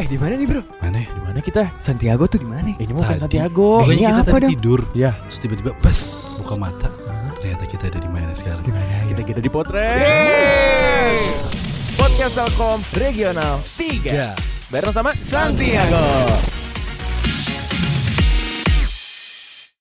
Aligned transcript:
Eh 0.00 0.08
di 0.08 0.16
mana 0.16 0.32
nih 0.32 0.48
bro? 0.48 0.62
Mana? 0.80 1.04
Di 1.04 1.20
mana 1.20 1.38
kita? 1.38 1.68
Santiago 1.76 2.24
tuh 2.24 2.40
di 2.40 2.48
mana? 2.48 2.72
Ini 2.72 2.88
bukan. 2.88 3.20
Santiago. 3.20 3.84
Ini 3.84 4.00
kita 4.00 4.24
apa 4.24 4.36
dong? 4.40 4.50
tidur. 4.50 4.80
Ya, 4.92 5.12
Terus 5.28 5.38
tiba-tiba 5.38 5.72
bes 5.76 6.32
buka 6.40 6.56
mata. 6.56 6.88
Ternyata 7.36 7.64
kita 7.66 7.90
ada 7.90 8.00
di 8.00 8.08
mana 8.08 8.32
sekarang? 8.32 8.64
kita 8.64 9.20
kita 9.20 9.40
di 9.40 9.50
potret. 9.52 10.00
Podcast 11.92 12.40
Telkom 12.40 12.80
Regional 12.96 13.60
3. 13.76 14.08
Ya. 14.08 14.32
Bareng 14.70 14.88
sama 14.88 15.12
Santiago. 15.12 16.00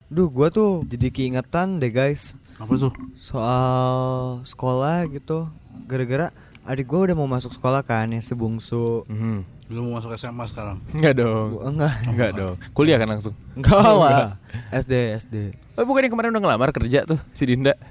Duh, 0.06 0.28
gua 0.28 0.52
tuh 0.52 0.84
jadi 0.84 1.08
keingetan 1.08 1.80
deh 1.80 1.88
guys 1.88 2.36
Apa 2.60 2.76
tuh? 2.76 2.92
soal 3.16 4.44
sekolah 4.44 5.08
gitu. 5.08 5.48
Gara-gara 5.88 6.36
adik 6.68 6.84
gua 6.86 7.08
udah 7.08 7.16
mau 7.16 7.32
masuk 7.32 7.56
sekolah 7.56 7.80
kan, 7.80 8.12
yang 8.12 8.20
sebungsu. 8.20 9.08
Mhm. 9.08 9.48
Lu 9.48 9.61
mau 9.80 9.96
masuk 9.96 10.12
SMA 10.20 10.44
sekarang? 10.52 10.84
Enggak 10.92 11.24
dong. 11.24 11.48
Gua 11.56 11.64
enggak, 11.72 11.94
Enggak 12.04 12.32
dong. 12.36 12.56
Kuliah 12.76 13.00
kan 13.00 13.08
langsung. 13.08 13.32
enggak 13.56 13.80
lah. 13.80 14.36
SD, 14.76 14.94
SD. 15.16 15.36
Oh, 15.80 15.88
bukan 15.88 16.04
yang 16.04 16.12
kemarin 16.12 16.36
udah 16.36 16.44
ngelamar 16.44 16.76
kerja 16.76 17.08
tuh 17.08 17.22
si 17.32 17.48
Dinda. 17.48 17.80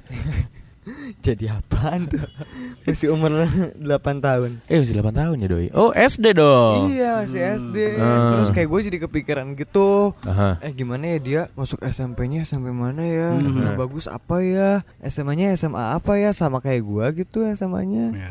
Jadi 1.26 1.44
apaan 1.46 2.06
tuh? 2.06 2.22
Masih 2.84 3.10
umur 3.10 3.30
8 3.78 3.86
tahun. 4.18 4.50
Eh, 4.66 4.78
masih 4.78 4.94
8 4.96 5.10
tahun 5.12 5.36
ya, 5.38 5.48
Doi. 5.48 5.68
Oh, 5.72 5.90
SD 5.90 6.32
dong. 6.32 6.88
Iya 6.88 7.20
masih 7.20 7.40
SD 7.56 7.76
Ah. 7.96 8.32
Terus 8.32 8.50
kayak 8.50 8.68
gue 8.68 8.80
jadi 8.86 8.98
kepikiran 9.02 9.46
gitu 9.52 10.14
Aha. 10.22 10.56
Eh 10.60 10.72
gimana 10.72 11.04
ya 11.06 11.18
dia 11.18 11.40
masuk 11.52 11.80
SMP-nya 11.80 12.42
SMP 12.42 12.70
mana 12.70 13.02
ya 13.02 13.36
Yang 13.36 13.74
bagus 13.76 14.04
apa 14.06 14.40
ya 14.40 14.70
SMA-nya 15.00 15.52
SMA 15.54 15.92
apa 15.92 16.16
ya 16.16 16.30
Sama 16.30 16.58
kayak 16.58 16.80
gue 16.80 17.06
gitu 17.20 17.44
SMA-nya 17.50 18.12
Ya. 18.12 18.30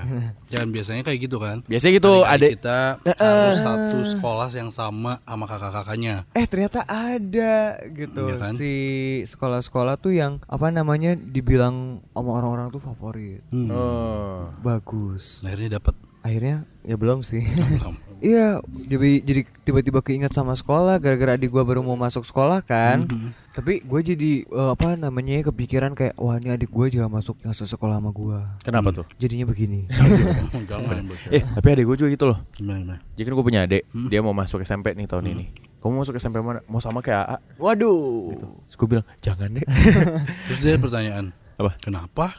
Jangan 0.50 0.70
biasanya 0.70 1.02
kayak 1.04 1.20
gitu 1.22 1.38
kan? 1.38 1.62
Biasanya 1.64 1.94
gitu, 1.96 2.14
adek 2.24 2.58
kita 2.58 2.98
harus 3.14 3.58
satu 3.60 3.98
sekolah 4.08 4.50
yang 4.52 4.70
sama 4.70 5.22
sama 5.22 5.46
kakak-kakaknya. 5.46 6.26
Eh 6.34 6.46
ternyata 6.46 6.82
ada 6.84 7.56
gitu 7.88 8.24
Iya 8.28 8.36
kan? 8.38 8.54
Si 8.54 8.74
sekolah-sekolah 9.26 9.98
tuh 9.98 10.14
yang 10.14 10.42
Apa 10.46 10.70
namanya 10.70 11.14
Dibilang 11.14 12.02
sama 12.12 12.32
orang-orang 12.34 12.69
tuh 12.70 12.82
favorit 12.82 13.42
Hmm. 13.50 13.70
Oh. 13.70 14.54
Bagus 14.62 15.42
Akhirnya 15.42 15.82
dapat. 15.82 15.96
Akhirnya 16.20 16.68
ya 16.84 16.96
belum 17.00 17.24
sih. 17.26 17.44
Iya, 18.20 18.60
jadi 18.92 19.24
jadi 19.24 19.42
tiba-tiba 19.64 20.04
keinget 20.04 20.36
sama 20.36 20.52
sekolah 20.52 21.00
gara-gara 21.00 21.40
adik 21.40 21.56
gua 21.56 21.64
baru 21.64 21.80
mau 21.80 21.96
masuk 21.96 22.28
sekolah 22.28 22.60
kan. 22.60 23.08
Tapi 23.56 23.80
gue 23.80 24.02
jadi 24.04 24.44
eh, 24.44 24.70
apa 24.76 25.00
namanya 25.00 25.40
kepikiran 25.48 25.96
kayak 25.96 26.20
wah 26.20 26.36
ini 26.36 26.52
adik 26.52 26.68
gua 26.68 26.92
juga 26.92 27.08
masuk 27.08 27.40
yang 27.48 27.56
sekolah 27.56 27.96
sama 27.96 28.12
gua. 28.12 28.60
Kenapa 28.60 28.92
tuh? 28.92 29.08
Jadinya 29.16 29.48
begini. 29.48 29.88
Bro. 31.08 31.16
Eh, 31.32 31.42
tapi 31.42 31.68
adek 31.72 31.86
gue 31.88 31.96
juga 31.96 32.10
gitu 32.12 32.26
loh. 32.28 32.40
Gimana? 32.60 33.00
Jadi 33.16 33.24
kan 33.24 33.34
gue 33.40 33.46
punya 33.46 33.62
adek, 33.64 33.84
dia 34.12 34.20
mau 34.20 34.36
masuk 34.36 34.62
SMP 34.62 34.94
nih 34.94 35.08
tahun 35.08 35.32
ini. 35.32 35.46
Kamu 35.80 35.96
mau 35.96 36.02
masuk 36.04 36.20
SMP 36.20 36.44
mana? 36.44 36.60
Mau 36.68 36.84
sama 36.84 37.00
kayak 37.00 37.24
AA? 37.24 37.38
Waduh. 37.56 38.36
Terus 38.36 38.76
gue 38.76 38.88
bilang, 38.88 39.08
jangan 39.24 39.48
deh. 39.48 39.64
Terus 40.52 40.60
dia 40.60 40.76
pertanyaan, 40.76 41.32
Apa? 41.60 41.72
kenapa? 41.78 42.32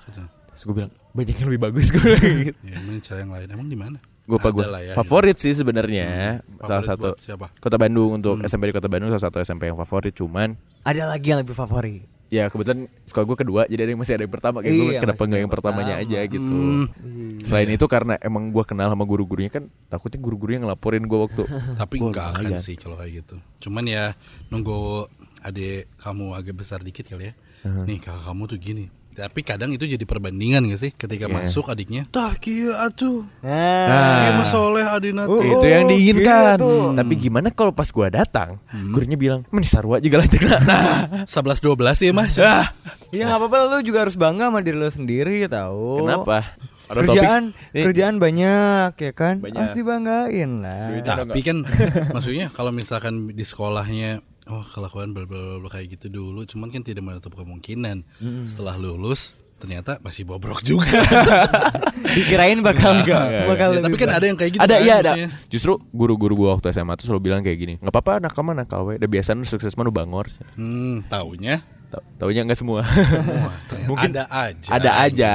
Terus 0.49 0.63
gue 0.65 0.75
bilang, 0.75 0.93
banyak 1.11 1.37
yang 1.37 1.49
lebih 1.49 1.63
bagus 1.63 1.93
gue 1.95 2.01
gitu. 2.43 2.59
Ya, 2.65 2.77
cara 3.01 3.19
yang 3.21 3.31
lain. 3.31 3.47
Emang 3.47 3.69
di 3.69 3.77
mana? 3.77 3.99
Gue 4.23 4.37
apa 4.37 4.49
gue? 4.49 4.63
Ada 4.63 4.71
lah 4.71 4.83
ya, 4.83 4.93
favorit 4.95 5.37
sih 5.37 5.53
sebenarnya. 5.53 6.39
Salah 6.59 6.81
Favorit 6.81 6.87
satu 6.87 7.09
siapa? 7.19 7.47
Kota 7.57 7.77
Bandung 7.77 8.17
untuk 8.17 8.39
SMP 8.43 8.67
di 8.67 8.75
Kota 8.75 8.87
Bandung 8.87 9.11
salah 9.11 9.25
satu 9.27 9.39
SMP 9.39 9.67
yang 9.67 9.77
favorit 9.77 10.13
cuman 10.13 10.55
Ada 10.83 11.05
lagi 11.07 11.27
yang 11.29 11.41
lebih 11.41 11.53
favorit. 11.53 12.07
ya 12.31 12.47
kebetulan 12.47 12.87
sekolah 13.03 13.27
gue 13.27 13.37
kedua 13.37 13.63
jadi 13.67 13.83
ada 13.83 13.91
yang 13.91 13.98
masih 13.98 14.15
ada 14.15 14.23
yang 14.23 14.31
pertama 14.31 14.63
kayak 14.63 14.71
gue 14.71 14.87
Iya, 14.89 15.01
kenapa 15.03 15.23
nggak 15.27 15.41
yang 15.41 15.51
pertamanya 15.51 15.95
pertama. 15.98 16.15
aja 16.15 16.31
gitu 16.31 16.55
Hmm. 16.55 17.43
selain 17.43 17.67
itu 17.69 17.87
karena 17.87 18.15
emang 18.17 18.45
gue 18.48 18.63
kenal 18.63 18.87
sama 18.87 19.03
guru-gurunya 19.03 19.51
kan 19.51 19.67
takutnya 19.91 20.23
guru-guru 20.23 20.55
yang 20.55 20.63
ngelaporin 20.63 21.03
gue 21.03 21.19
waktu 21.19 21.43
Tapi 21.83 21.98
Gua 21.98 22.15
enggak 22.15 22.27
akan 22.33 22.53
sih 22.57 22.79
kalau 22.79 22.95
kayak 22.95 23.27
gitu. 23.27 23.35
Cuman 23.61 23.83
ya 23.83 24.15
nunggu 24.47 25.11
adik 25.43 25.91
kamu 25.97 26.39
agak 26.39 26.55
besar 26.55 26.79
dikit 26.79 27.03
kali 27.05 27.27
ya. 27.27 27.35
Nih 27.83 27.98
kakak 27.98 28.23
kamu 28.23 28.42
tuh 28.47 28.59
gini. 28.63 28.86
Tapi 29.20 29.41
kadang 29.42 29.69
itu 29.69 29.85
jadi 29.85 30.01
perbandingan 30.01 30.64
gak 30.67 30.81
sih 30.81 30.91
ketika 30.91 31.27
Iya. 31.27 31.35
masuk 31.36 31.67
adiknya. 31.67 32.08
Tah 32.08 32.33
kieu 32.35 32.73
atuh. 32.73 33.20
Nah, 33.41 34.25
Ieu 34.25 34.33
mah 34.33 34.45
soleh 34.45 34.81
adina 34.83 35.25
Oh, 35.25 35.36
teh. 35.36 35.47
itu 35.47 35.67
yang 35.67 35.85
diinginkan 35.86 36.57
gitu. 36.57 36.97
tapi 36.97 37.14
gimana 37.14 37.48
kalau 37.51 37.70
pas 37.70 37.86
gue 37.86 38.09
datang 38.09 38.57
gurunya 38.91 39.14
bilang 39.14 39.41
meni 39.51 39.64
sarwa 39.64 39.98
juga 39.98 40.19
lanjut 40.19 40.41
nah 40.64 41.25
11 41.25 41.61
12 41.61 41.77
ya 42.01 42.13
Mas. 42.13 42.35
ah, 42.39 42.73
ya 43.11 43.27
nggak 43.27 43.39
apa-apa 43.39 43.57
lu 43.70 43.79
juga 43.83 44.03
harus 44.03 44.14
bangga 44.14 44.48
sama 44.48 44.61
diri 44.61 44.75
lu 44.75 44.89
sendiri 44.89 45.45
tahu. 45.47 46.03
kenapa 46.03 46.57
Ada. 46.86 47.07
Kerjaan 47.07 47.42
topik- 47.53 47.85
kerjaan 47.86 48.14
banyak 48.17 48.92
ya 48.97 49.13
kan? 49.13 49.35
Banyak. 49.39 49.61
Pasti 49.61 49.80
banggain 49.80 50.51
lah. 50.59 50.91
Tapi 51.05 51.41
kan 51.41 51.63
maksudnya 52.11 52.48
kalau 52.48 52.70
misalkan 52.70 53.30
di 53.30 53.45
sekolahnya 53.45 54.19
oh 54.46 54.64
kelakuan 54.64 55.11
bla 55.11 55.24
bla 55.24 55.58
bla 55.58 55.68
kayak 55.68 55.92
gitu 55.92 56.08
dulu, 56.08 56.45
cuman 56.45 56.68
kan 56.68 56.80
tidak 56.80 57.02
menutup 57.02 57.34
kemungkinan. 57.34 58.06
Setelah 58.45 58.74
lulus 58.74 59.34
ternyata 59.56 60.01
masih 60.01 60.24
bobrok 60.24 60.62
juga. 60.62 60.89
Dikirain 62.17 62.58
bakal 62.58 63.05
bakal 63.46 63.70
Ya, 63.70 63.80
tapi 63.80 63.95
kan 63.95 64.08
ada 64.11 64.24
yang 64.24 64.34
kayak 64.34 64.56
gitu 64.56 64.61
ada 64.61 64.74
kan, 64.74 64.83
iya 64.83 64.95
ada. 64.98 65.12
justru 65.46 65.77
guru-guru 65.90 66.34
gua 66.39 66.56
waktu 66.56 66.73
SMA 66.73 66.96
tuh 66.96 67.06
selalu 67.06 67.20
bilang 67.23 67.40
kayak 67.40 67.58
gini 67.58 67.74
nggak 67.77 67.92
apa-apa 67.92 68.18
nakal 68.18 68.42
mah 68.42 68.56
nakal 68.56 68.80
we 68.83 68.96
udah 68.96 69.06
biasa 69.06 69.36
nu 69.36 69.45
sukses 69.45 69.77
mah 69.77 69.84
nu 69.84 69.92
bangor 69.92 70.27
Hmm, 70.56 71.05
taunya 71.06 71.61
Tau- 71.61 71.80
taunya 72.17 72.42
nggak 72.42 72.55
semua 72.55 72.80
semua 72.86 73.51
Mungkin 73.90 74.12
ada 74.12 74.24
aja. 74.30 74.68
ada 74.70 74.90
aja. 75.02 75.33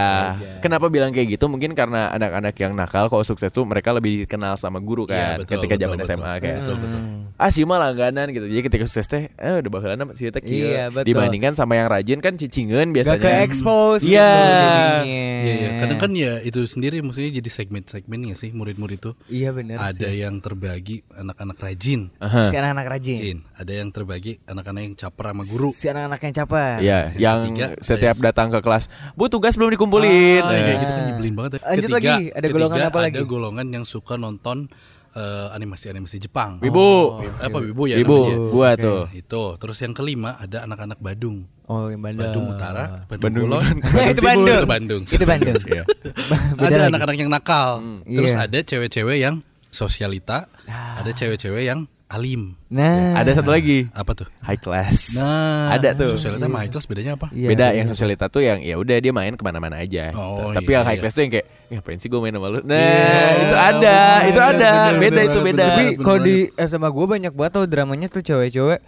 Kenapa 0.59 0.87
bilang 0.87 1.11
kayak 1.11 1.35
gitu? 1.35 1.45
Mungkin 1.45 1.75
karena 1.75 2.07
anak-anak 2.09 2.55
yang 2.55 2.71
nakal 2.71 3.07
kalau 3.07 3.19
sukses 3.21 3.51
tuh 3.51 3.63
mereka 3.63 3.91
lebih 3.91 4.23
dikenal 4.23 4.55
sama 4.55 4.79
guru 4.79 5.03
Iya, 5.05 5.35
kan 5.35 5.35
betul, 5.43 5.51
ketika 5.59 5.75
betul, 5.75 5.83
zaman 5.83 5.97
betul. 5.97 6.09
SMA 6.13 6.33
kayak. 6.39 6.57
Betul, 6.57 6.75
betul. 6.79 6.99
Ah 7.35 7.51
sih 7.51 7.67
mah 7.67 7.79
langganan 7.81 8.31
gitu. 8.31 8.47
Jadi 8.47 8.61
ketika 8.63 8.83
sukses 8.85 9.07
teh 9.07 9.23
eh 9.29 9.53
udah 9.59 9.67
bakalan 9.69 9.99
sama 9.99 10.13
si 10.13 10.23
eta 10.23 10.39
kieu. 10.39 10.71
Iya, 10.71 10.87
betul. 10.87 11.11
Dibandingkan 11.11 11.51
sama 11.51 11.75
yang 11.75 11.91
rajin 11.91 12.19
kan 12.19 12.33
cicingan 12.33 12.87
Gak 12.87 12.95
biasanya. 12.95 13.19
ke 13.19 13.29
expose 13.43 14.03
Iya. 14.05 14.31
gitu. 14.31 14.63
Iya, 15.03 15.35
iya. 15.51 15.69
Kadang 15.75 15.99
kan 15.99 16.11
ya 16.15 16.31
itu 16.39 16.59
sendiri 16.63 17.03
maksudnya 17.03 17.31
jadi 17.33 17.49
segmen-segmen 17.51 18.19
ya 18.25 18.35
sih 18.35 18.55
murid-murid 18.55 18.97
itu. 18.97 19.11
Iya 19.27 19.51
benar 19.51 19.83
Ada 19.83 20.07
yang 20.07 20.39
terbagi 20.39 21.03
anak-anak 21.11 21.57
rajin. 21.59 22.07
Aha. 22.17 22.47
Si 22.47 22.55
anak-anak 22.55 22.87
rajin. 22.87 23.17
Rajin. 23.19 23.37
Ada 23.51 23.73
yang 23.75 23.89
terbagi 23.91 24.39
anak-anak 24.45 24.81
yang 24.81 24.95
caper 24.95 25.25
sama 25.27 25.43
guru. 25.43 25.69
Si 25.69 25.85
anak-anak 25.85 26.19
yang 26.23 26.35
capek. 26.45 26.75
Iya, 26.79 26.99
Yang 27.11 27.17
yang 27.17 27.39
ketiga, 27.41 27.65
setiap 27.81 28.15
ada 28.15 28.25
datang 28.25 28.47
ke 28.49 28.59
kelas, 28.59 28.83
"Bu, 29.13 29.25
tugas 29.27 29.53
belum 29.53 29.69
dikumpulin." 29.71 30.39
Ah, 30.39 30.47
Nah. 30.47 30.61
kayak 30.61 30.77
gitu 30.79 30.91
kan 30.91 31.03
nyebelin 31.07 31.33
banget. 31.33 31.51
ya. 31.53 31.59
Lanjut 31.67 31.91
lagi, 31.91 32.15
ada 32.29 32.47
golongan 32.47 32.79
apa 32.83 32.99
lagi? 33.01 33.15
Ada 33.15 33.25
golongan 33.25 33.67
yang 33.67 33.83
suka 33.83 34.15
nonton 34.15 34.69
eh, 35.15 35.47
animasi-animasi 35.49 36.19
Jepang. 36.21 36.59
Wibu. 36.59 37.23
apa 37.39 37.57
Wibu 37.57 37.87
ya? 37.87 37.95
Ibu, 37.95 38.19
namanya? 38.19 38.51
gua 38.51 38.69
tuh. 38.75 39.01
Itu. 39.09 39.55
Terus 39.55 39.79
yang 39.79 39.95
kelima 39.95 40.35
ada 40.35 40.67
anak-anak 40.67 40.99
Badung. 40.99 41.47
Oh, 41.65 41.87
yang 41.87 42.03
Bandung. 42.03 42.27
Badung 42.27 42.45
Utara, 42.51 42.83
Bandung, 43.07 43.23
Bandung 43.23 43.47
Kulon, 43.47 43.75
itu 44.11 44.21
Bandung. 44.21 44.59
itu 44.59 44.67
Bandung. 44.67 45.01
Itu 45.07 45.23
Bandung. 45.25 45.55
Iya. 45.63 45.83
Beda 46.59 46.67
ada 46.67 46.85
anak-anak 46.91 47.15
yang 47.15 47.31
nakal. 47.31 47.79
Terus 48.03 48.35
Iya. 48.35 48.43
ada 48.43 48.59
cewek-cewek 48.59 49.17
yang 49.17 49.35
sosialita, 49.71 50.51
ada 50.67 51.07
cewek-cewek 51.09 51.63
yang 51.63 51.87
alim. 52.05 52.53
Nah, 52.69 53.17
Ada 53.17 53.41
satu 53.41 53.49
lagi, 53.49 53.89
Apa 53.89 54.13
tuh? 54.13 54.29
high 54.45 54.61
class. 54.61 55.17
Nah, 55.17 55.73
ada 55.73 55.97
tuh. 55.97 56.13
Sosialita 56.13 56.45
sama 56.45 56.61
high 56.61 56.69
class 56.69 56.85
bedanya 56.85 57.17
apa? 57.17 57.33
Iya, 57.33 57.49
Beda 57.49 57.67
iya. 57.73 57.81
yang 57.81 57.87
sosialita 57.89 58.29
tuh 58.29 58.45
yang 58.45 58.61
ya 58.61 58.77
udah 58.77 58.97
dia 59.01 59.09
main 59.09 59.33
ke 59.33 59.41
mana-mana 59.41 59.81
aja. 59.81 60.13
Oh, 60.13 60.53
Tapi 60.53 60.69
iya, 60.69 60.75
yang 60.77 60.85
high 60.85 60.95
iya. 60.95 61.01
class 61.01 61.13
tuh 61.17 61.23
yang 61.25 61.33
kayak, 61.33 61.45
ya 61.49 61.73
ngapain 61.81 61.97
sih 61.97 62.07
gue 62.07 62.19
main 62.21 62.33
sama 62.37 62.47
lu? 62.53 62.59
Nah 62.61 62.77
Iya, 62.77 63.29
itu 63.41 63.55
ada, 63.57 63.97
bener, 63.97 64.29
itu 64.29 64.41
ada, 64.41 64.71
bener, 64.71 65.01
beda 65.01 65.09
bener 65.09 65.25
itu 65.25 65.39
beda. 65.41 65.63
Tapi 65.65 65.85
kalau 65.97 66.19
di 66.21 66.37
SMA 66.55 66.89
gue 66.93 67.05
banyak 67.09 67.33
banget 67.33 67.51
tuh 67.57 67.65
dramanya 67.65 68.07
tuh 68.07 68.21
cewek-cewek 68.21 68.79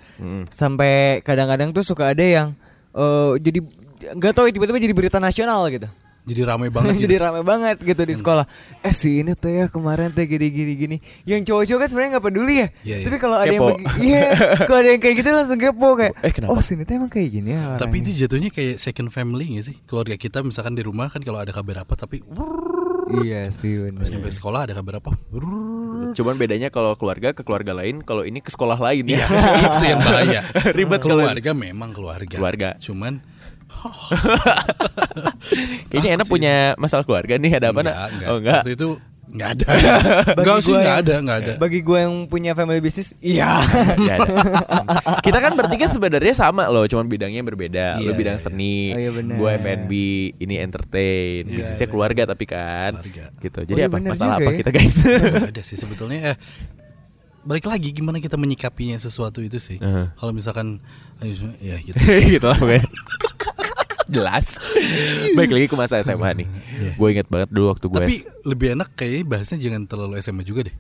sampai 0.53 0.91
kadang-kadang 1.25 1.73
tuh 1.73 1.81
suka 1.81 2.13
ada 2.13 2.21
yang 2.21 2.47
eh, 2.93 3.31
jadi 3.41 3.59
nggak 4.13 4.31
tahu 4.31 4.45
ya, 4.45 4.53
tiba-tiba 4.53 4.77
jadi 4.77 4.93
berita 4.93 5.17
nasional 5.17 5.65
gitu. 5.73 5.89
Jadi 6.27 6.41
ramai 6.43 6.67
banget 6.67 6.93
gitu. 6.99 7.03
jadi 7.07 7.15
rame 7.23 7.41
banget 7.47 7.77
gitu 7.79 8.01
di 8.03 8.15
sekolah. 8.19 8.43
Eh 8.83 8.91
si 8.91 9.23
ini 9.23 9.31
tuh 9.33 9.47
ya 9.47 9.71
kemarin 9.71 10.11
tuh 10.11 10.27
gini 10.27 10.51
gini 10.51 10.73
gini. 10.75 10.97
Yang 11.23 11.47
cowok-cowok 11.47 11.79
kan 11.79 11.87
sebenarnya 11.87 12.11
nggak 12.19 12.25
peduli 12.27 12.55
ya. 12.59 12.67
Iya, 12.83 12.95
iya. 12.99 13.05
Tapi 13.07 13.17
kalau 13.17 13.37
ada 13.39 13.53
yang 13.55 13.63
iya, 14.03 14.23
kalau 14.67 14.79
ada 14.83 14.89
yang 14.91 15.01
kayak 15.01 15.15
gitu 15.23 15.29
langsung 15.31 15.59
kepo 15.59 15.89
kayak. 15.95 16.13
Eh, 16.19 16.31
kenapa? 16.35 16.51
Oh 16.51 16.59
sini 16.59 16.83
tuh 16.83 16.93
emang 16.99 17.11
kayak 17.11 17.29
gini 17.31 17.55
ya. 17.55 17.79
Tapi 17.79 17.95
orangnya." 17.95 18.11
itu 18.11 18.27
jatuhnya 18.27 18.49
kayak 18.51 18.75
second 18.75 19.09
family 19.09 19.55
gak 19.55 19.65
sih? 19.71 19.75
Keluarga 19.87 20.19
kita 20.19 20.43
misalkan 20.43 20.75
di 20.75 20.83
rumah 20.83 21.07
kan 21.07 21.23
kalau 21.23 21.39
ada 21.39 21.55
kabar 21.55 21.87
apa 21.87 21.95
tapi 21.95 22.19
iya 23.23 23.47
sih 23.47 23.79
bener. 23.79 24.03
sampai 24.03 24.35
sekolah 24.35 24.67
ada 24.67 24.73
kabar 24.75 24.99
apa? 24.99 25.15
Cuman 26.11 26.35
bedanya 26.35 26.67
kalau 26.67 26.95
keluarga 26.99 27.31
ke 27.31 27.41
keluarga 27.47 27.71
lain, 27.71 28.03
kalau 28.03 28.27
ini 28.27 28.43
ke 28.43 28.51
sekolah 28.51 28.75
lain 28.75 29.05
ya. 29.07 29.23
itu 29.79 29.85
yang 29.85 30.01
bahaya. 30.03 30.41
Ribet 30.75 30.99
keluarga 31.03 31.51
memang 31.55 31.95
keluarga. 31.95 32.35
Keluarga. 32.35 32.69
Cuman 32.79 33.23
Kayaknya 35.89 36.11
enak 36.19 36.27
punya 36.27 36.55
masalah 36.75 37.03
keluarga 37.03 37.35
nih 37.35 37.57
ada 37.57 37.71
apa 37.71 37.81
nak? 37.81 37.93
enggak, 37.93 38.07
enggak. 38.11 38.27
Oh 38.29 38.37
enggak. 38.39 38.61
Waktu 38.63 38.73
itu 38.73 38.89
nggak 39.27 39.49
ada 39.59 39.67
nggak 40.39 40.57
sih 40.63 40.71
gua 40.71 40.79
nggak 40.79 40.97
ada 41.03 41.15
nggak 41.19 41.37
ada 41.43 41.53
Bagi 41.59 41.83
gue 41.83 41.99
yang 41.99 42.31
punya 42.31 42.55
family 42.55 42.79
business, 42.79 43.11
iya. 43.19 43.59
Ya 43.99 44.17
ada. 44.17 44.31
Kita 45.25 45.43
kan 45.43 45.51
bertiga 45.51 45.83
sebenarnya 45.83 46.31
sama 46.31 46.71
loh, 46.71 46.87
cuman 46.87 47.05
bidangnya 47.05 47.43
berbeda. 47.43 47.99
Lo 47.99 48.07
Iya, 48.07 48.11
bidang 48.15 48.39
iya, 48.39 48.41
seni, 48.41 48.95
Oh, 48.95 48.99
iya 49.03 49.11
benar. 49.11 49.35
gue 49.35 49.49
F&B, 49.59 49.91
ini 50.39 50.55
entertain, 50.57 51.43
bisnisnya 51.43 51.85
keluarga 51.85 52.23
tapi 52.23 52.47
kan. 52.47 52.95
Keluarga. 52.95 53.25
Gitu. 53.43 53.59
Jadi 53.67 53.75
iya 53.75 53.91
apa 53.91 53.99
masalah 53.99 54.39
apa 54.39 54.47
ya. 54.47 54.57
kita 54.63 54.71
guys? 54.71 54.95
Ada 55.43 55.61
sih 55.61 55.75
sebetulnya 55.75 56.31
eh 56.31 56.35
balik 57.43 57.63
lagi 57.63 57.91
gimana 57.91 58.19
kita 58.19 58.35
menyikapinya 58.35 58.95
sesuatu 58.95 59.39
itu 59.39 59.55
sih 59.55 59.79
Uh-huh. 59.79 60.11
kalau 60.19 60.35
misalkan 60.35 60.83
ya 61.63 61.79
gitu 61.79 61.95
gitu 62.35 62.43
lah. 62.43 62.59
Jelas. 64.07 64.57
Baik 65.33 65.51
lagi 65.51 65.67
ke 65.67 65.75
masa 65.75 65.99
SMA 65.99 66.31
nih. 66.35 66.47
Gue 66.93 67.07
inget 67.11 67.27
banget 67.27 67.49
dulu 67.49 67.69
waktu 67.69 67.85
gue 67.85 67.97
Iya. 67.97 68.05
tapi 68.05 68.17
lebih 68.43 68.67
enak 68.73 68.89
kayaknya 68.93 69.23
bahasnya 69.25 69.57
jangan 69.57 69.83
terlalu 69.83 70.13
SMA 70.17 70.41
juga 70.41 70.65
deh 70.65 70.75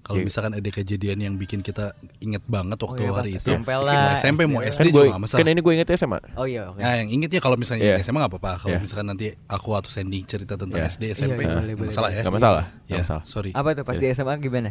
kalau 0.00 0.18
Iya. 0.18 0.26
misalkan 0.26 0.52
ada 0.54 0.64
kejadian 0.64 1.18
yang 1.20 1.34
bikin 1.36 1.60
kita 1.60 1.92
inget 2.18 2.40
banget 2.46 2.80
waktu 2.80 3.02
iya, 3.02 3.12
hari 3.12 3.30
itu 3.34 3.44
SMP 3.44 3.68
Mau 3.68 3.84
lah, 3.84 4.14
SMP 4.14 4.40
mau 4.46 4.62
SD 4.62 4.80
kan 4.80 4.88
juga 4.88 5.20
masalah 5.20 5.38
kan 5.38 5.46
ini 5.46 5.60
gue 5.60 5.72
inget 5.74 5.88
SMA. 5.92 6.18
Oh 6.32 6.46
iya, 6.46 6.62
oke. 6.66 6.80
Nah 6.80 6.92
yang 6.96 7.08
inget 7.10 7.28
ya 7.28 7.40
kalau 7.40 7.56
misalnya 7.56 7.84
Iya. 7.84 8.00
SMA 8.00 8.16
nggak 8.18 8.32
apa-apa 8.32 8.52
Kalau 8.58 8.72
Iya. 8.72 8.80
misalkan 8.80 9.06
nanti 9.06 9.26
aku 9.44 9.68
atau 9.74 9.90
Sandy 9.90 10.24
cerita 10.24 10.54
tentang 10.54 10.80
Iya. 10.80 10.88
SD 10.88 11.02
SMP 11.12 11.44
Iya, 11.44 11.52
nggak 11.52 11.60
boleh, 11.60 11.74
boleh, 11.76 11.88
masalah 11.92 12.08
ya 12.08 12.22
Gak 12.22 12.32
masalah. 12.32 12.64
Gak 12.64 12.88
Ya, 12.88 13.02
masalah. 13.04 13.22
sorry 13.28 13.50
Apa 13.52 13.68
tuh 13.74 13.84
pas 13.84 13.96
di 13.96 14.06
SMA 14.08 14.32
gimana? 14.38 14.70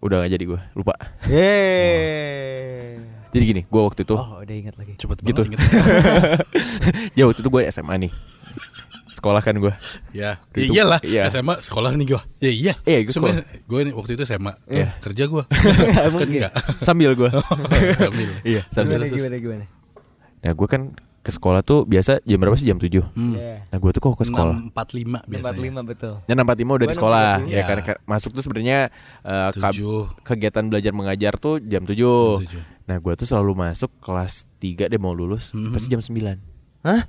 Udah 0.00 0.20
gak 0.20 0.32
jadi 0.32 0.44
gue, 0.46 0.60
lupa. 0.72 0.94
Yeay. 1.28 3.00
Jadi 3.34 3.44
gini, 3.44 3.62
gue 3.66 3.80
waktu 3.82 4.06
itu 4.06 4.14
Oh, 4.14 4.38
udah 4.40 4.54
ingat 4.54 4.74
lagi. 4.78 4.94
Cepet 4.94 5.18
Gitu. 5.20 5.42
banget 5.42 5.58
inget 5.58 5.60
ya 7.18 7.22
waktu 7.26 7.40
itu 7.42 7.50
gue 7.50 7.62
SMA 7.68 7.94
nih. 7.98 8.12
Sekolah 9.10 9.40
kan 9.40 9.54
gue. 9.54 9.74
Ya, 10.10 10.38
ya 10.52 10.64
iyalah 10.64 11.00
iya. 11.02 11.26
SMA 11.26 11.58
sekolah 11.58 11.94
nih 11.94 12.06
gue 12.08 12.20
Ya 12.38 12.50
iya 12.50 12.74
Iya, 12.82 12.98
gue 13.02 13.14
Sebenarnya 13.14 13.46
Gue 13.64 13.80
waktu 13.90 14.12
itu 14.14 14.22
SMA 14.22 14.52
Iya. 14.66 14.94
Kerja 15.00 15.24
gue 15.26 15.42
Kan 16.18 16.28
enggak 16.28 16.52
Sambil 16.78 17.14
gue. 17.14 17.30
Sambil 18.02 18.28
Iya, 18.42 18.62
sambil. 18.68 19.06
Gimana 19.06 19.10
gimana 19.10 19.36
gimana? 19.38 19.64
Nah 20.44 20.52
gue 20.52 20.68
kan 20.68 20.82
ke 21.24 21.32
sekolah 21.32 21.60
tuh 21.60 21.82
biasa 21.82 22.20
jam 22.20 22.36
berapa 22.36 22.52
sih 22.52 22.68
jam 22.68 22.76
7 22.76 23.00
Hmm. 23.10 23.32
Iya. 23.32 23.64
Nah 23.64 23.78
gue 23.80 23.90
tuh 23.90 24.00
kok 24.02 24.12
ke 24.14 24.24
sekolah 24.24 24.54
645 24.68 25.24
biasanya 25.24 25.56
45 25.56 25.88
betul. 25.88 26.14
Ya 26.22 26.34
45 26.36 26.44
udah 26.70 26.86
di 26.86 26.94
sekolah 26.94 27.24
45. 27.34 27.48
ya 27.48 27.48
Iya. 27.50 27.62
kan 27.64 27.78
Ka- 27.80 28.00
masuk 28.04 28.30
tuh 28.30 28.42
sebenarnya 28.42 28.78
eh, 29.24 29.48
Tujuh. 29.50 30.00
kegiatan 30.20 30.64
belajar 30.66 30.92
mengajar 30.92 31.32
tuh 31.34 31.58
jam 31.58 31.82
7. 31.82 31.96
Jam 31.96 32.44
tujuh. 32.44 32.62
Nah, 32.84 33.00
gue 33.00 33.12
tuh 33.14 33.24
selalu 33.24 33.52
masuk 33.58 33.88
kelas 33.98 34.44
3 34.54 34.84
deh 34.86 35.00
mau 35.00 35.10
lulus 35.10 35.50
Mhm. 35.50 35.72
pasti 35.72 35.88
jam 35.88 35.98
9. 35.98 36.36
Hah? 36.82 37.02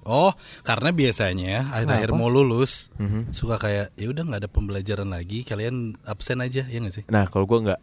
Oh, 0.00 0.30
karena 0.60 0.90
biasanya 0.90 1.66
akhir-akhir 1.68 2.10
mau 2.12 2.26
lulus 2.26 2.94
Mhm. 2.96 3.30
suka 3.30 3.54
kayak 3.56 3.90
ya 3.92 4.06
udah 4.06 4.22
nggak 4.24 4.40
ada 4.40 4.48
pembelajaran 4.48 5.06
lagi, 5.08 5.42
kalian 5.42 5.98
absen 6.04 6.38
aja 6.38 6.62
ya 6.62 6.78
nggak 6.78 6.90
sih? 6.92 7.04
Nah, 7.06 7.26
kalau 7.26 7.42
gue 7.44 7.58
nggak 7.60 7.80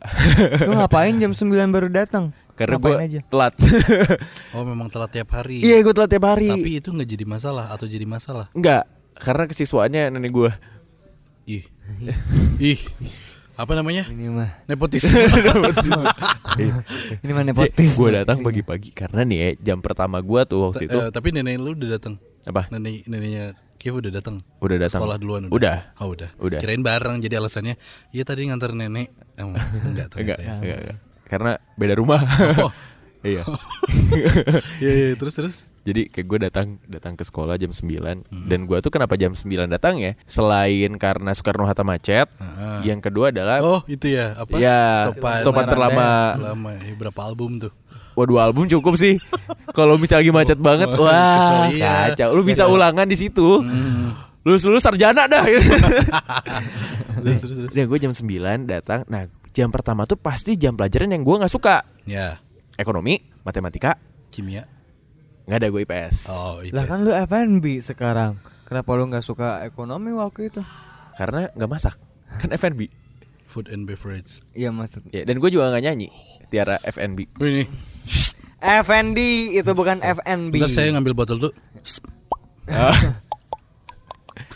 Lu 0.63 0.71
ngapain 0.79 1.15
jam 1.17 1.31
9 1.31 1.47
baru 1.69 1.87
datang? 1.89 2.31
Karena 2.57 2.75
gue 2.75 2.93
telat. 3.23 3.53
Oh, 4.57 4.65
memang 4.65 4.89
telat 4.89 5.13
tiap 5.13 5.29
hari. 5.31 5.61
Iya, 5.61 5.79
gue 5.79 5.93
telat 5.93 6.09
tiap 6.09 6.25
hari. 6.25 6.49
Tapi 6.49 6.71
itu 6.75 6.89
nggak 6.89 7.05
jadi 7.07 7.23
masalah 7.23 7.69
atau 7.69 7.85
jadi 7.85 8.03
masalah? 8.03 8.49
Enggak, 8.51 8.89
karena 9.13 9.45
kesiswaannya 9.45 10.09
nenek 10.09 10.33
gue. 10.33 10.51
Ih, 11.47 11.63
ih, 12.59 12.79
apa 13.53 13.71
namanya? 13.71 14.03
Ini 14.09 14.27
mah. 14.27 14.49
Nepotisme. 14.65 15.15
Ini 17.23 17.31
mah 17.31 17.43
nepotisme. 17.43 17.95
gue 17.95 18.09
datang 18.17 18.41
pagi-pagi 18.41 18.89
karena 18.91 19.21
nih 19.21 19.37
ya, 19.37 19.49
jam 19.63 19.79
pertama 19.79 20.19
gue 20.19 20.41
tuh 20.43 20.59
waktu 20.65 20.85
itu 20.85 20.97
Eh, 20.97 21.09
tapi 21.09 21.31
nenek 21.31 21.55
lu 21.55 21.71
udah 21.71 21.89
datang. 21.93 22.17
apa? 22.43 22.67
Nenek 22.69 23.05
neneknya 23.05 23.45
Kiev 23.77 23.93
udah 23.95 24.09
datang. 24.09 24.41
Udah 24.57 24.77
datang. 24.81 24.99
Sekolah 24.99 25.15
duluan 25.15 25.47
Udah. 25.47 25.93
Oh, 26.01 26.09
udah. 26.09 26.33
Udah. 26.41 26.57
Kirain 26.57 26.81
bareng 26.81 27.21
jadi 27.21 27.37
alasannya, 27.37 27.77
iya 28.09 28.23
tadi 28.25 28.49
nganter 28.49 28.73
nenek. 28.73 29.13
Oh, 29.37 29.53
enggak 29.53 30.17
Enggak, 30.17 30.37
ya. 30.41 30.57
enggak, 30.57 30.79
enggak. 30.81 30.97
Karena 31.27 31.59
beda 31.75 31.93
rumah. 31.99 32.23
Oh. 32.63 32.71
iya. 33.27 33.43
Iya, 34.77 34.93
iya, 34.93 35.13
terus 35.19 35.33
terus. 35.35 35.55
Jadi 35.83 36.07
kayak 36.07 36.27
gue 36.27 36.39
datang 36.47 36.67
datang 36.87 37.15
ke 37.19 37.23
sekolah 37.23 37.59
jam 37.59 37.71
9 37.71 38.27
dan 38.47 38.59
gue 38.67 38.77
tuh 38.79 38.91
kenapa 38.91 39.15
jam 39.19 39.35
9 39.35 39.47
datang 39.67 39.99
ya? 39.99 40.15
Selain 40.23 40.91
karena 40.95 41.31
Soekarno 41.31 41.67
Hatta 41.67 41.83
macet, 41.83 42.27
yang 42.83 42.99
kedua 43.03 43.31
adalah 43.31 43.63
Oh, 43.63 43.81
itu 43.87 44.11
ya, 44.11 44.35
apa? 44.35 44.55
Ya, 44.59 45.11
stopan 45.15 45.67
terlama. 45.67 46.39
Terlama. 46.39 46.71
Eh, 46.83 46.95
berapa 46.95 47.19
album 47.23 47.59
tuh? 47.59 47.71
Wah 48.15 48.25
dua 48.25 48.49
album 48.49 48.65
cukup 48.67 48.95
sih. 48.97 49.19
Kalau 49.77 49.95
misalnya 49.99 50.27
lagi 50.27 50.33
macet 50.33 50.59
banget, 50.59 50.89
wah 50.95 51.67
iya. 51.69 52.11
kacau. 52.11 52.35
Lu 52.35 52.43
bisa 52.47 52.65
ulangan 52.65 53.07
di 53.07 53.13
situ. 53.13 53.61
Lulus 54.41 54.63
lulus 54.63 54.83
sarjana 54.83 55.27
dah. 55.27 55.43
Terus 55.45 57.37
terus 57.43 57.55
terus. 57.63 57.73
Dan 57.75 57.85
gue 57.91 57.99
jam 57.99 58.13
9 58.15 58.65
datang. 58.65 59.03
Nah 59.11 59.27
jam 59.57 59.73
pertama 59.73 60.05
tuh 60.05 60.21
pasti 60.21 60.53
jam 60.53 60.77
pelajaran 60.77 61.09
yang 61.09 61.25
gue 61.25 61.33
nggak 61.41 61.49
suka. 61.49 61.81
Ya, 62.05 62.37
Ekonomi, 62.77 63.17
matematika, 63.41 63.97
kimia. 64.29 64.69
nggak 65.49 65.57
ada 65.57 65.67
gue 65.73 65.81
IPS. 65.81 66.17
Oh, 66.29 66.61
IPS. 66.61 66.75
Lah 66.77 66.85
kan 66.85 67.01
lu 67.01 67.09
F&B 67.09 67.65
sekarang. 67.81 68.37
Kenapa 68.69 68.93
lu 68.93 69.09
nggak 69.09 69.25
suka 69.25 69.65
ekonomi 69.65 70.13
waktu 70.13 70.53
itu? 70.53 70.61
Karena 71.17 71.49
nggak 71.57 71.71
masak. 71.71 71.97
Kan 72.37 72.53
FNB. 72.53 72.85
Food 73.49 73.73
and 73.73 73.89
beverage. 73.89 74.43
Iya 74.53 74.69
maksud. 74.69 75.09
Ya, 75.09 75.25
dan 75.25 75.41
gue 75.41 75.49
juga 75.49 75.73
nggak 75.73 75.83
nyanyi. 75.89 76.13
Tiara 76.53 76.77
FNB. 76.83 77.25
Wih 77.41 77.63
nih, 77.63 77.67
FND 78.61 79.19
itu 79.57 79.71
bukan 79.73 80.03
FNB. 80.05 80.53
bentar 80.53 80.69
saya 80.69 80.93
ngambil 80.93 81.17
botol 81.17 81.37
dulu. 81.41 81.51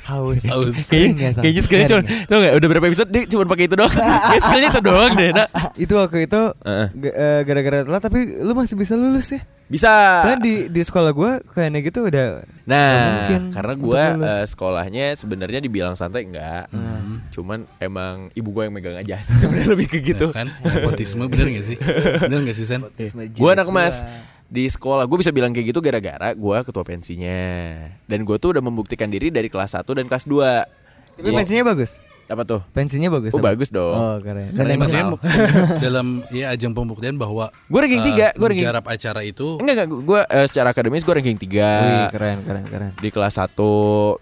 haus. 0.08 0.42
Haus. 0.48 0.76
Kayaknya, 0.92 1.32
Nggak, 1.32 1.42
kayaknya 1.44 1.62
skillnya 1.62 1.88
cuma, 1.88 2.02
Nggak, 2.02 2.28
tau 2.28 2.40
gak, 2.42 2.54
udah 2.58 2.68
berapa 2.74 2.86
episode 2.90 3.10
dia 3.10 3.22
cuma 3.30 3.44
pakai 3.46 3.66
itu 3.70 3.76
doang 3.78 3.94
Kayaknya 3.96 4.42
skillnya 4.42 4.70
itu 4.70 4.82
doang 4.82 5.12
deh, 5.14 5.30
nak 5.34 5.48
itu 5.78 5.94
waktu 5.94 6.18
itu 6.26 6.42
eh, 6.66 7.40
gara-gara 7.46 7.78
telat 7.86 8.02
tapi 8.02 8.20
lu 8.42 8.54
masih 8.54 8.76
bisa 8.76 8.94
lulus 8.98 9.34
ya. 9.34 9.42
Bisa 9.72 10.20
Soalnya 10.20 10.40
di 10.44 10.56
di 10.68 10.82
sekolah 10.84 11.16
gua 11.16 11.40
kayaknya 11.56 11.80
gitu 11.80 12.04
udah 12.04 12.44
Nah, 12.68 13.24
mungkin 13.24 13.42
karena 13.56 13.74
gue 13.74 14.04
lulus. 14.20 14.48
sekolahnya 14.52 15.06
sebenarnya 15.16 15.60
dibilang 15.60 15.96
santai 15.96 16.28
enggak, 16.28 16.68
cuman 17.32 17.64
emang 17.80 18.28
ibu 18.32 18.52
gue 18.52 18.68
yang 18.68 18.76
megang 18.76 18.96
aja 19.00 19.20
sih 19.24 19.36
sebenarnya 19.44 19.76
lebih 19.76 19.88
ke 19.92 20.00
gitu. 20.04 20.32
Kan? 20.32 20.52
Nepotisme 20.60 21.26
bener 21.28 21.52
gak 21.52 21.66
sih? 21.68 21.76
Bener 22.22 22.44
gak 22.44 22.56
sih, 22.56 22.68
Sen? 22.68 22.84
Gue 23.32 23.50
anak 23.52 23.68
mas 23.72 24.04
di 24.52 24.68
sekolah. 24.68 25.08
Gue 25.08 25.24
bisa 25.24 25.32
bilang 25.32 25.56
kayak 25.56 25.72
gitu 25.72 25.80
gara-gara 25.80 26.36
gue 26.36 26.58
ketua 26.62 26.84
pensinya. 26.84 27.40
Dan 28.04 28.28
gue 28.28 28.36
tuh 28.36 28.52
udah 28.52 28.60
membuktikan 28.60 29.08
diri 29.08 29.32
dari 29.32 29.48
kelas 29.48 29.80
1 29.80 29.88
dan 29.88 30.06
kelas 30.06 30.28
2 30.28 31.24
Tapi 31.24 31.32
pensinya 31.32 31.72
bagus. 31.72 32.04
apa 32.28 32.48
tuh? 32.48 32.64
Pensinya 32.72 33.12
bagus. 33.12 33.36
oh 33.36 33.44
bagus 33.44 33.68
dong. 33.68 33.92
Oh, 33.92 34.16
keren. 34.20 34.56
Dan 34.56 34.56
Karena 34.56 34.72
yang 34.72 34.82
maksudnya 34.84 35.06
dalam 35.84 36.08
ya 36.32 36.52
ajang 36.52 36.72
pembuktian 36.72 37.20
bahwa 37.20 37.52
Gue 37.68 37.80
ranking 37.80 38.00
eh, 38.00 38.08
tiga, 38.08 38.28
gue 38.32 38.48
ranking 38.48 38.68
garap 38.68 38.88
acara 38.88 39.20
itu 39.20 39.60
enggak 39.60 39.84
enggak. 39.84 39.88
Gue 40.08 40.20
eh, 40.24 40.48
secara 40.48 40.72
akademis 40.72 41.04
gue 41.04 41.12
ranking 41.12 41.36
3 41.36 41.44
Wih, 41.44 42.06
keren 42.12 42.38
keren 42.48 42.64
keren. 42.68 42.92
di 42.96 43.10
kelas 43.12 43.36
1 43.36 43.52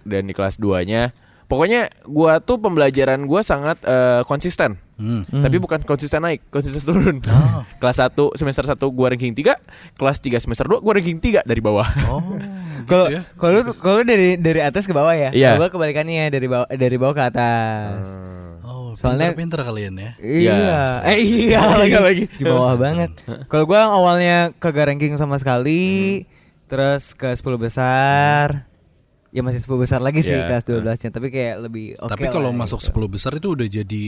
dan 0.09 0.25
di 0.25 0.33
kelas 0.33 0.57
2 0.57 0.89
nya 0.89 1.13
pokoknya 1.45 1.89
gue 2.05 2.31
tuh 2.41 2.57
pembelajaran 2.57 3.29
gue 3.29 3.41
sangat 3.41 3.77
eh, 3.85 4.21
konsisten 4.25 4.81
hmm. 4.99 5.41
Tapi 5.41 5.57
bukan 5.57 5.79
konsisten 5.81 6.19
naik, 6.19 6.43
konsisten 6.47 6.83
turun. 6.83 7.17
kelas 7.81 7.97
1 8.03 8.11
semester 8.35 8.63
1 8.67 8.75
gua 8.91 9.07
ranking 9.09 9.31
3, 9.31 9.55
kelas 9.95 10.17
3 10.19 10.37
semester 10.37 10.67
2 10.67 10.83
gua 10.83 10.93
ranking 10.93 11.17
3 11.17 11.41
dari 11.41 11.61
bawah. 11.63 11.87
Oh, 12.11 12.35
Kalau 12.89 13.07
gitu 13.07 13.15
ya. 13.15 13.73
kalau 13.75 14.01
dari 14.03 14.35
dari 14.35 14.59
atas 14.59 14.83
ke 14.83 14.93
bawah 14.93 15.11
ya. 15.11 15.31
Kalau 15.31 15.59
gua 15.59 15.69
kebalikannya 15.71 16.27
dari 16.27 16.47
bawah 16.47 16.67
dari 16.67 16.95
bawah 16.95 17.15
ke 17.15 17.23
atas. 17.25 18.15
Oh, 18.63 18.93
Soalnya- 18.93 19.33
pinter, 19.33 19.59
kalian 19.59 19.95
ya. 19.95 20.11
Iya. 20.19 20.59
Eh 21.05 21.19
iya 21.47 21.61
lagi 21.75 21.91
Iya 21.91 21.99
lagi. 22.01 22.23
Di 22.29 22.43
bawah 22.43 22.75
banget. 22.75 23.11
Kalau 23.47 23.65
gua 23.65 23.89
awalnya 23.89 24.51
kagak 24.57 24.89
ranking 24.89 25.13
sama 25.15 25.37
sekali, 25.37 26.23
terus 26.65 27.13
ke 27.13 27.29
10 27.29 27.57
besar. 27.57 28.65
Ya 29.29 29.45
masih 29.45 29.61
10 29.61 29.77
besar 29.77 29.99
lagi 30.01 30.25
sih 30.25 30.33
Iya. 30.33 30.49
kelas 30.49 30.65
12-nya, 30.65 31.13
tapi 31.13 31.29
kayak 31.29 31.61
lebih 31.61 31.93
oke 32.01 32.09
Tapi 32.09 32.33
kalau 32.33 32.49
masuk 32.49 32.81
gitu. 32.81 32.97
10 32.97 33.13
besar 33.13 33.31
itu 33.37 33.53
udah 33.53 33.67
jadi 33.69 34.05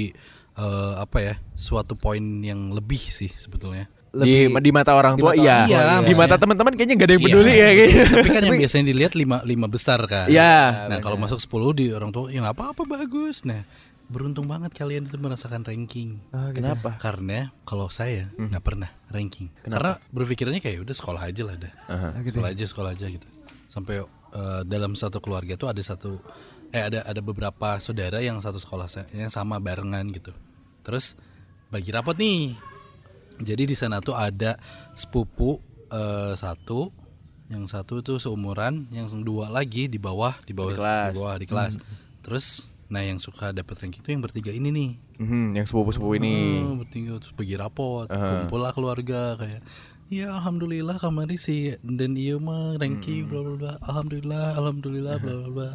eh, 0.54 0.94
apa 0.98 1.18
ya? 1.20 1.34
Suatu 1.54 1.94
poin 1.94 2.22
yang 2.42 2.72
lebih 2.72 3.00
sih 3.00 3.30
sebetulnya. 3.30 3.88
Di, 4.12 4.52
di 4.52 4.72
mata 4.76 4.92
orang 4.92 5.16
tua 5.16 5.32
di 5.32 5.40
mata 5.40 5.72
iya. 5.72 5.72
iya. 5.72 5.84
Di 6.04 6.12
mata 6.12 6.36
teman-teman 6.36 6.76
kayaknya 6.76 6.96
gak 7.00 7.08
ada 7.08 7.14
yang 7.16 7.24
Iya. 7.24 7.28
peduli 7.32 7.54
ya 7.56 7.70
kayaknya. 7.72 8.04
Tapi 8.12 8.28
kan 8.28 8.42
yang 8.44 8.58
biasanya 8.68 8.86
dilihat 8.92 9.14
lima 9.16 9.38
lima 9.48 9.68
besar 9.72 10.00
kan. 10.04 10.28
Iya. 10.28 10.92
Nah, 10.92 11.00
kalau 11.00 11.16
masuk 11.16 11.40
10 11.40 11.48
di 11.80 11.86
orang 11.96 12.12
tua 12.12 12.28
ya 12.28 12.44
nggak 12.44 12.56
apa-apa 12.60 12.84
bagus. 12.84 13.48
Nah, 13.48 13.64
beruntung 14.12 14.52
banget 14.52 14.76
kalian 14.76 15.08
itu 15.08 15.16
merasakan 15.16 15.64
ranking. 15.64 16.20
Kenapa? 16.52 17.00
Karena 17.00 17.56
kalau 17.64 17.88
saya 17.88 18.28
Hmm. 18.36 18.52
nggak 18.52 18.60
pernah 18.60 18.92
ranking. 19.08 19.48
Karena 19.64 19.96
berpikirannya 20.12 20.60
kayak 20.60 20.84
udah 20.84 20.96
sekolah 20.96 21.22
aja 21.24 21.42
lah 21.48 21.56
dah. 21.56 21.72
Sekolah 22.20 22.50
aja, 22.52 22.66
sekolah 22.68 22.92
aja 22.92 23.08
gitu. 23.08 23.28
Sampai 23.72 24.04
eh, 24.04 24.62
dalam 24.68 24.92
satu 24.92 25.24
keluarga 25.24 25.56
tuh 25.56 25.72
ada 25.72 25.80
satu 25.80 26.20
eh 26.72 26.84
ada 26.88 27.04
ada 27.04 27.22
beberapa 27.24 27.78
saudara 27.84 28.20
yang 28.24 28.40
satu 28.40 28.60
sekolah 28.60 28.88
yang 29.16 29.32
sama 29.32 29.60
barengan 29.60 30.08
gitu. 30.12 30.32
Terus 30.84 31.16
bagi 31.72 31.92
rapot 31.92 32.16
nih. 32.18 32.56
Jadi 33.42 33.64
di 33.70 33.76
sana 33.76 34.04
tuh 34.04 34.14
ada 34.16 34.56
sepupu 34.94 35.60
eh, 35.92 36.34
satu 36.36 36.92
yang 37.52 37.68
satu 37.68 38.00
tuh 38.00 38.16
seumuran, 38.16 38.88
yang 38.96 39.12
dua 39.28 39.52
lagi 39.52 39.92
di 39.92 40.00
bawah, 40.00 40.32
di 40.48 40.56
bawah, 40.56 40.72
Di 40.72 40.80
kelas. 40.80 41.12
di 41.12 41.18
bawah 41.20 41.36
di 41.36 41.46
kelas. 41.48 41.74
Terus 42.24 42.72
Nah 42.92 43.08
yang 43.08 43.24
suka 43.24 43.56
dapat 43.56 43.80
ranking 43.80 44.04
itu 44.04 44.12
yang 44.12 44.20
bertiga 44.20 44.52
ini 44.52 44.68
nih. 44.68 44.92
Mhm, 45.24 45.56
yang 45.56 45.64
sepupu-sepupu 45.64 46.20
ini. 46.20 46.60
Oh, 46.60 46.76
bertiga 46.76 47.16
terus 47.24 47.32
pergi 47.32 47.56
rapot, 47.56 48.12
kumpul 48.12 48.60
lah 48.60 48.76
keluarga 48.76 49.40
kayak 49.40 49.64
Ya 50.12 50.28
alhamdulillah 50.36 51.00
kemarin 51.00 51.40
sih 51.40 51.72
dan 51.88 52.20
iya 52.20 52.36
mah 52.36 52.76
ranking 52.76 53.32
bla 53.32 53.48
bla 53.48 53.56
bla. 53.56 53.74
Alhamdulillah, 53.80 54.60
alhamdulillah 54.60 55.16
bla 55.24 55.34
bla 55.40 55.50
bla. 55.56 55.70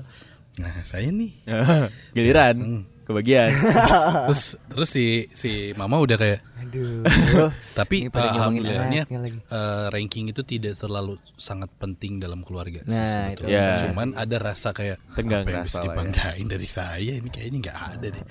Nah, 0.56 0.82
saya 0.84 1.08
nih. 1.12 1.32
Giliran 2.16 2.86
kebagian. 3.06 3.54
terus 4.26 4.58
terus 4.66 4.90
si 4.90 5.30
si 5.30 5.70
mama 5.78 6.02
udah 6.02 6.18
kayak 6.18 6.42
Aduh. 6.66 7.06
tapi 7.78 8.10
uh, 8.10 8.10
ngomongin 8.10 8.66
alhamdulillahnya 8.66 9.02
uh, 9.46 9.86
ranking 9.94 10.34
itu 10.34 10.42
tidak 10.42 10.74
terlalu 10.74 11.14
sangat 11.38 11.70
penting 11.78 12.18
dalam 12.18 12.42
keluarga 12.42 12.82
sih 12.90 12.98
Nah, 12.98 13.06
sebetulnya. 13.06 13.54
Ya. 13.54 13.66
Cuman 13.86 14.18
ada 14.18 14.36
rasa 14.42 14.74
kayak 14.74 14.98
Tenggang 15.14 15.46
apa 15.46 15.50
yang 15.54 15.62
rasa 15.62 15.66
bisa 15.70 15.78
ya. 15.78 15.84
dibanggain 15.86 16.46
dari 16.50 16.68
saya 16.68 17.12
ini 17.22 17.28
kayaknya 17.30 17.58
nggak 17.62 17.78
ada 17.94 18.06
deh. 18.10 18.24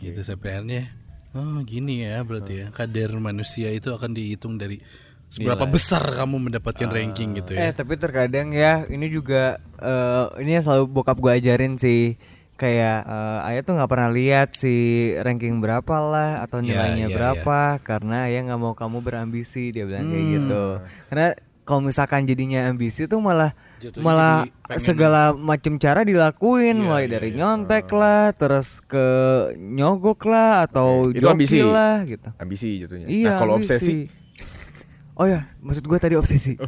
gitu 0.00 0.20
sampai 0.24 0.48
akhirnya 0.56 0.82
oh 1.36 1.60
gini 1.68 2.08
ya 2.08 2.24
berarti 2.24 2.52
ya 2.64 2.66
kadar 2.72 3.12
manusia 3.20 3.68
itu 3.68 3.92
akan 3.92 4.16
dihitung 4.16 4.56
dari 4.56 4.80
seberapa 5.36 5.64
besar 5.66 6.00
kamu 6.16 6.36
mendapatkan 6.42 6.88
ranking 6.88 7.36
gitu 7.36 7.52
Eh 7.52 7.60
ya. 7.60 7.70
tapi 7.70 7.94
terkadang 7.94 8.50
ya 8.50 8.84
ini 8.86 9.06
juga 9.06 9.42
eh, 9.76 10.24
ini 10.40 10.50
yang 10.52 10.64
selalu 10.64 10.88
bokap 10.90 11.16
gue 11.16 11.32
ajarin 11.34 11.76
sih 11.76 12.16
kayak 12.54 13.04
eh, 13.04 13.46
ayah 13.46 13.62
tuh 13.62 13.76
nggak 13.76 13.86
pernah 13.86 14.08
lihat 14.08 14.52
si 14.52 14.74
ranking 15.14 15.60
berapa 15.60 15.96
lah 16.00 16.40
atau 16.40 16.58
Ya, 16.58 16.72
nilainya 16.80 17.06
ya, 17.06 17.14
berapa 17.14 17.60
karena 17.78 18.26
ayah 18.26 18.40
nggak 18.44 18.58
mau 18.58 18.72
kamu 18.72 18.98
berambisi 19.00 19.70
dia 19.70 19.84
bilang 19.84 20.06
kayak 20.06 20.16
Hmm. 20.18 20.32
gitu 20.34 20.64
karena 21.06 21.28
kalau 21.62 21.82
misalkan 21.82 22.22
jadinya 22.24 22.64
ambisi 22.64 23.04
tuh 23.04 23.18
malah 23.18 23.50
Jatuhnya 23.76 24.00
malah 24.00 24.36
segala 24.72 25.34
macam 25.34 25.76
cara 25.76 26.00
dilakuin 26.00 26.78
Iya, 26.78 26.80
mulai 26.80 27.04
iya, 27.04 27.12
dari 27.12 27.28
iya. 27.28 27.36
nyontek 27.36 27.90
lah 27.90 28.30
terus 28.32 28.78
ke 28.80 29.06
nyogok 29.52 30.24
lah 30.24 30.64
atau 30.64 31.10
Itu 31.10 31.26
ambisi. 31.26 31.58
joki 31.58 31.66
lah 31.66 31.94
gitu 32.04 32.28
Ambisi 32.36 32.68
jatuhnya. 32.78 33.06
Iya. 33.06 33.26
nah, 33.26 33.36
kalau 33.36 33.52
obsesi 33.58 34.06
Oh 35.16 35.24
ya, 35.24 35.48
maksud 35.64 35.88
gue 35.88 35.96
tadi 35.96 36.12
obsesi. 36.12 36.60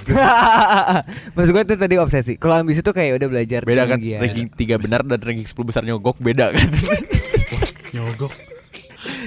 maksud 1.37 1.53
gue 1.53 1.65
tadi 1.69 2.01
obsesi. 2.01 2.41
Kalau 2.41 2.57
ambisi 2.57 2.81
tuh 2.81 2.97
kayak 2.97 3.21
udah 3.21 3.29
belajar 3.29 3.61
beda 3.61 3.85
kan 3.85 4.01
ya. 4.01 4.25
ranking 4.25 4.49
3 4.49 4.81
benar 4.81 5.05
dan 5.05 5.21
ranking 5.21 5.45
10 5.45 5.69
besar 5.69 5.85
nyogok 5.85 6.17
beda 6.17 6.57
kan. 6.57 6.69
Nyogok. 7.95 8.33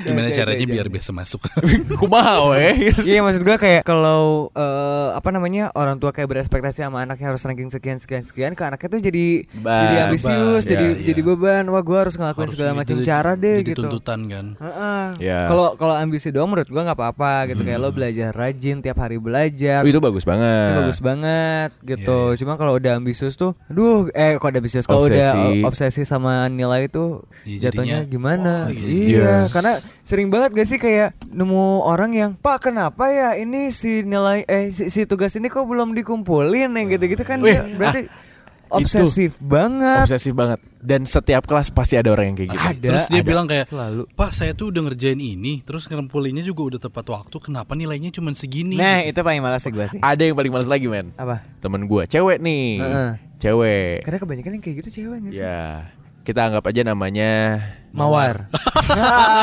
Gimana 0.03 0.27
caranya 0.29 0.65
biar 0.65 0.87
biasa 0.87 1.09
masuk? 1.11 1.41
Kumaha 1.99 2.51
we. 2.51 2.91
Iya 3.03 3.21
maksud 3.21 3.41
gue 3.41 3.55
kayak 3.55 3.81
kalau 3.83 4.49
eh, 4.51 5.09
apa 5.11 5.29
namanya 5.29 5.69
orang 5.73 5.97
tua 5.97 6.09
kayak 6.09 6.27
berespektasi 6.27 6.81
sama 6.81 7.01
anaknya 7.01 7.29
harus 7.29 7.41
ranking 7.41 7.67
sekian 7.67 7.97
sekian 7.97 8.21
sekian 8.21 8.51
ke 8.51 8.63
anaknya 8.63 8.87
tuh 8.89 9.01
jadi 9.01 9.25
Beban. 9.51 9.79
jadi 9.81 9.95
ambisius, 10.05 10.63
Beban, 10.63 10.71
jadi 10.71 10.85
iya, 10.85 10.95
iya. 10.95 11.05
jadi 11.07 11.21
beban. 11.23 11.63
Wah 11.67 11.81
gue 11.81 11.97
harus 11.97 12.15
ngelakuin 12.15 12.43
Harus 12.43 12.53
segala 12.53 12.71
macam 12.73 12.95
cara 13.01 13.31
deh 13.33 13.57
jadi 13.59 13.69
gitu. 13.69 13.81
tuntutan 13.85 14.19
kan. 14.25 14.45
Heeh. 14.57 15.03
Iya. 15.19 15.39
Kalau 15.45 15.67
kalau 15.75 15.95
ambisi 15.95 16.29
doang 16.29 16.49
menurut 16.49 16.67
gua 16.67 16.81
nggak 16.83 16.97
apa-apa 16.97 17.33
gitu 17.49 17.61
kayak 17.61 17.79
lo 17.79 17.89
belajar 17.91 18.31
rajin 18.31 18.79
tiap 18.79 18.97
hari 18.97 19.17
belajar. 19.17 19.81
Oh, 19.81 19.89
itu 19.89 19.99
bagus 19.99 20.23
banget. 20.23 20.67
Itu 20.67 20.79
bagus 20.79 20.99
banget 20.99 21.69
gitu. 21.83 22.19
Iya, 22.31 22.37
Cuma 22.37 22.53
kalau 22.55 22.73
udah 22.75 22.97
ambisius 22.97 23.35
tuh, 23.35 23.53
aduh, 23.67 24.09
eh 24.11 24.35
kok 24.35 24.47
ada 24.47 24.57
ambisius 24.57 24.85
kalau 24.85 25.05
udah 25.05 25.53
Obsesi. 25.63 26.03
sama 26.03 26.47
nilai 26.47 26.87
itu 26.87 27.21
Iya, 27.43 27.69
jatuhnya 27.69 28.03
gimana? 28.05 28.67
oh, 28.67 28.73
iya. 28.73 28.81
Iya, 28.81 29.07
Iya. 29.11 29.35
karena 29.49 29.73
sering 30.01 30.31
banget 30.31 30.55
gak 30.55 30.67
sih 30.67 30.79
kayak 30.79 31.13
nemu 31.27 31.85
orang 31.85 32.11
yang, 32.15 32.31
"Pak, 32.39 32.71
kenapa 32.71 33.11
ya 33.11 33.35
ini 33.35 33.69
si 33.69 34.01
nilai 34.07 34.47
eh 34.47 34.71
si, 34.71 34.87
si 34.87 35.03
tugas 35.05 35.35
ini 35.35 35.51
kok 35.51 35.67
belum 35.67 35.93
dikumpulin?" 35.93 36.71
yang 36.71 36.87
gitu-gitu 36.89 37.23
kan 37.27 37.43
Wih, 37.43 37.55
dia 37.55 37.75
berarti 37.77 38.07
ah, 38.07 38.79
obsesif 38.79 39.37
banget. 39.43 40.07
Obsesif 40.07 40.33
banget. 40.33 40.59
Dan 40.81 41.05
setiap 41.05 41.45
kelas 41.45 41.69
pasti 41.69 41.99
ada 41.99 42.09
orang 42.09 42.33
yang 42.33 42.37
kayak 42.39 42.49
gitu. 42.57 42.67
Ada, 42.73 42.87
terus 42.89 43.05
dia 43.11 43.21
ada. 43.21 43.27
bilang 43.27 43.45
kayak, 43.45 43.69
Selalu. 43.69 44.09
Pak 44.17 44.31
saya 44.33 44.57
tuh 44.57 44.73
udah 44.73 44.81
ngerjain 44.89 45.19
ini, 45.19 45.61
terus 45.61 45.85
ngempulinnya 45.85 46.41
juga 46.41 46.73
udah 46.73 46.79
tepat 46.81 47.05
waktu, 47.11 47.37
kenapa 47.37 47.77
nilainya 47.77 48.09
cuma 48.09 48.33
segini? 48.33 48.79
Nah, 48.79 49.05
itu 49.05 49.19
paling 49.21 49.43
malas 49.43 49.61
sih 49.61 49.69
gua 49.69 49.85
sih. 49.85 50.01
Ada 50.01 50.25
yang 50.25 50.33
paling 50.33 50.49
males 50.49 50.65
lagi 50.71 50.89
men. 50.89 51.13
Apa? 51.19 51.45
Temen 51.61 51.85
gua 51.85 52.09
cewek 52.09 52.41
nih. 52.41 52.81
Heeh. 52.81 53.11
Cewek. 53.41 54.05
Karena 54.05 54.17
kebanyakan 54.21 54.51
yang 54.57 54.63
kayak 54.63 54.75
gitu 54.85 54.89
cewek 55.01 55.17
gak 55.25 55.33
sih? 55.33 55.45
Ya. 55.45 55.89
Kita 56.21 56.47
anggap 56.47 56.63
aja 56.69 56.81
namanya 56.85 57.57
Mawar. 57.91 58.47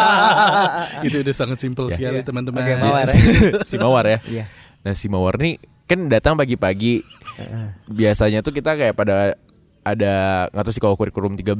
itu 1.06 1.20
udah 1.20 1.34
sangat 1.36 1.58
simpel 1.60 1.92
sekali 1.92 2.24
teman-teman. 2.24 2.64
Oke, 2.64 2.74
Mawar 2.80 3.04
ya. 3.04 3.16
si 3.68 3.76
Mawar 3.76 4.04
ya. 4.08 4.18
Iya. 4.24 4.44
Nah 4.86 4.94
si 4.96 5.06
Mawar 5.12 5.36
nih 5.36 5.60
kan 5.84 6.08
datang 6.08 6.38
pagi-pagi. 6.38 7.04
Biasanya 7.88 8.40
tuh 8.40 8.56
kita 8.56 8.72
kayak 8.72 8.94
pada 8.96 9.36
ada 9.88 10.14
nggak 10.52 10.64
tahu 10.68 10.74
sih 10.74 10.82
kalau 10.84 10.96
kurikulum 11.00 11.32
13 11.32 11.56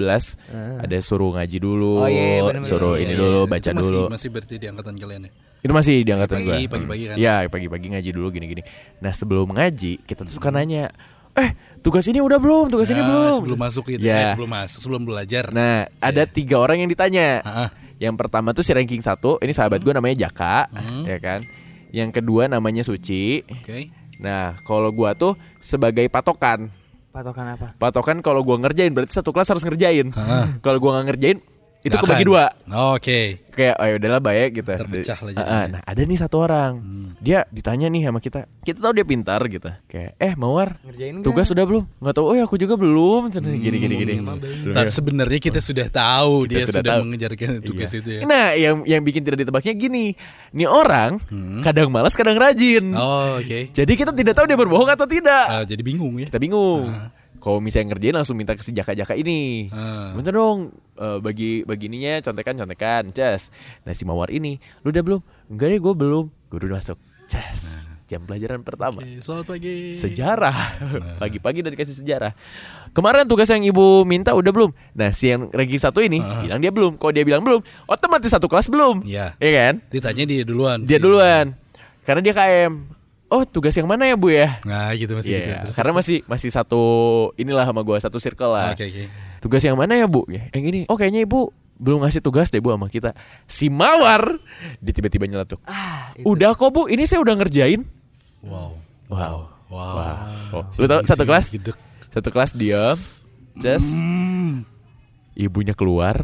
ada 0.84 0.96
suruh 1.00 1.32
ngaji 1.32 1.58
dulu, 1.64 2.04
Oh, 2.04 2.08
iya, 2.10 2.12
iya, 2.12 2.40
bener-bener. 2.44 2.68
suruh 2.68 2.94
Iya, 3.00 3.04
ini 3.08 3.12
iya, 3.16 3.20
dulu, 3.24 3.40
itu 3.40 3.48
baca 3.48 3.70
masih, 3.72 3.80
dulu. 3.80 4.02
Masih 4.12 4.28
berarti 4.28 4.54
di 4.60 4.66
angkatan 4.68 4.94
kalian 5.00 5.20
ya? 5.24 5.30
Itu 5.64 5.72
masih 5.72 5.94
di 6.04 6.10
angkatan 6.12 6.38
gue. 6.44 6.52
Pagi, 6.52 6.66
pagi-pagi 6.68 7.04
kan? 7.08 7.16
Iya, 7.16 7.34
pagi-pagi 7.48 7.86
ngaji 7.88 8.10
dulu 8.12 8.28
gini-gini. 8.28 8.62
Nah, 9.00 9.12
sebelum 9.16 9.48
ngaji, 9.48 10.04
kita 10.04 10.28
tuh 10.28 10.34
suka 10.36 10.52
nanya, 10.52 10.92
"Eh, 11.34 11.56
tugas 11.78 12.04
ini 12.04 12.18
udah 12.18 12.36
belum? 12.36 12.68
Tugas 12.68 12.88
ini 12.88 13.00
Nah, 13.00 13.08
belum?" 13.08 13.38
Sebelum 13.42 13.58
masuk 13.58 13.84
gitu, 13.88 14.02
Ya. 14.02 14.16
eh, 14.20 14.30
sebelum 14.32 14.50
masuk, 14.50 14.78
sebelum 14.80 15.02
belajar. 15.02 15.48
Nah, 15.50 15.86
ada 15.98 16.22
tiga 16.24 16.58
orang 16.58 16.80
yang 16.80 16.88
ditanya. 16.88 17.40
Ah, 17.42 17.70
Yang 17.98 18.14
pertama 18.14 18.54
tuh 18.54 18.62
si 18.62 18.70
ranking 18.70 19.02
satu, 19.02 19.42
ini 19.42 19.50
sahabat 19.50 19.82
gue 19.82 19.90
namanya 19.90 20.30
Jaka, 20.30 20.70
Hmm. 20.70 21.02
ya 21.02 21.18
kan. 21.18 21.42
Yang 21.90 22.22
kedua 22.22 22.46
namanya 22.46 22.86
Suci. 22.86 23.42
Oke. 23.42 23.90
Nah, 24.18 24.54
kalau 24.62 24.90
gua 24.90 25.14
tuh 25.14 25.34
sebagai 25.58 26.06
patokan. 26.06 26.70
Patokan 27.10 27.58
apa? 27.58 27.74
Patokan 27.74 28.18
kalau 28.18 28.46
gua 28.46 28.54
ngerjain 28.58 28.94
berarti 28.94 29.18
satu 29.18 29.34
kelas 29.34 29.50
harus 29.50 29.66
ngerjain. 29.66 30.14
Kalau 30.62 30.78
gua 30.78 30.94
nggak 30.94 31.06
ngerjain 31.10 31.38
itu 31.80 31.90
Nggak 31.90 32.02
kebagi 32.04 32.18
akan. 32.18 32.28
dua. 32.28 32.44
Oke. 32.90 33.20
Kayak 33.48 33.74
oh 33.74 33.86
ya 33.86 33.94
udahlah 33.96 34.20
baik 34.20 34.50
gitu. 34.52 34.70
Terpecah 34.72 35.14
lah 35.16 35.30
Ah, 35.30 35.34
jadinya. 35.36 35.54
ah, 35.56 35.64
Nah, 35.68 35.80
ada 35.82 36.00
nih 36.00 36.14
satu 36.16 36.36
orang. 36.38 36.72
Dia 37.18 37.42
ditanya 37.48 37.86
nih 37.86 38.02
sama 38.04 38.18
kita. 38.18 38.46
Kita 38.60 38.78
tahu 38.78 38.92
dia 38.92 39.02
pintar 39.02 39.42
gitu. 39.44 39.66
Kayak, 39.84 40.14
"Eh, 40.16 40.34
Mawar, 40.34 40.78
Ngerjain 40.80 41.18
tugas 41.20 41.46
sudah 41.46 41.62
belum?" 41.64 41.86
Nggak 41.96 42.14
tahu. 42.14 42.24
"Oh, 42.24 42.34
ya 42.34 42.44
aku 42.44 42.54
juga 42.54 42.74
belum." 42.74 43.30
Cina, 43.30 43.50
Gini 43.50 43.76
gini 43.76 43.94
gini. 43.96 44.14
Nah, 44.64 44.86
sebenarnya 44.86 45.38
kita 45.40 45.58
sudah 45.58 45.86
tahu 45.88 46.44
Kita 46.44 46.50
dia 46.52 46.58
sudah 46.60 46.74
sudah, 46.76 46.92
tahu. 46.92 47.02
mengejarkan 47.04 47.48
tugas 47.60 47.90
Iya. 47.90 47.98
itu 47.98 48.08
ya. 48.12 48.20
Nah, 48.24 48.46
yang 48.54 48.76
yang 48.84 49.02
bikin 49.02 49.22
tidak 49.22 49.38
ditebaknya 49.40 49.74
gini. 49.74 50.14
Nih 50.50 50.66
orang 50.66 51.18
kadang 51.60 51.88
malas, 51.88 52.14
kadang 52.14 52.34
rajin. 52.34 52.90
Oh, 52.92 53.38
oke. 53.38 53.70
Jadi 53.70 53.92
kita 53.94 54.10
tidak 54.12 54.34
tahu 54.34 54.46
dia 54.46 54.54
berbohong 54.56 54.86
atau 54.88 55.06
tidak. 55.06 55.46
Ah, 55.48 55.62
jadi 55.62 55.80
bingung 55.80 56.14
ya. 56.16 56.26
Kita 56.26 56.38
bingung. 56.38 56.90
Kalau 57.38 57.58
misalnya 57.62 57.94
ngerjain 57.94 58.16
langsung 58.18 58.36
minta 58.36 58.58
ke 58.58 58.62
si 58.62 58.74
jaka-jaka 58.74 59.14
ini. 59.14 59.70
Ah. 59.70 60.12
Bentar 60.12 60.34
dong, 60.34 60.74
eh, 60.98 61.18
bagi 61.22 61.62
bagi 61.62 61.86
ininya 61.86 62.18
contekan 62.20 62.58
contekan, 62.58 63.02
cas. 63.14 63.54
Nah 63.86 63.94
si 63.94 64.02
mawar 64.02 64.28
ini, 64.34 64.58
lu 64.82 64.90
udah 64.90 65.02
belum? 65.02 65.20
Enggak 65.50 65.68
deh, 65.70 65.80
gue 65.80 65.94
belum. 65.94 66.24
Gue 66.50 66.58
udah 66.66 66.82
masuk, 66.82 66.98
cas. 67.30 67.88
Jam 68.08 68.24
pelajaran 68.24 68.64
pertama. 68.64 69.04
Oke, 69.04 69.20
selamat 69.20 69.44
pagi. 69.52 69.92
Sejarah. 69.92 70.56
Pagi-pagi 71.20 71.60
udah 71.60 71.72
dikasih 71.76 71.92
sejarah. 72.00 72.32
Kemarin 72.96 73.28
tugas 73.28 73.52
yang 73.52 73.60
ibu 73.60 74.08
minta 74.08 74.32
udah 74.32 74.48
belum? 74.48 74.72
Nah 74.96 75.12
si 75.12 75.28
yang 75.28 75.52
ranking 75.52 75.76
satu 75.76 76.00
ini 76.00 76.16
bilang 76.16 76.56
dia 76.56 76.72
belum. 76.72 76.96
Kalau 76.96 77.12
dia 77.12 77.20
bilang 77.28 77.44
belum, 77.44 77.60
otomatis 77.84 78.32
satu 78.32 78.48
kelas 78.48 78.72
belum. 78.72 79.04
Iya. 79.04 79.36
Iya 79.36 79.50
kan? 79.52 79.74
Ditanya 79.92 80.24
dia 80.24 80.40
duluan. 80.40 80.88
Dia 80.88 80.96
sih. 80.96 81.04
duluan. 81.04 81.52
Karena 82.00 82.24
dia 82.24 82.32
KM. 82.32 82.97
Oh 83.28 83.44
tugas 83.44 83.76
yang 83.76 83.84
mana 83.84 84.04
ya 84.04 84.16
bu 84.16 84.32
ya? 84.32 84.56
Nah, 84.64 84.88
gitu 84.96 85.12
masih 85.12 85.36
gitu. 85.36 85.50
Iya, 85.52 85.60
Terus- 85.68 85.76
karena 85.76 85.92
masih 85.92 86.24
masih 86.24 86.48
satu 86.48 86.80
inilah 87.36 87.62
sama 87.62 87.84
gua 87.84 88.00
satu 88.00 88.16
circle 88.16 88.50
lah. 88.50 88.72
Oke, 88.72 88.88
oke. 88.88 89.04
Tugas 89.38 89.60
yang 89.60 89.76
mana 89.76 89.94
ya 89.94 90.08
bu? 90.08 90.24
Ya, 90.26 90.48
yang 90.50 90.64
ini. 90.64 90.80
Oh 90.88 90.96
kayaknya 90.96 91.22
ibu 91.22 91.52
belum 91.76 92.02
ngasih 92.02 92.18
tugas 92.18 92.48
deh 92.48 92.58
bu 92.58 92.72
sama 92.72 92.88
kita. 92.88 93.12
Si 93.44 93.68
mawar, 93.68 94.40
dia 94.80 94.90
tiba-tiba 94.90 95.28
nyeletuk. 95.28 95.60
Ah, 95.62 96.10
Udah 96.24 96.56
kok 96.56 96.72
bu, 96.72 96.88
ini 96.88 97.04
saya 97.04 97.20
udah 97.20 97.36
ngerjain. 97.36 97.84
Wow. 98.40 98.80
Wow. 99.06 99.52
Wow. 99.68 100.16
Oh, 100.50 100.64
lu 100.74 100.88
tau 100.88 101.04
satu 101.04 101.22
kelas? 101.22 101.52
gedek. 101.52 101.76
Satu 102.08 102.32
kelas 102.32 102.56
diam. 102.56 102.96
Just 103.54 104.00
Hmm. 104.00 104.64
ibunya 105.34 105.76
keluar. 105.76 106.16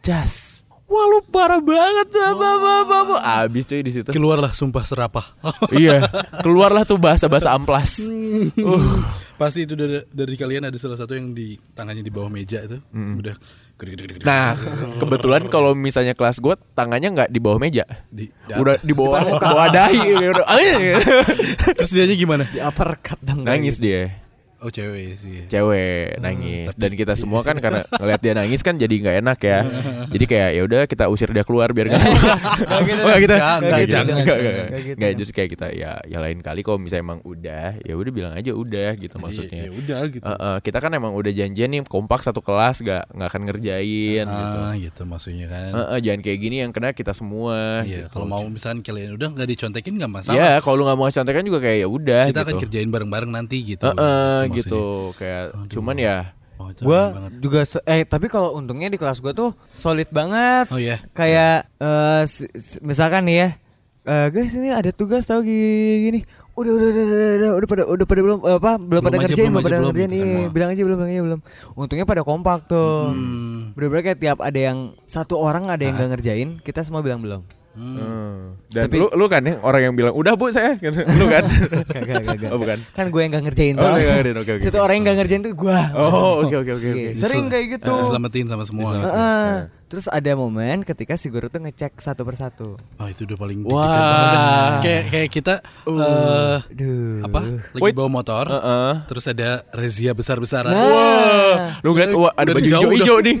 Just. 0.00 0.66
Wah 0.90 1.04
lu 1.06 1.18
parah 1.30 1.62
banget 1.62 2.10
bapak 2.10 3.22
Abis 3.46 3.62
cuy 3.70 3.86
di 3.86 3.94
situ. 3.94 4.10
Keluarlah 4.10 4.50
sumpah 4.50 4.82
serapah. 4.82 5.22
iya, 5.78 6.02
keluarlah 6.42 6.82
tuh 6.82 6.98
bahasa-bahasa 6.98 7.54
amplas. 7.54 8.00
Uh. 8.60 9.02
Pasti 9.40 9.64
itu 9.64 9.72
dari, 9.72 10.04
dari 10.12 10.36
kalian 10.36 10.68
ada 10.68 10.76
salah 10.76 11.00
satu 11.00 11.16
yang 11.16 11.32
di 11.32 11.56
tangannya 11.72 12.04
di 12.04 12.12
bawah 12.12 12.28
meja 12.28 12.60
itu 12.60 12.76
udah 12.92 13.32
gede-gede. 13.80 14.20
Nah, 14.20 14.52
kebetulan 15.00 15.48
kalau 15.54 15.72
misalnya 15.72 16.12
kelas 16.12 16.44
gue 16.44 16.60
tangannya 16.76 17.08
nggak 17.08 17.30
di 17.32 17.40
bawah 17.40 17.56
meja, 17.56 17.88
Di- 18.12 18.28
di 18.28 18.52
udah 18.52 18.76
di 18.84 18.92
bawah 18.92 19.40
bawah 19.40 19.68
dahi, 19.72 20.12
udah, 20.12 20.44
Terus 21.72 21.90
dianya 21.96 22.16
gimana? 22.20 22.44
Di 22.52 22.60
uppercut 22.60 23.16
dong. 23.24 23.48
nangis 23.48 23.80
dia. 23.80 24.12
Oh 24.60 24.68
cewek 24.68 25.14
sih. 25.14 25.44
cewek 25.46 26.16
nangis 26.18 26.72
dan 26.74 26.92
kita 26.92 27.14
semua 27.14 27.40
kan 27.40 27.56
karena 27.56 27.80
ngeliat 27.96 28.20
dia 28.20 28.32
nangis 28.32 28.60
kan 28.60 28.74
jadi 28.74 28.92
nggak 28.92 29.16
enak 29.18 29.38
ya 29.40 29.58
jadi 30.06 30.24
kayak 30.26 30.50
ya 30.52 30.62
udah 30.62 30.80
kita 30.84 31.04
usir 31.06 31.28
dia 31.28 31.40
keluar 31.40 31.70
biar 31.70 31.88
nggak 31.88 32.00
gitu. 32.84 33.00
nggak 33.00 33.20
kita 33.20 33.34
Nggak, 33.34 33.56
nggak 33.56 33.70
nggak 33.70 33.80
jangan 33.86 34.04
gitu, 34.06 34.20
nggak 34.20 34.36
nggak 34.36 34.52
nggak 34.52 34.68
gitu, 34.78 34.92
nggak 34.92 34.96
nggak. 35.00 35.12
jadi 35.16 35.32
kayak 35.32 35.50
kita 35.50 35.66
ya 35.72 35.90
ya 36.02 36.18
lain 36.18 36.38
kali 36.40 36.60
kalau 36.60 36.76
misalnya 36.76 37.04
emang 37.06 37.20
udah 37.22 37.66
ya 37.78 37.94
udah 37.94 38.12
bilang 38.12 38.32
aja 38.32 38.50
udah 38.52 38.90
gitu 38.94 39.16
maksudnya 39.16 39.60
Ya 39.60 39.72
udah 39.72 40.00
gitu. 40.08 40.22
Eh, 40.22 40.36
eh, 40.36 40.56
kita 40.60 40.78
kan 40.78 40.90
emang 40.90 41.12
udah 41.12 41.30
janjian 41.30 41.68
nih 41.70 41.80
kompak 41.82 42.20
satu 42.20 42.40
kelas 42.40 42.80
gak 42.80 43.08
nggak 43.10 43.28
akan 43.28 43.42
ngerjain 43.44 44.24
gitu 44.24 44.56
Ah, 44.60 44.74
gitu 44.74 45.02
maksudnya 45.04 45.46
kan. 45.46 45.70
Eh, 45.70 45.86
eh, 45.90 46.00
jangan 46.02 46.20
kayak 46.20 46.38
gini 46.38 46.56
yang 46.58 46.70
kena 46.70 46.90
kita 46.90 47.12
semua 47.12 47.80
Iya, 47.82 48.04
gitu. 48.04 48.12
kalau 48.12 48.26
mau 48.26 48.42
misalkan 48.44 48.80
kalian 48.80 49.14
udah 49.14 49.28
nggak 49.30 49.48
dicontekin 49.48 49.92
nggak 49.96 50.12
masalah. 50.12 50.36
ya 50.36 50.50
kalau 50.58 50.74
lu 50.76 50.84
nggak 50.84 50.96
mau 50.96 51.04
ngasih 51.06 51.18
contekan 51.18 51.42
juga 51.42 51.58
kayak 51.60 51.78
ya 51.78 51.88
udah 51.88 52.22
kita 52.26 52.40
akan 52.40 52.52
gitu. 52.52 52.62
kerjain 52.62 52.88
bareng-bareng 52.88 53.30
nanti 53.30 53.56
gitu. 53.64 53.84
Eh, 53.86 53.96
eh, 53.96 54.42
maksudnya. 54.50 54.66
gitu 54.66 54.82
kayak 55.16 55.44
cuman 55.68 55.96
ya 55.96 56.18
Oh, 56.60 56.68
banget. 56.68 57.32
juga 57.40 57.64
eh 57.88 58.04
tapi 58.04 58.28
kalau 58.28 58.52
untungnya 58.52 58.92
di 58.92 59.00
kelas 59.00 59.24
gua 59.24 59.32
tuh 59.32 59.56
solid 59.64 60.12
banget. 60.12 60.68
Oh 60.68 60.76
iya. 60.76 61.00
Kayak 61.16 61.72
eh, 61.80 62.22
si- 62.28 62.52
si- 62.52 62.84
misalkan 62.84 63.24
nih 63.24 63.36
ya. 63.38 63.48
eh, 64.02 64.26
guys 64.28 64.52
ini 64.52 64.68
ada 64.68 64.92
tugas 64.92 65.24
tahu 65.24 65.40
gini, 65.40 65.80
gini. 66.04 66.20
Udah 66.52 66.72
udah 66.72 66.88
udah 66.90 67.00
udah 67.00 67.16
udah, 67.32 67.50
udah 67.56 67.68
pada 67.68 67.82
udah 67.88 68.04
pada 68.04 68.20
belum 68.20 68.38
eh, 68.42 68.56
apa 68.56 68.72
belum, 68.76 68.88
Belum 68.92 69.02
pada 69.02 69.16
aja, 69.16 69.22
ngerjain 69.24 69.48
belum 69.48 69.64
pada 69.64 69.76
belum 69.76 69.88
ngerjain 69.88 70.10
gitu 70.10 70.20
iya, 70.20 70.48
bilang 70.52 70.68
aja 70.68 70.82
belum 70.84 70.96
bilang 71.00 71.10
aja 71.10 71.22
belum. 71.24 71.40
Untungnya 71.74 72.04
pada 72.04 72.22
kompak 72.22 72.58
tuh. 72.66 73.08
Hmm. 73.08 73.72
Bener-bener 73.72 74.02
kayak 74.04 74.20
tiap 74.20 74.38
ada 74.44 74.60
yang 74.60 74.78
satu 75.04 75.40
orang 75.40 75.64
ada 75.64 75.80
yang 75.80 75.96
gak 75.96 76.12
ngerjain, 76.12 76.60
kita 76.60 76.84
semua 76.84 77.00
bilang 77.00 77.24
belum. 77.24 77.40
Hmm. 77.72 78.60
Dan 78.70 78.86
lu 78.88 79.10
lu 79.10 79.26
kan 79.26 79.42
ya 79.42 79.58
orang 79.60 79.82
yang 79.82 79.94
bilang 79.94 80.14
udah 80.14 80.32
bu 80.32 80.46
saya 80.48 80.78
lu 81.20 81.26
kan 81.26 81.42
Kagak 81.90 82.22
kagak. 82.22 82.50
oh 82.50 82.56
bukan 82.56 82.78
Kan 82.92 83.06
gue 83.08 83.20
yang 83.20 83.30
gak 83.32 83.44
ngerjain 83.44 83.74
Oh, 83.74 83.90
ngerjain, 83.90 84.36
oke, 84.36 84.50
oke, 84.52 84.62
Satu 84.62 84.76
oke. 84.76 84.84
orang 84.84 84.94
yang 84.94 85.04
gak 85.04 85.18
ngerjain 85.18 85.42
tuh 85.42 85.52
gua. 85.52 85.80
oh 85.92 86.46
oke 86.46 86.54
oke 86.56 86.72
oke 86.72 86.88
Iya, 86.88 87.10
oke 87.10 87.18
Sering 87.18 87.46
kayak 87.46 87.66
gitu. 87.76 87.90
Diselamatin 87.92 88.46
sama 88.46 88.62
semua. 88.62 88.90
Heeh. 88.96 89.50
Terus 89.90 90.06
ada 90.06 90.30
momen 90.32 90.86
ketika 90.86 91.18
si 91.18 91.26
guru 91.26 91.50
tuh 91.50 91.58
ngecek 91.60 91.98
satu 91.98 92.22
persatu. 92.22 92.78
Wah 92.94 93.10
itu 93.10 93.26
udah 93.26 93.34
paling 93.34 93.58
deg-degan 93.60 93.90
banget. 94.06 94.72
Kayak 94.80 95.02
kayak 95.10 95.28
kita 95.32 95.54
eh 95.82 96.58
Aduh. 96.62 97.26
apa? 97.26 97.40
Lagi 97.42 97.82
Wait. 97.82 97.90
bawa 97.92 98.06
motor. 98.08 98.46
Heeh. 98.46 98.92
Terus 99.04 99.24
ada 99.26 99.50
razia 99.68 100.14
besar-besaran. 100.14 100.70
Nah. 100.70 101.82
lu 101.82 101.90
ngeliat 101.90 102.14
wah 102.14 102.30
ada 102.32 102.54
baju 102.54 102.62
jauh 102.62 102.86
hijau 102.86 102.86
udah 102.86 103.02
hijau 103.02 103.16
nih 103.18 103.36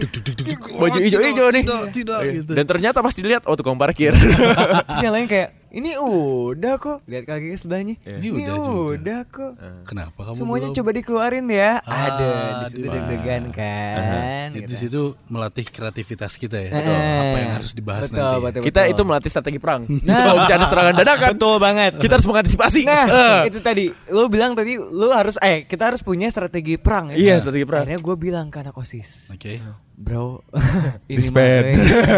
baju 0.72 0.90
Oh, 0.90 1.00
hijau 1.00 1.20
tidak, 1.20 1.30
hijau 1.30 1.46
nih 1.48 1.62
Tidak, 1.62 1.82
tidak 1.94 2.18
gitu. 2.26 2.52
dan 2.52 2.64
ternyata 2.66 2.98
pas 2.98 3.14
dilihat 3.14 3.42
oh 3.46 3.54
tukang 3.54 3.78
parkir 3.78 4.10
lain 5.20 5.28
kayak 5.28 5.50
ini 5.70 5.94
udah 5.94 6.82
kok. 6.82 6.98
Lihat 7.06 7.24
kaki 7.24 7.54
sebelahnya. 7.54 7.94
Ini 8.02 8.26
Ini 8.26 8.42
udah 8.90 9.22
kok. 9.22 9.54
Kenapa 9.86 10.18
kamu 10.18 10.34
Semuanya 10.34 10.66
belum? 10.66 10.78
coba 10.82 10.90
dikeluarin 10.90 11.46
ya. 11.46 11.78
Ah, 11.80 11.94
ada 12.10 12.26
di 12.58 12.74
situ 12.74 12.86
deg-degan 12.88 13.42
kan. 13.54 14.48
Di 14.50 14.60
gitu. 14.60 14.74
situ 14.74 15.00
melatih 15.30 15.62
kreativitas 15.64 16.34
kita 16.34 16.58
ya. 16.58 16.74
Eh, 16.74 16.82
Apa 17.22 17.36
yang 17.38 17.52
harus 17.54 17.70
dibahas 17.70 18.10
betul, 18.10 18.18
nanti. 18.18 18.26
ya. 18.26 18.42
betul, 18.42 18.62
kita 18.66 18.80
betul. 18.82 18.90
itu 18.90 19.02
melatih 19.04 19.30
strategi 19.30 19.58
perang 19.58 19.80
kalau 19.86 20.34
bisa 20.36 20.52
ada 20.52 20.66
serangan 20.66 20.94
dadakan 20.96 21.30
Betul 21.32 21.56
banget. 21.62 21.92
kita 22.02 22.12
harus 22.18 22.26
mengantisipasi 22.26 22.80
Nah, 22.82 23.06
Eh. 23.06 23.40
itu 23.46 23.58
tadi 23.62 23.84
lu 24.10 24.26
bilang 24.26 24.52
tadi 24.52 24.74
lu 24.74 25.06
harus 25.14 25.38
eh 25.38 25.62
kita 25.62 25.86
harus 25.86 26.02
punya 26.02 26.26
strategi 26.28 26.82
perang 26.82 27.14
ya. 27.14 27.16
Iya, 27.16 27.34
strategi 27.38 27.62
perang. 27.62 27.86
Akhirnya 27.86 28.02
gue 28.02 28.16
bilang 28.18 28.50
ke 28.50 28.58
anak 28.58 28.74
OSIS. 28.74 29.30
Oke. 29.30 29.62
Bro, 30.00 30.40
ini 31.12 31.20
mah 31.28 31.44
euy. 31.44 31.76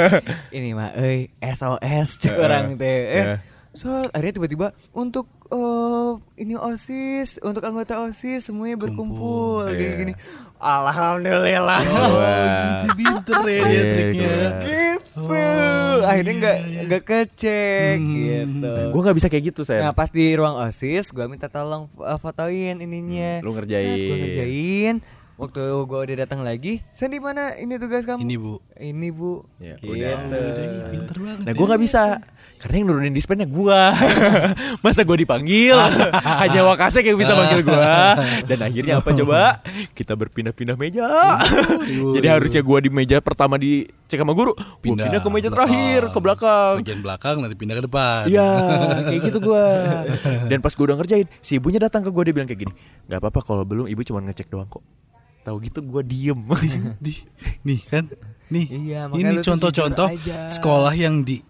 ini 0.57 0.69
mah 0.71 0.91
euy 0.95 1.19
SOS 1.43 2.23
cek 2.23 2.39
orang 2.39 2.79
teh. 2.79 2.87
Eh, 2.87 3.11
Iya. 3.11 3.35
so 3.75 3.91
akhirnya 4.15 4.39
tiba-tiba 4.39 4.67
untuk 4.95 5.27
eh, 5.51 6.11
ini 6.39 6.55
OSIS, 6.55 7.43
untuk 7.43 7.67
anggota 7.67 7.99
OSIS 8.01 8.47
semuanya 8.47 8.79
berkumpul 8.79 9.67
Iya. 9.67 9.75
gini-gini. 9.75 10.15
Alhamdulillah. 10.63 11.83
Wah. 11.83 12.87
Jadi 12.87 12.89
pinter 12.95 13.41
ya 13.43 13.61
dia 13.61 13.67
Iya, 13.67 13.83
triknya. 13.83 14.31
iya. 14.31 14.51
gitu. 14.63 15.27
akhirnya 16.03 16.35
nggak 16.39 16.59
nggak 16.89 17.03
kecek 17.05 17.97
gitu. 18.01 18.73
gue 18.91 19.01
nggak 19.03 19.17
bisa 19.19 19.29
kayak 19.29 19.45
gitu 19.53 19.61
saya 19.63 19.85
Nah 19.85 19.93
pas 19.93 20.09
di 20.09 20.33
ruang 20.33 20.57
osis 20.63 21.13
gue 21.13 21.27
minta 21.27 21.47
tolong 21.47 21.91
uh, 21.99 22.17
fotoin 22.17 22.79
ininya. 22.79 23.43
Hmm, 23.43 23.45
lu 23.45 23.51
ngerjain. 23.53 23.99
Gue 23.99 24.17
ngerjain. 24.23 24.95
Waktu 25.43 25.59
gue 25.59 25.99
udah 26.07 26.17
datang 26.23 26.47
lagi, 26.47 26.87
Sen 26.95 27.11
di 27.11 27.19
mana 27.19 27.59
ini 27.59 27.75
tugas 27.75 28.07
kamu? 28.07 28.23
Ini, 28.23 28.37
Bu. 28.39 28.63
Ini 28.79 29.09
bu. 29.11 29.43
Ya, 29.59 29.75
gitu. 29.75 29.91
Udah, 29.91 30.15
pinter 30.87 31.17
banget. 31.19 31.43
Nah 31.43 31.53
gue 31.53 31.67
nggak 31.67 31.83
bisa 31.83 32.03
karena 32.63 32.79
yang 32.79 32.95
nurunin 32.95 33.11
dispennya 33.11 33.43
gue 33.43 33.81
Masa 34.87 35.03
gue 35.03 35.19
dipanggil 35.19 35.75
Hanya 36.47 36.63
Wakasek 36.63 37.03
yang 37.03 37.19
bisa 37.19 37.35
panggil 37.35 37.67
gue 37.67 37.91
Dan 38.55 38.59
akhirnya 38.63 39.03
apa 39.03 39.11
coba 39.11 39.59
Kita 39.91 40.15
berpindah-pindah 40.15 40.79
meja 40.79 41.11
Jadi 41.91 42.23
harusnya 42.31 42.63
gue 42.63 42.79
di 42.87 42.91
meja 42.95 43.19
pertama 43.19 43.59
di 43.59 43.83
cek 44.07 44.23
sama 44.23 44.31
guru 44.31 44.55
Gue 44.55 44.79
Pindah 44.79 45.11
pindah 45.11 45.21
ke 45.21 45.31
meja 45.35 45.51
belakang. 45.51 45.55
terakhir 45.59 46.01
Ke 46.07 46.19
belakang 46.23 46.75
Bagian 46.79 47.01
belakang 47.03 47.37
nanti 47.43 47.57
pindah 47.59 47.75
ke 47.75 47.85
depan. 47.91 48.23
Iya 48.31 48.51
kayak 49.11 49.21
gitu 49.27 49.39
gue 49.43 49.67
Dan 50.47 50.59
pas 50.63 50.71
gue 50.71 50.85
udah 50.87 50.97
ngerjain 51.03 51.27
Si 51.43 51.59
ibunya 51.59 51.83
datang 51.83 52.07
ke 52.07 52.15
gue 52.15 52.23
Dia 52.31 52.35
bilang 52.39 52.47
kayak 52.47 52.63
gini 52.63 52.73
Gak 53.11 53.19
apa-apa 53.19 53.43
kalau 53.43 53.67
belum 53.67 53.91
ibu 53.91 54.07
cuma 54.07 54.23
ngecek 54.23 54.47
doang 54.47 54.71
kok 54.71 54.87
Tahu 55.43 55.57
gitu 55.63 55.83
gue 55.83 56.03
diem 56.07 56.39
Di, 57.05 57.13
nih 57.67 57.81
kan, 57.87 58.05
nih. 58.47 58.67
Iya, 58.71 59.01
ini 59.11 59.43
contoh-contoh 59.43 60.09
sekolah 60.47 60.95
yang 60.95 61.27
di 61.27 61.43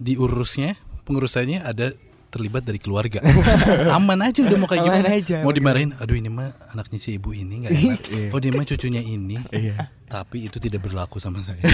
diurusnya, 0.00 0.74
pengurusannya 1.04 1.60
ada 1.60 1.92
terlibat 2.32 2.66
dari 2.66 2.82
keluarga. 2.82 3.22
Aman 3.96 4.18
aja 4.18 4.42
udah 4.42 4.58
mau 4.58 4.66
kayak 4.66 4.82
Aman 4.82 5.06
gimana. 5.06 5.08
aja, 5.14 5.36
mau 5.46 5.54
dimarahin, 5.54 5.94
aduh 6.02 6.18
ini 6.18 6.26
mah 6.26 6.50
anaknya 6.74 6.98
si 6.98 7.14
ibu 7.14 7.30
ini 7.30 7.62
nggak 7.62 7.72
enak. 7.78 8.00
oh 8.34 8.40
dia 8.42 8.50
mah 8.50 8.66
cucunya 8.66 8.98
ini. 8.98 9.38
Iya. 9.54 9.93
Tapi 10.04 10.46
itu 10.46 10.60
tidak 10.60 10.84
berlaku 10.84 11.18
sama 11.18 11.40
saya. 11.40 11.60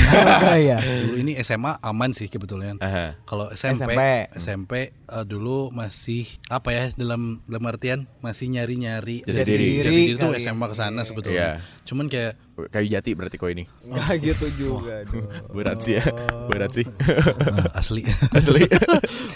Iya. 0.61 0.83
dulu 0.83 1.17
ini 1.21 1.33
SMA 1.41 1.79
aman 1.83 2.11
sih 2.13 2.27
kebetulan. 2.31 2.77
Aha. 2.83 3.19
Kalau 3.25 3.51
SMP, 3.53 3.93
SMP. 3.95 4.03
SMP, 4.37 4.73
eh, 4.93 5.25
dulu 5.27 5.71
masih 5.71 6.27
apa 6.51 6.71
ya 6.73 6.85
dalam 6.95 7.43
dalam 7.47 7.65
artian 7.67 7.99
masih 8.21 8.51
nyari-nyari 8.53 9.23
Jati 9.25 9.45
diri. 9.47 9.69
Jati 9.83 9.91
diri 9.91 9.99
itu. 10.17 10.29
SMA 10.41 10.67
ke 10.71 10.77
sana 10.77 11.03
sebetulnya. 11.03 11.61
Iya. 11.61 11.85
Cuman 11.87 12.07
kayak 12.09 12.35
Kayu 12.69 12.93
jati 12.93 13.17
berarti 13.17 13.41
kok 13.41 13.49
ini 13.49 13.65
Enggak 13.89 14.21
gitu 14.29 14.47
juga 14.61 15.01
dong. 15.09 15.25
Berat 15.49 15.81
sih 15.81 15.97
ya 15.97 16.05
Berat 16.45 16.77
sih 16.77 16.85
eh, 16.85 17.79
asli. 17.79 18.05
Asli 18.37 18.69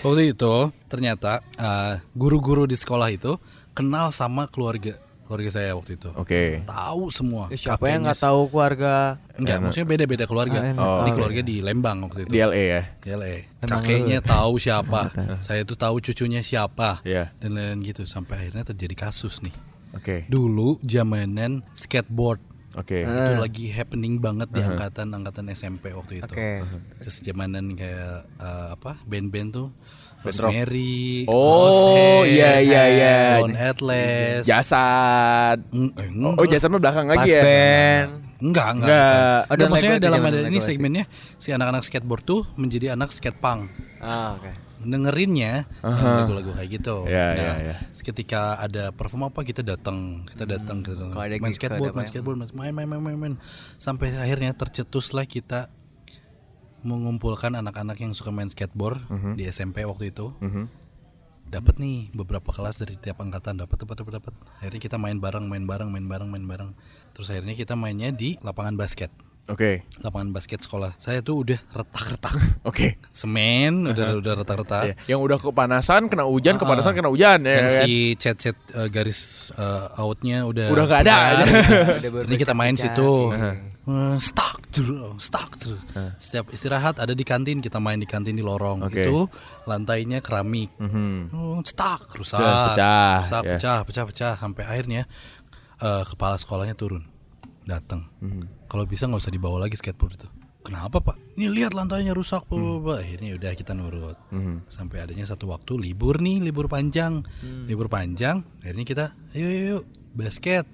Waktu 0.04 0.36
itu 0.36 0.54
ternyata 0.92 1.40
eh, 1.56 2.04
guru-guru 2.12 2.68
di 2.68 2.76
sekolah 2.76 3.08
itu 3.08 3.40
kenal 3.72 4.12
sama 4.12 4.44
keluarga 4.52 5.00
keluarga 5.34 5.50
saya 5.50 5.74
waktu 5.74 5.98
itu. 5.98 6.14
Oke 6.14 6.62
Tahu 6.62 7.10
semua. 7.10 7.50
Ya, 7.50 7.58
siapa 7.58 7.90
yang 7.90 8.06
nggak 8.06 8.22
tahu 8.22 8.46
keluarga? 8.54 9.18
Enggak, 9.34 9.58
maksudnya 9.66 9.88
beda-beda 9.90 10.24
keluarga. 10.30 10.58
Ah, 10.62 10.70
enak. 10.70 10.78
Ini 10.78 11.10
Oh, 11.10 11.14
keluarga 11.18 11.40
di 11.42 11.56
Lembang 11.58 12.06
waktu 12.06 12.22
itu. 12.22 12.30
Di 12.30 12.38
LA 12.38 12.62
ya 12.70 12.82
Di 13.02 13.08
LA. 13.10 13.34
Kakeknya 13.66 14.22
tahu 14.22 14.62
siapa. 14.62 15.10
Saya 15.34 15.66
tuh 15.66 15.74
tahu 15.74 15.98
cucunya 15.98 16.38
siapa. 16.38 17.02
Iya. 17.02 17.34
Dan 17.42 17.58
lain-lain 17.58 17.82
gitu 17.82 18.06
sampai 18.06 18.46
akhirnya 18.46 18.62
terjadi 18.62 19.10
kasus 19.10 19.42
nih. 19.42 19.54
Oke 19.98 20.30
Dulu 20.30 20.78
zamanan 20.86 21.66
skateboard 21.74 22.54
Oke 22.74 23.06
itu 23.06 23.32
lagi 23.38 23.70
happening 23.70 24.18
banget 24.18 24.50
di 24.50 24.58
angkatan 24.58 25.14
angkatan 25.14 25.46
SMP 25.54 25.94
waktu 25.94 26.18
itu. 26.18 26.26
Oke. 26.26 26.66
Terus 26.98 27.22
zamanan 27.22 27.78
kayak 27.78 28.26
eh, 28.26 28.68
apa 28.74 28.98
band-band 29.06 29.50
tuh. 29.54 29.68
Rosemary, 30.24 31.28
Oh, 31.28 32.24
iya, 32.24 32.56
iya, 32.64 32.82
iya. 32.88 33.16
Don 33.44 33.52
Atlas, 33.52 34.42
Jasad 34.48 35.58
Mm, 35.68 35.90
eh, 35.92 36.08
Oh, 36.24 36.32
enggak. 36.32 36.40
oh 36.40 36.46
jasad 36.48 36.68
mah 36.72 36.80
belakang 36.80 37.06
lagi 37.12 37.28
ya 37.28 37.42
band. 37.44 38.10
Enggak, 38.40 38.68
enggak. 38.76 38.88
Enggak. 38.88 39.04
Oh, 39.04 39.40
Enggak, 39.44 39.56
dan 39.56 39.66
maksudnya 39.68 39.98
dalam 40.00 40.20
ada 40.24 40.38
ini 40.48 40.58
segmennya 40.60 41.04
si 41.36 41.48
anak-anak 41.52 41.82
skateboard 41.84 42.24
tuh 42.24 42.40
menjadi 42.56 42.96
anak 42.96 43.12
skatepunk. 43.12 43.68
Ah, 44.00 44.36
oke. 44.40 44.50
Dengerinnya 44.84 45.64
yang 45.80 46.20
lagu-lagu 46.20 46.52
kayak 46.52 46.70
gitu. 46.76 47.08
Iya, 47.08 47.26
nah, 47.32 47.40
iya, 47.40 47.52
iya. 47.72 47.74
ketika 48.04 48.60
ada 48.60 48.92
perform 48.92 49.32
apa 49.32 49.40
kita 49.40 49.64
datang, 49.64 50.28
kita 50.28 50.44
datang 50.44 50.84
kita 50.84 50.92
datang. 51.00 51.16
Kalau 51.16 51.24
ada 51.24 51.36
main 51.40 51.56
skateboard, 51.56 51.92
ada 51.92 51.96
main 51.96 52.04
ya? 52.04 52.10
skateboard, 52.12 52.36
main 52.52 52.72
main 52.76 52.86
main 52.88 53.00
main 53.00 53.16
main 53.16 53.34
sampai 53.80 54.12
akhirnya 54.12 54.52
tercetuslah 54.52 55.24
kita 55.24 55.72
mengumpulkan 56.84 57.56
anak-anak 57.56 57.98
yang 57.98 58.12
suka 58.12 58.30
main 58.30 58.46
skateboard 58.46 59.00
Mhm. 59.08 59.34
di 59.34 59.48
SMP 59.48 59.82
waktu 59.82 60.12
itu. 60.12 60.36
Dapat 61.44 61.76
nih 61.76 62.08
beberapa 62.16 62.50
kelas 62.50 62.80
dari 62.80 62.96
tiap 62.96 63.20
angkatan 63.20 63.60
dapat 63.60 63.76
dapat 63.84 63.96
dapat 64.00 64.12
dapat. 64.20 64.34
Akhirnya 64.58 64.80
kita 64.80 64.96
main 64.96 65.20
bareng, 65.20 65.44
main 65.44 65.64
bareng, 65.68 65.92
main 65.92 66.06
bareng, 66.08 66.28
main 66.32 66.44
bareng. 66.44 66.70
Terus 67.12 67.28
akhirnya 67.30 67.52
kita 67.54 67.76
mainnya 67.76 68.10
di 68.10 68.40
lapangan 68.40 68.74
basket. 68.74 69.12
Oke 69.44 69.84
Lapangan 70.00 70.32
basket 70.32 70.56
sekolah. 70.58 70.96
Saya 70.96 71.20
tuh 71.20 71.44
udah 71.44 71.60
retak-retak. 71.70 72.32
Oke 72.70 72.96
Semen 73.12 73.84
udah 73.86 74.16
udah 74.16 74.32
retak-retak. 74.40 74.84
Iya. 74.84 74.94
Yang 75.14 75.20
udah 75.20 75.38
kepanasan 75.38 76.08
kena 76.08 76.24
hujan 76.24 76.56
Kepanasan 76.56 76.96
kena 76.96 77.12
hujan 77.12 77.44
ya 77.44 77.52
yang 77.60 77.68
kan? 77.68 77.84
si 77.84 78.16
cet-cet 78.16 78.56
uh, 78.72 78.88
garis 78.88 79.52
uh, 79.54 80.00
outnya 80.00 80.48
udah 80.48 80.72
Udah 80.72 80.84
nggak 80.86 81.00
ada. 81.04 81.16
Udah 82.00 82.24
ini 82.24 82.36
kita 82.36 82.52
main 82.52 82.72
situ 82.72 83.32
Uh, 83.84 84.16
stuck 84.16 84.64
terus 84.72 84.96
stuck 85.20 85.60
terus 85.60 85.76
setiap 86.16 86.48
istirahat 86.48 86.96
ada 86.96 87.12
di 87.12 87.20
kantin 87.20 87.60
kita 87.60 87.76
main 87.76 88.00
di 88.00 88.08
kantin 88.08 88.32
di 88.32 88.40
lorong 88.40 88.80
Oke. 88.80 88.96
itu 89.04 89.28
lantainya 89.68 90.24
keramik 90.24 90.72
Mhm. 90.80 91.28
Oh, 91.36 91.60
stuck 91.60 92.08
rusak 92.16 92.40
pecah, 92.40 93.20
rusak 93.20 93.42
ya. 93.44 93.60
pecah 93.60 93.78
pecah 93.84 94.04
pecah 94.08 94.32
sampai 94.40 94.64
akhirnya 94.64 95.04
eh, 95.84 96.02
kepala 96.08 96.40
sekolahnya 96.40 96.72
turun 96.72 97.04
datang 97.68 98.08
kalau 98.74 98.90
bisa 98.90 99.06
nggak 99.06 99.22
usah 99.22 99.30
dibawa 99.30 99.62
lagi 99.62 99.78
skateboard 99.78 100.18
itu. 100.18 100.28
Kenapa 100.66 100.98
pak? 100.98 101.14
Ini 101.38 101.46
lihat 101.46 101.78
lantainya 101.78 102.10
rusak 102.10 102.50
Pak, 102.50 102.58
Pak." 102.58 102.98
akhirnya 102.98 103.38
udah 103.38 103.52
kita 103.54 103.70
nurut. 103.70 104.18
Sampai 104.66 104.98
adanya 104.98 105.22
satu 105.22 105.46
waktu 105.54 105.78
libur 105.78 106.18
nih 106.18 106.42
libur 106.42 106.66
panjang. 106.66 107.22
Libur 107.70 107.86
panjang 107.86 108.42
akhirnya 108.66 108.82
kita 108.82 109.04
ayo 109.38 109.46
ayo, 109.46 109.60
ayo 109.62 109.78
basket. 110.10 110.66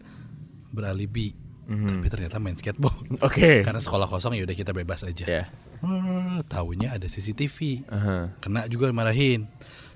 Beralibi. 0.73 1.37
Tapi 1.69 2.07
ternyata 2.09 2.41
main 2.41 2.57
skateboard. 2.57 3.21
Oke. 3.29 3.61
karena 3.61 3.85
sekolah 3.85 4.09
kosong 4.09 4.33
ya 4.33 4.49
udah 4.49 4.57
kita 4.57 4.73
bebas 4.73 5.05
aja. 5.05 5.29
Ya. 5.29 5.45
Hmm, 5.85 6.41
tahunya 6.49 6.97
ada 6.97 7.05
CCTV 7.05 7.85
Aha. 7.93 8.33
kena 8.41 8.65
juga 8.73 8.89
marahin. 8.97 9.45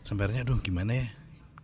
Sampai 0.04 0.28
akhirnya 0.28 0.44
aduh 0.44 0.60
gimana 0.60 0.92
ya? 0.92 1.08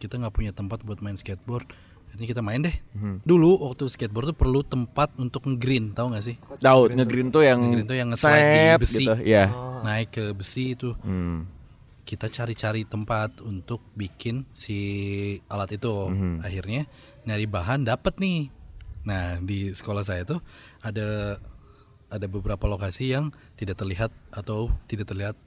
Kita 0.01 0.17
nggak 0.17 0.33
punya 0.33 0.57
tempat 0.57 0.81
buat 0.89 1.05
main 1.05 1.21
skateboard 1.21 1.69
akhirnya 2.11 2.27
kita 2.29 2.43
main 2.43 2.61
deh 2.61 2.75
dulu 3.23 3.63
waktu 3.63 3.87
skateboard 3.87 4.31
tuh 4.31 4.39
perlu 4.39 4.61
tempat 4.61 5.15
untuk 5.17 5.47
nge-green 5.47 5.91
tahu 5.91 6.11
nggak 6.11 6.25
sih 6.25 6.37
Daud 6.59 6.93
ngegreen 6.93 7.31
tuh 7.31 7.41
yang 7.41 7.59
Nge-green 7.59 7.87
tuh 7.87 7.95
yang 7.95 8.09
nge-slide 8.11 8.43
di 8.43 8.59
Snap 8.59 8.79
besi. 8.79 8.99
gitu. 9.01 9.15
Ya. 9.23 9.45
naik 9.81 10.09
ke 10.11 10.25
besi 10.31 10.75
itu 10.75 10.91
Hmm. 10.99 11.47
kita 12.03 12.27
cari-cari 12.27 12.83
tempat 12.85 13.39
untuk 13.41 13.79
bikin 13.93 14.43
si 14.51 14.79
alat 15.47 15.71
itu 15.73 16.11
akhirnya 16.41 16.91
nyari 17.23 17.47
bahan 17.47 17.83
dapet 17.83 18.19
nih 18.19 18.51
nah 19.01 19.39
di 19.39 19.71
sekolah 19.71 20.03
saya 20.03 20.23
tuh 20.25 20.43
ada 20.81 21.39
ada 22.07 22.27
beberapa 22.27 22.67
lokasi 22.67 23.15
yang 23.15 23.31
tidak 23.55 23.79
terlihat 23.79 24.11
atau 24.29 24.69
tidak 24.85 25.07
terlihat 25.07 25.39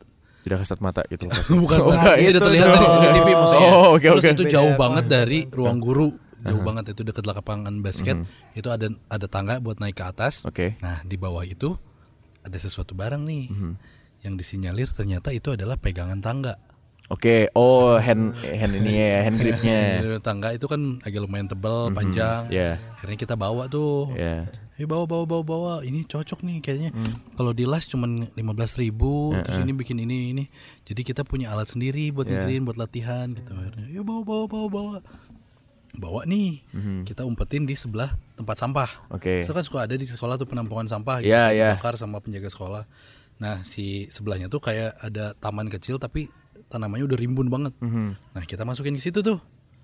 Tidak 0.41 0.55
kasat 0.57 0.79
mata 0.79 1.03
gitu 1.05 1.27
bukan 1.63 1.77
Oh, 1.79 1.87
bukan. 1.89 2.15
Iya, 2.15 2.25
itu 2.25 2.31
udah 2.33 2.43
terlihat 2.43 2.67
dari. 2.69 2.87
CCTV 2.89 3.27
maksudnya. 3.33 3.69
Oh, 3.69 3.87
oke, 3.93 4.03
Terus 4.05 4.23
oke. 4.25 4.33
itu 4.33 4.43
jauh 4.49 4.73
banget 4.75 5.05
dari 5.05 5.39
ruang 5.47 5.79
guru. 5.79 6.11
Jauh 6.43 6.61
banget 6.61 6.91
itu 6.91 7.01
dekat 7.07 7.23
lapangan 7.23 7.73
basket. 7.79 8.19
Itu 8.53 8.69
ada 8.69 8.91
ada 9.07 9.25
tangga 9.31 9.59
buat 9.63 9.79
naik 9.79 9.95
ke 9.97 10.05
atas. 10.05 10.43
Oke. 10.43 10.75
Nah, 10.83 11.01
di 11.07 11.15
bawah 11.15 11.47
itu 11.47 11.75
ada 12.43 12.57
sesuatu 12.59 12.93
barang 12.93 13.23
nih. 13.23 13.45
Yang 14.23 14.33
disinyalir 14.39 14.89
ternyata 14.91 15.31
itu 15.35 15.55
adalah 15.55 15.79
pegangan 15.79 16.19
tangga. 16.19 16.55
Oke, 17.11 17.51
oh 17.51 17.99
hand 17.99 18.31
hand 18.39 18.73
ini 18.79 18.95
ya, 18.95 19.27
hand 19.27 19.35
gripnya. 19.35 19.99
Tangga 20.27 20.55
itu 20.55 20.71
kan 20.71 21.03
agak 21.03 21.19
lumayan 21.19 21.51
tebal, 21.51 21.91
panjang. 21.91 22.47
Ya. 22.47 22.79
Akhirnya 22.95 23.19
kita 23.19 23.35
bawa 23.35 23.67
tuh. 23.67 24.15
Ya. 24.15 24.47
Eh 24.79 24.87
bawa 24.89 25.05
bawa 25.05 25.27
bawa 25.27 25.43
bawa 25.43 25.73
ini 25.85 26.01
cocok 26.07 26.41
nih 26.41 26.57
kayaknya 26.63 26.89
kalau 27.37 27.53
di 27.53 27.69
las 27.69 27.85
cuman 27.85 28.33
lima 28.33 28.57
belas 28.57 28.73
ribu 28.81 29.37
terus 29.45 29.61
ini 29.61 29.69
bikin 29.69 30.01
ini 30.01 30.33
ini 30.33 30.49
jadi 30.81 31.05
kita 31.05 31.21
punya 31.21 31.53
alat 31.53 31.69
sendiri 31.69 32.09
buat 32.09 32.25
ngegreen 32.25 32.65
buat 32.65 32.81
latihan 32.81 33.29
gitu 33.37 33.53
akhirnya 33.53 33.85
ya 33.93 34.01
bawa 34.01 34.25
bawa 34.25 34.43
bawa 34.49 34.67
bawa 34.73 34.95
bawa 35.93 36.25
nih 36.25 36.65
kita 37.05 37.21
umpetin 37.21 37.63
di 37.63 37.77
sebelah 37.77 38.09
tempat 38.33 38.57
sampah 38.57 38.89
Oke. 39.13 39.45
so 39.45 39.53
kan 39.53 39.61
suka 39.61 39.85
ada 39.85 39.93
di 39.93 40.03
sekolah 40.03 40.35
tuh 40.35 40.49
penampungan 40.49 40.89
sampah 40.89 41.21
gitu 41.21 41.29
Iya, 41.29 41.53
iya. 41.53 41.69
dibakar 41.77 41.93
sama 41.95 42.17
penjaga 42.17 42.49
sekolah 42.49 42.83
nah 43.37 43.61
si 43.61 44.09
sebelahnya 44.09 44.49
tuh 44.49 44.57
kayak 44.57 44.97
ada 44.99 45.37
taman 45.37 45.69
kecil 45.69 46.01
tapi 46.01 46.29
tanamannya 46.69 47.05
udah 47.05 47.17
rimbun 47.17 47.47
banget 47.47 47.73
nah 48.33 48.43
kita 48.43 48.65
masukin 48.65 48.97
ke 48.97 49.03
situ 49.03 49.21
tuh 49.21 49.37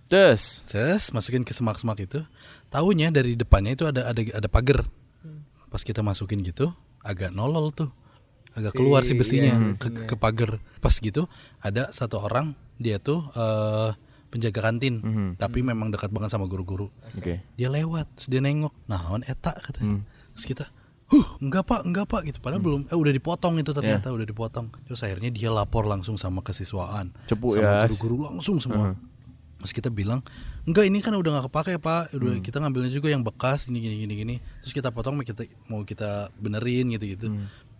Terus. 0.09 0.65
Ces, 0.65 1.13
masukin 1.13 1.45
ke 1.45 1.53
semak-semak 1.53 2.01
itu. 2.01 2.17
Tahunya 2.73 3.13
dari 3.13 3.37
depannya 3.37 3.77
itu 3.77 3.85
ada 3.85 4.09
ada 4.09 4.17
ada 4.17 4.49
pagar. 4.49 4.81
Pas 5.69 5.85
kita 5.85 6.01
masukin 6.01 6.41
gitu, 6.41 6.73
agak 7.05 7.29
nolol 7.29 7.69
tuh. 7.69 7.93
Agak 8.57 8.73
keluar 8.73 9.05
si 9.05 9.13
besinya 9.13 9.53
ke, 9.77 10.09
ke 10.09 10.15
pagar. 10.17 10.57
Pas 10.81 10.97
gitu, 10.97 11.29
ada 11.61 11.93
satu 11.93 12.17
orang 12.17 12.57
dia 12.81 12.97
tuh 12.97 13.21
eh, 13.37 13.93
penjaga 14.29 14.61
kantin, 14.61 15.01
tapi 15.35 15.65
memang 15.65 15.89
dekat 15.89 16.13
banget 16.13 16.29
sama 16.29 16.45
guru-guru. 16.45 16.89
Oke. 17.17 17.41
Dia 17.57 17.69
lewat, 17.69 18.05
terus 18.15 18.27
dia 18.29 18.41
nengok. 18.41 18.73
Nah, 18.85 19.13
on 19.13 19.25
eta 19.25 19.53
katanya. 19.57 20.05
Terus 20.37 20.45
kita 20.45 20.65
Huh, 21.09 21.25
enggak 21.41 21.65
pak, 21.65 21.81
enggak 21.89 22.05
pak 22.05 22.21
gitu. 22.29 22.37
Padahal 22.37 22.61
belum, 22.61 22.81
eh 22.85 22.93
udah 22.93 23.09
dipotong 23.09 23.57
itu 23.57 23.73
ternyata 23.73 24.13
udah 24.13 24.29
dipotong. 24.29 24.69
Terus 24.85 25.01
akhirnya 25.01 25.33
dia 25.33 25.49
lapor 25.49 25.89
langsung 25.89 26.21
sama 26.21 26.45
kesiswaan, 26.45 27.09
Cepu 27.25 27.57
sama 27.57 27.65
ya. 27.65 27.89
guru-guru 27.89 28.29
langsung 28.29 28.61
semua. 28.61 28.93
Terus 29.57 29.73
kita 29.73 29.89
bilang, 29.89 30.21
enggak 30.69 30.85
ini 30.85 31.01
kan 31.01 31.17
udah 31.17 31.33
nggak 31.33 31.45
kepake 31.49 31.81
pak, 31.81 32.13
udah 32.13 32.37
kita 32.45 32.61
ngambilnya 32.61 32.93
juga 32.93 33.09
yang 33.09 33.25
bekas 33.25 33.73
ini 33.73 33.81
gini 33.81 34.05
gini 34.05 34.13
gini. 34.21 34.35
Terus 34.61 34.69
kita 34.69 34.93
potong 34.93 35.17
mau 35.17 35.25
kita 35.25 35.43
mau 35.65 35.81
kita 35.81 36.29
benerin 36.37 36.93
gitu 36.93 37.05
gitu. 37.09 37.27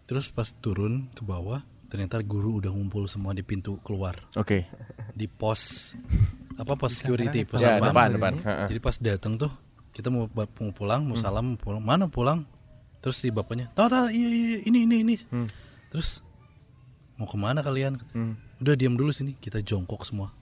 Terus 0.10 0.34
pas 0.34 0.50
turun 0.58 1.06
ke 1.14 1.22
bawah, 1.22 1.62
ternyata 1.86 2.22
guru 2.26 2.62
udah 2.66 2.74
ngumpul 2.74 3.06
semua 3.06 3.38
di 3.38 3.46
pintu 3.46 3.78
keluar 3.86 4.18
Oke. 4.38 4.66
di 5.14 5.30
pos 5.30 5.94
apa 6.60 6.76
pos 6.76 7.00
security 7.00 7.48
pos 7.48 7.64
Ya, 7.64 7.80
depan, 7.80 8.20
depan. 8.20 8.34
Heeh. 8.44 8.68
Jadi 8.76 8.80
pas 8.84 8.96
datang 9.00 9.40
tuh 9.40 9.52
kita 9.96 10.12
mau, 10.12 10.28
mau 10.36 10.72
pulang, 10.76 11.08
mau 11.08 11.16
salam, 11.16 11.56
mau 11.56 11.60
pulang. 11.60 11.82
Mana 11.82 12.12
pulang? 12.12 12.44
Terus 13.00 13.16
si 13.16 13.32
bapaknya, 13.32 13.72
tahu 13.72 13.88
tahu 13.88 14.12
iya, 14.12 14.28
iya 14.28 14.58
ini 14.68 14.84
ini 14.84 14.96
ini. 15.08 15.16
Terus 15.88 16.20
mau 17.16 17.24
ke 17.24 17.40
mana 17.40 17.64
kalian? 17.64 17.96
Kata. 17.96 18.12
Udah 18.60 18.76
diam 18.76 19.00
dulu 19.00 19.16
sini, 19.16 19.40
kita 19.40 19.64
jongkok 19.64 20.04
semua. 20.04 20.36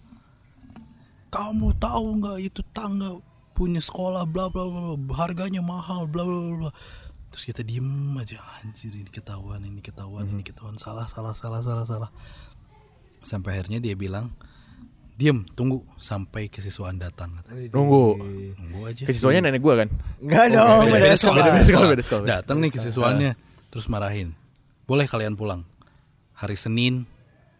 Kamu 1.29 1.77
tahu 1.77 2.17
nggak 2.17 2.37
itu 2.41 2.65
tangga 2.73 3.13
punya 3.53 3.77
sekolah 3.77 4.25
bla 4.25 4.49
bla 4.49 4.65
bla 4.65 4.97
harganya 5.17 5.61
mahal 5.61 6.09
bla 6.09 6.25
bla 6.25 6.37
bla, 6.41 6.55
bla. 6.65 6.71
Terus 7.29 7.43
kita 7.45 7.61
diem 7.61 8.17
aja 8.17 8.41
anjir 8.61 8.93
ini 8.95 9.11
ketahuan 9.11 9.61
ini 9.61 9.83
ketahuan 9.83 10.25
ini 10.25 10.41
ketahuan 10.41 10.81
salah 10.81 11.05
salah 11.05 11.37
salah 11.37 11.61
salah 11.61 11.85
salah. 11.85 12.09
Sampai 13.21 13.59
akhirnya 13.59 13.77
dia 13.77 13.93
bilang, 13.93 14.33
"Diem, 15.17 15.41
tunggu 15.51 15.81
sampai 15.97 16.45
kesiswaan 16.45 16.95
datang." 16.95 17.33
kata. 17.33 17.49
Nunggu. 17.73 18.21
Nunggu 18.53 18.79
aja. 18.85 19.03
Kesiswanya 19.03 19.49
nenek 19.49 19.59
gua 19.59 19.81
kan. 19.81 19.89
Enggak 20.17 20.45
dong, 20.53 20.85
beda, 20.87 21.17
sekolah. 21.17 21.43
Beda 21.51 21.65
sekolah, 21.65 21.87
beda 21.89 22.03
sekolah. 22.03 22.25
Datang 22.29 22.57
nih 22.61 22.69
kesiswaannya, 22.71 23.31
terus 23.67 23.85
marahin. 23.87 24.37
Boleh 24.85 25.03
kalian 25.03 25.33
pulang. 25.33 25.65
Hari 26.33 26.53
Senin 26.53 27.09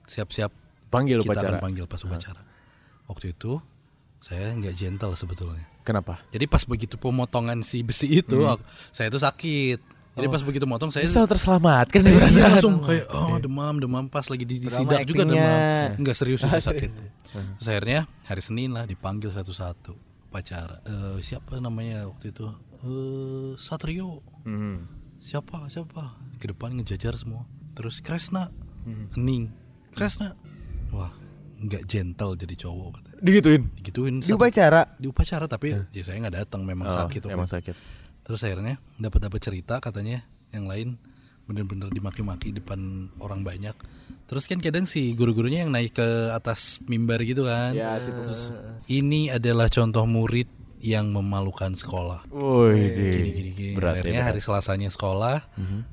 siap-siap 0.05 0.53
Panggil 0.87 1.19
kita 1.19 1.33
upacara. 1.33 1.57
akan 1.57 1.59
panggil 1.59 1.83
pas 1.83 1.99
upacara. 1.99 2.39
Waktu 3.05 3.33
itu 3.33 3.59
saya 4.17 4.53
nggak 4.53 4.71
gentle 4.71 5.17
sebetulnya. 5.17 5.65
Kenapa? 5.81 6.21
Jadi 6.29 6.45
pas 6.45 6.61
begitu 6.61 6.95
pemotongan 6.95 7.63
si 7.63 7.81
besi 7.81 8.21
itu, 8.21 8.45
aku- 8.45 8.63
saya 8.91 9.09
itu 9.09 9.17
sakit. 9.17 9.79
Jadi 10.17 10.27
pas 10.27 10.41
begitu 10.41 10.65
motong 10.65 10.89
saya 10.89 11.05
Bisa 11.05 11.23
terselamatkan 11.23 11.99
saya 12.01 12.13
perasaan. 12.15 12.49
langsung 12.51 12.73
kayak 12.81 13.05
oh 13.07 13.37
demam 13.37 13.75
demam. 13.77 14.05
Pas 14.07 14.25
lagi 14.25 14.43
di, 14.43 14.57
di 14.57 14.67
sidak 14.67 15.05
juga 15.05 15.23
demam. 15.23 15.93
Nggak 15.95 16.15
serius 16.15 16.41
itu 16.43 16.57
sakit 16.57 16.89
Terus 17.55 17.67
akhirnya 17.67 17.99
hari 18.23 18.41
Senin 18.41 18.73
lah 18.73 18.83
dipanggil 18.83 19.29
satu-satu 19.29 19.93
upacara. 20.27 20.81
Eh, 20.83 21.17
siapa 21.19 21.57
namanya 21.57 22.03
waktu 22.05 22.31
itu? 22.31 22.49
Eh 22.79 23.53
Satrio. 23.55 24.25
Hmm. 24.41 24.89
siapa 25.17 25.65
siapa? 25.67 26.17
Ke 26.35 26.49
depan 26.49 26.73
ngejajar 26.73 27.13
semua. 27.13 27.45
Terus 27.73 28.01
Kresna. 28.01 28.49
Hening. 29.13 29.53
Kresna. 29.91 30.33
Wah 30.89 31.13
nggak 31.57 31.83
gentle 31.85 32.33
jadi 32.33 32.53
cowok 32.55 32.89
kata. 32.95 33.09
Digituin. 33.17 33.63
digituin 33.73 34.21
Di 34.21 34.29
upacara. 34.29 34.85
di 34.93 35.09
upacara 35.09 35.45
tapi 35.45 35.73
ya 35.89 36.01
saya 36.01 36.21
nggak 36.21 36.35
datang 36.37 36.61
memang 36.61 36.85
Oh, 36.85 36.93
sakit 36.95 37.21
emang 37.27 37.49
sakit. 37.49 37.73
Terus 38.27 38.43
akhirnya 38.43 38.75
dapat 38.95 39.23
dapat 39.23 39.39
cerita 39.39 39.79
katanya 39.79 40.19
yang 40.51 40.67
lain 40.67 40.99
bener-bener 41.47 41.87
dimaki-maki 41.87 42.51
depan 42.51 43.07
orang 43.17 43.41
banyak. 43.41 43.71
Terus 44.27 44.43
kan 44.45 44.59
kadang 44.59 44.83
si 44.83 45.15
guru-gurunya 45.15 45.63
yang 45.63 45.71
naik 45.71 45.95
ke 45.95 46.07
atas 46.29 46.83
mimbar 46.83 47.23
gitu 47.23 47.47
kan. 47.47 47.71
Ya, 47.71 47.95
si 47.97 48.11
Terus 48.11 48.51
ini 48.91 49.31
adalah 49.31 49.71
contoh 49.71 50.03
murid 50.03 50.51
yang 50.77 51.09
memalukan 51.09 51.71
sekolah. 51.71 52.27
Woi, 52.29 52.75
Gini 52.91 53.29
gini 53.31 53.49
gini. 53.49 53.71
Berat 53.73 53.95
ya, 53.95 54.03
Akhirnya 54.03 54.21
berat. 54.21 54.29
hari 54.29 54.41
Selasanya 54.43 54.89
sekolah 54.91 55.37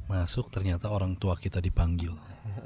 masuk 0.04 0.50
ternyata 0.50 0.90
orang 0.90 1.14
tua 1.14 1.38
kita 1.38 1.62
dipanggil. 1.62 2.12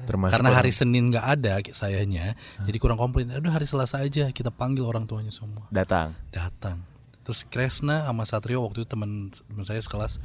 Termasuk 0.09 0.33
Karena 0.35 0.48
orang- 0.50 0.59
hari 0.59 0.72
Senin 0.72 1.12
nggak 1.12 1.26
ada 1.28 1.61
sayanya, 1.70 2.33
jadi 2.64 2.76
kurang 2.81 2.96
komplain. 2.96 3.28
Aduh 3.28 3.52
hari 3.52 3.68
Selasa 3.68 4.00
aja 4.00 4.33
kita 4.33 4.48
panggil 4.48 4.83
orang 4.83 5.04
tuanya 5.04 5.28
semua 5.28 5.68
datang. 5.68 6.16
datang 6.33 6.81
terus 7.29 7.45
Kresna 7.45 8.09
sama 8.09 8.25
Satrio 8.25 8.64
waktu 8.64 8.81
itu 8.81 8.88
teman 8.88 9.29
teman 9.29 9.61
saya 9.61 9.85
sekelas 9.85 10.17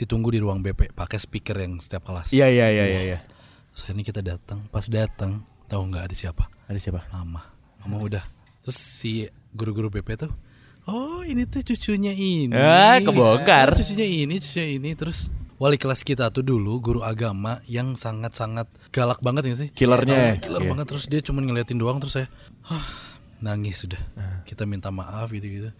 ditunggu 0.00 0.32
di 0.32 0.40
ruang 0.40 0.64
BP 0.64 0.96
pakai 0.96 1.20
speaker 1.20 1.52
yang 1.60 1.76
setiap 1.84 2.08
kelas. 2.08 2.32
Iya, 2.32 2.48
iya, 2.48 2.72
iya, 2.72 2.84
iya, 2.88 3.00
iya. 3.04 3.18
terus 3.68 3.84
akhirnya 3.84 4.04
kita 4.08 4.20
datang 4.24 4.64
pas 4.72 4.88
datang 4.88 5.44
tahu 5.68 5.84
nggak 5.92 6.08
ada 6.08 6.16
siapa? 6.16 6.48
Ada 6.64 6.80
siapa? 6.80 7.04
mama. 7.12 7.44
Mama 7.84 8.00
udah. 8.00 8.24
Terus 8.64 8.80
si 8.80 9.28
guru-guru 9.52 9.92
BP 9.92 10.16
tuh 10.16 10.32
oh 10.88 11.20
ini 11.28 11.44
tuh 11.44 11.60
cucunya 11.60 12.16
ini. 12.16 12.56
Ah, 12.56 13.04
kebongkar. 13.04 13.72
Oh, 13.72 13.76
cucunya 13.76 14.08
ini 14.08 14.40
cucunya 14.40 14.68
ini. 14.80 14.90
Terus 14.96 15.28
wali 15.60 15.76
kelas 15.76 16.00
kita 16.00 16.32
tuh 16.32 16.40
dulu 16.40 16.80
guru 16.80 17.04
agama 17.04 17.60
yang 17.68 18.00
sangat-sangat 18.00 18.64
galak 18.96 19.20
banget 19.20 19.52
ya 19.52 19.56
sih? 19.60 19.68
Killernya. 19.76 20.16
Oh, 20.16 20.40
killer 20.40 20.62
Iya. 20.64 20.70
banget. 20.72 20.86
Terus 20.88 21.04
dia 21.04 21.20
cuma 21.20 21.44
ngeliatin 21.44 21.76
doang 21.76 22.00
terus 22.00 22.16
saya 22.16 22.32
"Hah, 22.64 22.88
nangis 23.44 23.84
sudah. 23.84 24.00
Kita 24.48 24.64
minta 24.64 24.88
maaf 24.88 25.28
gitu 25.28 25.44
gitu 25.44 25.70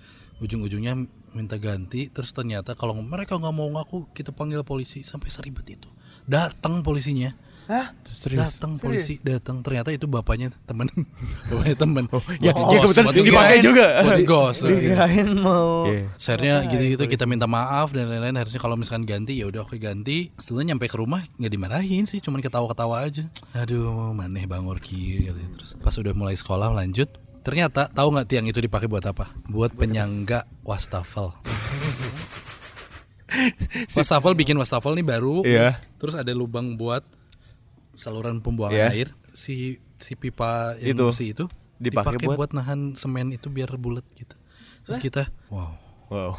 ujung-ujungnya 0.42 0.94
minta 1.34 1.58
ganti 1.58 2.10
terus 2.10 2.30
ternyata 2.30 2.78
kalau 2.78 2.94
mereka 3.02 3.34
nggak 3.38 3.54
mau 3.54 3.66
ngaku 3.74 4.10
kita 4.14 4.30
panggil 4.30 4.62
polisi 4.62 5.02
sampai 5.02 5.30
seribet 5.30 5.66
itu 5.66 5.90
datang 6.24 6.80
polisinya 6.80 7.34
Hah? 7.64 7.96
Datang 8.28 8.76
polisi 8.76 9.16
datang 9.24 9.64
ternyata 9.64 9.88
itu 9.88 10.04
bapaknya 10.04 10.52
temen 10.68 10.84
bapaknya 11.48 11.76
temen. 11.80 12.04
Oh, 12.12 12.20
ya, 12.36 12.52
ya 12.52 12.78
kebetulan 12.84 13.14
dipakai 13.24 13.58
juga. 13.64 13.86
Buat 14.04 14.20
digos. 14.20 14.56
Dikirain 14.68 15.28
mau 15.32 15.88
Iya. 15.88 16.12
Share-nya 16.20 16.54
gitu-gitu 16.68 17.04
kita 17.08 17.24
minta 17.24 17.48
maaf 17.48 17.92
dan 17.96 18.08
lain-lain 18.08 18.36
harusnya 18.36 18.60
kalau 18.60 18.76
misalkan 18.76 19.08
ganti 19.08 19.40
ya 19.40 19.48
udah 19.48 19.64
oke 19.64 19.80
ganti. 19.80 20.28
Sebenarnya 20.36 20.76
nyampe 20.76 20.92
ke 20.92 20.96
rumah 21.00 21.24
nggak 21.40 21.52
dimarahin 21.52 22.04
sih, 22.04 22.20
cuman 22.20 22.44
ketawa-ketawa 22.44 23.00
aja. 23.04 23.24
Aduh, 23.56 24.12
maneh 24.12 24.44
Bang 24.44 24.68
Orki 24.68 25.24
gitu. 25.28 25.40
Terus 25.56 25.76
pas 25.80 25.96
udah 25.96 26.12
mulai 26.12 26.36
sekolah 26.36 26.68
lanjut, 26.68 27.08
ternyata 27.44 27.86
tahu 27.86 28.08
nggak 28.10 28.26
tiang 28.26 28.46
itu 28.46 28.58
dipakai 28.58 28.88
buat 28.88 29.04
apa? 29.04 29.28
Buat 29.46 29.76
penyangga 29.76 30.42
wastafel. 30.62 31.30
wastafel 33.90 34.32
bikin 34.32 34.56
wastafel 34.56 34.94
nih 34.94 35.06
baru. 35.06 35.42
Iya. 35.42 35.78
Terus 35.96 36.14
ada 36.14 36.32
lubang 36.32 36.74
buat 36.74 37.02
saluran 37.94 38.40
pembuangan 38.40 38.90
Iya. 38.90 38.90
air. 38.90 39.08
Si 39.30 39.76
si 39.96 40.14
pipa 40.14 40.74
yang 40.78 40.96
Itu. 40.96 41.04
besi 41.08 41.30
itu 41.30 41.44
Dipakai 41.74 42.16
dipakai 42.16 42.26
buat- 42.26 42.38
buat 42.38 42.50
nahan 42.52 42.94
semen 42.94 43.30
itu 43.30 43.48
biar 43.48 43.74
bulat 43.76 44.06
gitu. 44.14 44.34
Terus 44.84 44.98
kita, 44.98 45.22
wow 45.48 45.80
Wow. 46.04 46.36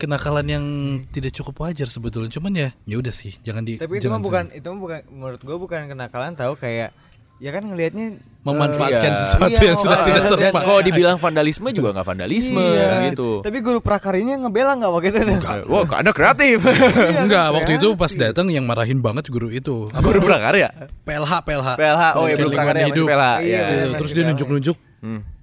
kenakalan 0.00 0.46
yang 0.48 0.64
tidak 1.12 1.30
cukup 1.32 1.62
wajar 1.62 1.84
sebetulnya 1.84 2.32
cuman 2.32 2.52
ya 2.56 2.68
ya 2.82 2.96
udah 2.96 3.12
sih 3.12 3.36
jangan 3.38 3.60
di 3.62 3.76
Tapi 3.76 4.00
itu 4.00 4.08
mah 4.08 4.16
jangan- 4.18 4.24
bukan 4.24 4.44
itu 4.50 4.66
mah 4.66 4.80
bukan 4.80 5.00
menurut 5.12 5.38
gue 5.38 5.56
bukan 5.58 5.80
kenakalan 5.86 6.32
tahu 6.32 6.56
kayak 6.56 6.96
ya 7.42 7.50
kan 7.50 7.66
ngelihatnya 7.66 8.22
memanfaatkan 8.42 9.10
Iya. 9.10 9.18
sesuatu 9.18 9.50
Iya, 9.54 9.66
yang 9.66 9.78
sudah 9.78 9.98
oh, 9.98 10.06
tidak 10.06 10.22
iya, 10.22 10.30
terpakai 10.32 10.62
kalau 10.64 10.80
dibilang 10.80 11.16
vandalisme 11.18 11.68
juga 11.70 11.88
nggak 11.90 12.06
vandalisme 12.06 12.58
Iya. 12.58 13.10
gitu. 13.10 13.42
Tapi 13.42 13.58
guru 13.58 13.78
prakarinya 13.78 14.34
ngebela 14.36 14.78
nggak 14.78 14.90
waktu 14.90 15.08
itu? 15.10 15.20
Wah, 15.66 15.82
anda 15.94 16.10
kreatif. 16.10 16.58
enggak 17.18 17.46
waktu 17.52 17.72
itu 17.78 17.88
pas 17.94 18.12
datang 18.12 18.46
yang 18.46 18.62
marahin 18.62 18.98
banget 18.98 19.26
guru 19.26 19.50
itu 19.50 19.90
apa 19.90 20.02
Guru 20.02 20.22
prakarya. 20.22 20.70
PLH 21.02 21.32
PLH 21.42 21.68
PLH, 21.74 22.02
oh 22.14 22.26
ya 22.26 22.34
belum 22.34 22.50
lingkungan 22.50 22.54
prakarya 22.54 22.86
hidup. 22.88 23.06
PLH. 23.10 23.26
Iya, 23.26 23.42
Iya. 23.42 23.62
Gitu. 23.66 23.90
terus 23.98 24.10
dia 24.10 24.24
nunjuk-nunjuk 24.26 24.76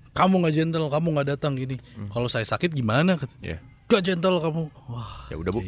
kamu 0.09 0.33
nggak 0.37 0.53
gentle 0.53 0.87
kamu 0.87 1.07
nggak 1.13 1.27
datang 1.29 1.51
gini 1.55 1.75
kalau 2.07 2.27
saya 2.27 2.43
sakit 2.43 2.71
gimana 2.71 3.15
Iya. 3.39 3.59
Gak 3.89 4.01
gentle 4.03 4.37
kamu 4.37 4.63
wah 4.85 5.25
Ya 5.27 5.35
udah, 5.35 5.49
Bu. 5.49 5.59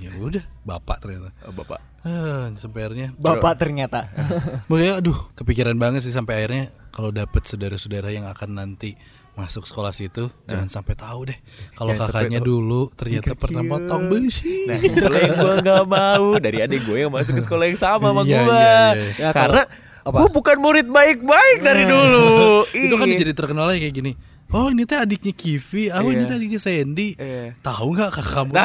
ya 0.00 0.12
udah 0.16 0.44
bapak 0.62 0.96
ternyata 0.98 1.28
Oh, 1.42 1.52
Bapak. 1.52 1.78
ah, 2.02 2.48
sampai 2.54 2.80
akhirnya 2.82 3.08
Bapak 3.14 3.54
ternyata. 3.56 4.08
Makanya 4.68 4.98
aduh 4.98 5.18
kepikiran 5.34 5.74
banget 5.74 6.00
sih 6.00 6.10
sampai 6.10 6.40
akhirnya 6.40 6.64
kalau 6.88 7.10
dapet 7.10 7.44
saudara-saudara 7.44 8.08
yang 8.08 8.24
akan 8.24 8.56
nanti 8.56 8.96
masuk 9.32 9.62
sekolah 9.62 9.92
situ 9.92 10.32
jangan 10.42 10.64
sampai 10.66 10.96
tahu 10.96 11.28
deh 11.28 11.36
kalau 11.74 11.92
kakaknya 11.94 12.40
dulu 12.40 12.88
ternyata 12.90 13.36
pernah 13.36 13.60
potong 13.62 14.08
besi. 14.08 14.64
Nah, 14.64 14.80
itulah 14.88 15.18
yang 15.18 15.34
gue 15.36 15.54
gak 15.62 15.84
mau 15.84 16.28
dari 16.38 16.58
adik 16.58 16.80
gue 16.82 16.98
yang 16.98 17.12
masuk 17.12 17.36
ke 17.36 17.42
sekolah 17.42 17.64
yang 17.66 17.76
sama 17.76 18.10
sama 18.10 18.22
Iya, 18.22 18.32
gue. 18.40 18.56
iya, 18.56 18.80
iya. 18.94 19.12
Ya, 19.18 19.30
Karena 19.30 19.62
gue 20.02 20.28
bukan 20.30 20.56
murid 20.56 20.88
baik-baik 20.88 21.58
dari 21.60 21.84
dulu. 21.84 22.64
itu 22.70 22.94
kan 22.94 23.06
jadi 23.06 23.32
terkenalnya 23.32 23.76
kayak 23.76 23.92
gini. 23.94 24.12
Oh 24.46 24.70
ini 24.70 24.86
teh 24.86 24.94
adiknya 24.94 25.34
Kivi, 25.34 25.90
oh 25.90 26.06
ini 26.06 26.22
teh 26.22 26.38
adiknya 26.38 26.62
Sandy. 26.62 27.18
Iya. 27.18 27.58
Tahu 27.60 27.86
nggak 27.92 28.08
kakak 28.14 28.26
kamu? 28.30 28.52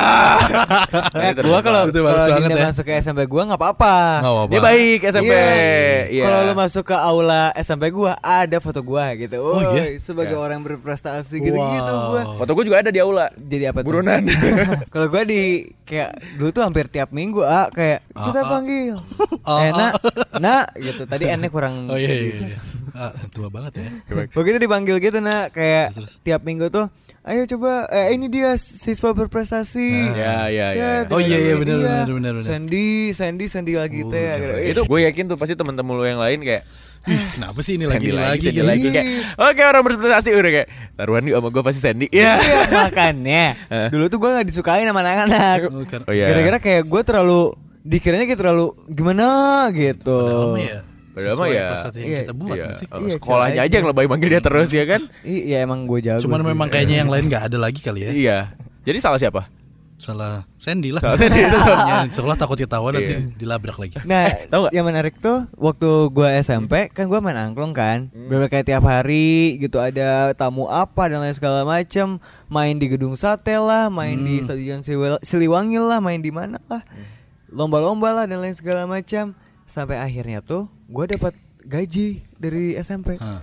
Eh, 1.22 1.32
gua 1.42 1.60
kalau 1.60 1.90
Itu 1.90 2.00
kalau 2.00 2.16
banget 2.16 2.38
Dinda 2.48 2.56
ya. 2.56 2.66
masuk 2.70 2.84
ke 2.86 2.94
SMP 2.96 3.26
gua 3.26 3.42
nggak 3.50 3.60
apa-apa. 3.60 3.96
Dia 4.48 4.62
baik 4.62 5.00
SMP. 5.04 5.34
Iya. 5.34 5.50
Iya. 6.08 6.24
Kalau 6.24 6.38
lu 6.46 6.54
masuk 6.54 6.84
ke 6.86 6.96
aula 6.96 7.50
SMP 7.58 7.90
gua 7.90 8.14
ada 8.20 8.58
foto 8.62 8.80
gua 8.82 9.10
gitu. 9.18 9.42
Oh, 9.42 9.58
iya? 9.74 9.90
Woi, 9.90 9.98
sebagai 9.98 10.38
orang 10.38 10.62
berprestasi 10.62 11.42
gitu-gitu 11.42 11.92
Wow. 11.92 12.08
gua. 12.08 12.22
Foto 12.38 12.52
gue 12.54 12.64
juga 12.64 12.78
ada 12.80 12.92
di 12.94 13.02
aula. 13.02 13.34
Jadi 13.34 13.66
apa 13.66 13.82
tuh? 13.82 13.88
Buronan. 13.90 14.22
Kalau 14.94 15.08
gua 15.10 15.26
di 15.26 15.66
kayak 15.84 16.14
dulu 16.38 16.50
tuh 16.52 16.64
hampir 16.64 16.88
tiap 16.88 17.10
minggu 17.10 17.42
ah 17.42 17.68
kayak 17.68 18.06
kita 18.14 18.42
panggil. 18.46 18.96
Ah, 19.44 19.60
eh, 19.60 19.72
nak, 19.74 19.94
nak 20.38 20.66
gitu. 20.78 21.04
Tadi 21.04 21.26
N 21.26 21.42
kurang 21.50 21.90
Oh 21.90 21.98
iya 21.98 22.14
iya. 22.32 22.56
Iya. 22.92 23.08
Ah, 23.08 23.12
tua 23.32 23.48
banget 23.48 23.80
ya. 23.80 23.88
Begitu 24.32 24.58
dipanggil 24.60 24.96
gitu 24.98 25.18
nak 25.20 25.52
kayak 25.52 25.96
Terus, 25.96 25.98
terus. 25.98 26.14
tiap 26.22 26.44
minggu 26.44 26.68
tuh 26.68 26.92
ayo 27.22 27.46
coba 27.46 27.86
eh, 27.88 28.18
ini 28.18 28.28
dia 28.28 28.58
siswa 28.58 29.14
berprestasi. 29.14 30.10
Ya, 30.18 30.50
ya, 30.50 30.74
ya, 30.74 31.06
Set, 31.06 31.06
ya. 31.06 31.14
Oh, 31.14 31.22
iya, 31.22 31.38
iya, 31.38 31.54
benar, 31.54 31.78
benar, 31.78 32.06
benar, 32.10 32.32
benar. 32.34 32.50
Sandy, 32.50 33.14
Sandy, 33.14 33.46
Sandy 33.46 33.78
lagi 33.78 34.02
teh. 34.04 34.26
Eh, 34.42 34.74
itu 34.74 34.82
gue 34.82 35.00
yakin 35.06 35.30
tuh 35.30 35.38
pasti 35.38 35.54
teman-teman 35.54 35.94
lu 35.94 36.04
yang 36.04 36.18
lain 36.18 36.42
kayak 36.42 36.66
Ih, 37.02 37.18
kenapa 37.34 37.58
sih 37.62 37.78
ini 37.78 37.86
lagi 37.86 38.10
Sandy 38.10 38.14
lagi, 38.14 38.26
lagi? 38.30 38.42
Sandy 38.42 38.58
gitu? 38.58 38.70
lagi 38.70 38.88
kayak 38.90 39.08
oke 39.38 39.62
orang 39.66 39.84
berprestasi 39.86 40.30
udah 40.34 40.52
kayak 40.54 40.68
taruhan 40.94 41.24
yuk 41.26 41.36
sama 41.38 41.50
gue 41.50 41.64
pasti 41.66 41.80
Sandy. 41.82 42.06
Iya. 42.10 42.34
Iya 42.38 42.60
makanya 42.70 43.46
dulu 43.94 44.06
tuh 44.06 44.18
gue 44.18 44.30
nggak 44.34 44.48
disukain 44.50 44.86
sama 44.86 45.02
anak-anak. 45.02 45.58
Oh, 45.70 45.82
Oh 45.82 46.14
iya. 46.14 46.26
Gara-gara 46.30 46.58
kayak 46.58 46.84
gue 46.86 47.02
terlalu 47.02 47.42
dikiranya 47.82 48.26
kayak 48.26 48.42
terlalu 48.42 48.66
gimana 48.90 49.26
gitu. 49.74 50.22
Padahal 50.58 50.58
ya. 50.62 50.80
Padahal 51.12 51.36
mah 51.36 51.48
ya. 51.48 51.66
Iya, 51.94 52.20
kita 52.24 52.34
buat 52.34 52.56
Iya, 52.56 52.66
sih. 52.72 52.88
Iya, 52.88 53.10
sekolahnya 53.16 53.62
aja 53.62 53.76
yang 53.78 53.88
lebay 53.88 54.08
manggil 54.08 54.30
dia 54.30 54.42
terus 54.42 54.70
ya 54.70 54.84
kan? 54.84 55.02
Iya 55.22 55.62
emang 55.62 55.84
gue 55.84 56.00
jago. 56.02 56.24
Cuman 56.24 56.40
sih. 56.40 56.48
memang 56.48 56.68
kayaknya 56.68 57.04
yang 57.04 57.10
lain 57.10 57.28
nggak 57.28 57.44
ada 57.48 57.58
lagi 57.58 57.80
kali 57.80 58.00
ya. 58.02 58.12
Iya. 58.12 58.38
Jadi 58.82 58.98
salah 58.98 59.20
siapa? 59.20 59.46
Salah 59.96 60.50
Sandy 60.58 60.90
lah. 60.90 60.98
Salah 60.98 61.14
Sandy. 61.14 61.46
Ya, 61.92 62.10
sekolah 62.10 62.34
takut 62.34 62.58
ketahuan 62.58 62.90
nanti 62.92 63.14
Iya. 63.14 63.22
dilabrak 63.38 63.78
lagi. 63.78 64.02
Nah, 64.02 64.50
Tahu 64.50 64.60
nggak? 64.66 64.74
yang 64.74 64.82
menarik 64.84 65.14
tuh 65.16 65.46
waktu 65.54 65.86
gue 66.10 66.28
SMP 66.42 66.90
kan 66.90 67.06
gue 67.06 67.20
main 67.20 67.38
angklung 67.38 67.70
kan, 67.70 68.10
Hmm. 68.10 68.26
bener 68.26 68.50
kayak 68.50 68.66
tiap 68.66 68.82
hari 68.82 69.60
gitu 69.60 69.78
ada 69.78 70.34
tamu 70.34 70.66
apa 70.66 71.06
dan 71.06 71.22
lain 71.22 71.38
segala 71.38 71.62
macam, 71.62 72.18
main 72.48 72.74
di 72.74 72.90
gedung 72.90 73.14
sate 73.14 73.54
lah, 73.54 73.88
main 73.88 74.18
Hmm. 74.18 74.26
di 74.26 74.36
stadion 74.40 74.82
Siliwangi 75.22 75.78
lah, 75.78 76.00
main 76.00 76.18
di 76.18 76.34
mana 76.34 76.58
lah, 76.66 76.82
lomba-lomba 77.48 78.10
lah 78.14 78.26
dan 78.26 78.40
lain 78.40 78.56
segala 78.56 78.86
macam, 78.86 79.38
sampai 79.64 79.98
akhirnya 79.98 80.42
tuh 80.42 80.66
gue 80.92 81.06
dapat 81.10 81.34
gaji 81.62 82.08
dari 82.36 82.76
SMP, 82.76 83.16
Hah. 83.16 83.40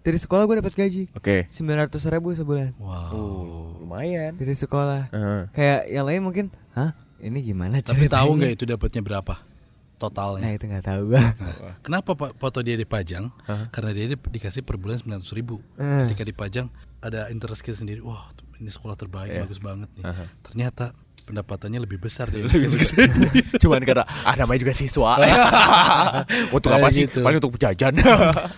dari 0.00 0.14
sekolah 0.14 0.44
gue 0.44 0.62
dapat 0.62 0.74
gaji 0.74 1.10
Oke. 1.10 1.44
sembilan 1.46 1.84
ratus 1.84 2.06
ribu 2.06 2.30
sebulan 2.30 2.76
Wow. 2.76 3.10
Oh, 3.10 3.66
lumayan. 3.80 4.36
dari 4.36 4.54
sekolah. 4.54 5.10
Heeh. 5.10 5.42
Kayak 5.50 5.80
yang 5.88 6.04
lain 6.04 6.20
mungkin, 6.22 6.46
hah 6.72 6.94
ini 7.18 7.42
gimana 7.42 7.80
Tapi 7.80 8.06
tahu 8.06 8.36
nggak 8.36 8.52
itu 8.52 8.64
dapatnya 8.64 9.02
berapa 9.02 9.34
Nah 9.34 9.50
totalnya? 9.96 10.52
itu 10.52 10.64
nggak 10.66 10.84
tahu 10.84 11.02
gue. 11.08 11.18
Nah, 11.18 11.74
Kenapa 11.80 12.12
Pak 12.12 12.36
foto 12.36 12.60
dia 12.60 12.74
dipajang? 12.74 13.32
Karena 13.70 13.90
dia 13.90 14.06
di- 14.06 14.20
dikasih 14.30 14.60
per 14.60 14.76
bulan 14.76 15.00
sembilan 15.00 15.24
ribu. 15.32 15.58
Eh. 15.74 16.04
Ketika 16.04 16.22
dipajang 16.22 16.66
ada 17.00 17.26
interest 17.28 17.60
kita 17.60 17.78
sendiri. 17.78 17.98
Wah 17.98 18.28
ini 18.54 18.68
sekolah 18.68 18.94
terbaik, 18.94 19.34
bagus 19.34 19.58
banget 19.58 19.88
nih. 19.94 20.04
Ternyata 20.42 20.92
pendapatannya 21.24 21.80
lebih 21.80 21.98
besar 21.98 22.28
Sandy. 22.32 22.44
Cuman 23.62 23.80
karena 23.80 24.04
ah 24.04 24.34
namanya 24.34 24.60
juga 24.60 24.72
siswa. 24.72 25.16
untuk 26.56 26.70
apa 26.70 26.84
Kayak 26.84 26.92
sih? 26.92 27.04
gitu. 27.04 27.20
Paling 27.20 27.38
untuk 27.38 27.56
jajan. 27.56 27.92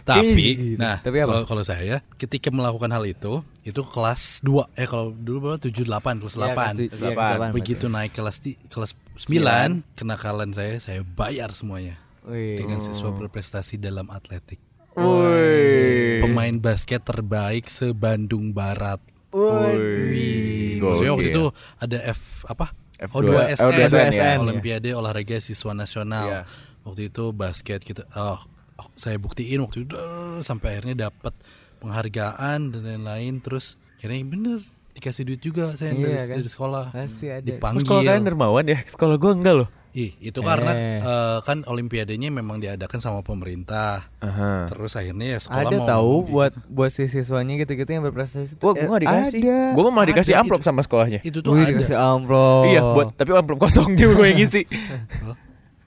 Tapi, 0.02 0.46
nah, 0.76 0.98
Tapi 0.98 1.16
apa? 1.18 1.26
kalau 1.28 1.42
kalau 1.46 1.62
saya 1.62 2.02
ketika 2.14 2.50
melakukan 2.50 2.90
hal 2.90 3.04
itu, 3.04 3.40
itu 3.62 3.80
kelas 3.82 4.42
2 4.42 4.66
eh 4.74 4.84
kalau 4.84 5.10
dulu 5.10 5.36
berapa 5.48 5.58
7 5.58 5.72
8 5.82 6.18
kelas 6.18 6.34
Iya, 6.34 6.42
8. 6.42 6.52
kelas 6.52 6.70
tu- 6.72 6.82
iya, 6.82 6.90
kelas 6.92 7.14
delapan 7.16 7.48
Begitu 7.52 7.84
naik 7.86 8.12
kelas 8.12 8.36
ti- 8.38 8.58
kelas 8.66 8.92
9, 9.16 9.86
kenakalan 9.94 10.50
saya 10.50 10.76
saya 10.76 11.00
bayar 11.02 11.50
semuanya. 11.50 11.96
Wih. 12.22 12.58
Dengan 12.58 12.78
siswa 12.78 13.08
berprestasi 13.08 13.76
dalam 13.76 14.10
atletik. 14.10 14.58
Woi. 14.92 16.18
Pemain 16.20 16.56
basket 16.56 17.00
terbaik 17.00 17.66
se-Bandung 17.66 18.50
Barat. 18.50 18.98
Wih. 19.36 20.80
Maksudnya 20.80 21.12
waktu 21.12 21.30
itu 21.32 21.44
ada 21.80 21.98
F 22.10 22.48
apa? 22.48 22.72
F2 22.96 23.28
O2SN, 23.52 23.92
O2SN, 23.92 24.12
ya. 24.16 24.40
Olimpiade 24.40 24.90
Olahraga 24.96 25.36
Siswa 25.36 25.76
Nasional. 25.76 26.26
Iya. 26.26 26.40
Waktu 26.88 27.12
itu 27.12 27.24
basket 27.36 27.84
kita 27.84 28.08
oh, 28.16 28.40
oh, 28.80 28.88
saya 28.96 29.20
buktiin 29.20 29.60
waktu 29.60 29.84
itu 29.84 29.94
sampai 30.40 30.78
akhirnya 30.80 31.12
dapat 31.12 31.36
penghargaan 31.82 32.72
dan 32.72 32.82
lain-lain 32.82 33.44
terus 33.44 33.76
akhirnya 34.00 34.24
bener 34.24 34.58
dikasih 34.96 35.28
duit 35.28 35.40
juga 35.44 35.76
saya 35.76 35.92
Iya 35.92 36.08
dari, 36.08 36.16
kan? 36.16 36.36
dari 36.40 36.50
sekolah. 36.50 36.84
Pasti 36.96 37.26
ada. 37.28 37.44
Oh, 37.44 37.48
Dipanggil. 37.52 37.84
sekolah 37.84 38.02
kalian 38.08 38.24
dermawan 38.24 38.64
ya? 38.64 38.78
Sekolah 38.80 39.16
gua 39.20 39.32
enggak 39.36 39.54
loh. 39.60 39.68
Ih, 39.96 40.12
itu 40.20 40.40
karena 40.40 40.70
Eh. 40.70 41.00
eh, 41.00 41.38
kan 41.40 41.64
olimpiadenya 41.64 42.28
memang 42.28 42.60
diadakan 42.60 43.00
sama 43.00 43.20
pemerintah. 43.20 44.04
Aha. 44.18 44.68
Terus 44.68 44.92
akhirnya 44.92 45.26
ya 45.26 45.38
sekolah 45.40 45.64
Ada 45.64 45.72
mau 45.74 45.88
tahu 45.88 46.12
mau 46.12 46.28
buat 46.28 46.52
buat 46.68 46.90
si 46.90 47.08
siswanya 47.08 47.56
gitu-gitu 47.56 47.88
yang 47.88 48.04
berprestasi 48.04 48.54
itu. 48.54 48.62
Wah, 48.62 48.76
gua 48.76 48.86
gak 48.86 48.92
Eh, 48.92 49.02
dikasih. 49.02 49.40
Ada. 49.40 49.58
Gua 49.72 49.82
mah 49.82 49.92
malah 49.94 50.08
dikasih 50.08 50.34
amplop 50.36 50.60
itu. 50.60 50.68
sama 50.68 50.80
sekolahnya. 50.80 51.20
Itu 51.22 51.40
tuh 51.40 51.50
Wih, 51.50 51.64
ada. 51.64 51.72
dikasih 51.72 51.96
amplop. 51.96 52.68
Iya, 52.68 52.80
buat 52.86 53.08
tapi 53.10 53.30
amplop 53.32 53.58
kosong 53.58 53.96
juga 53.96 54.12
gue 54.14 54.26
yang 54.28 54.38
ngisi. 54.38 54.62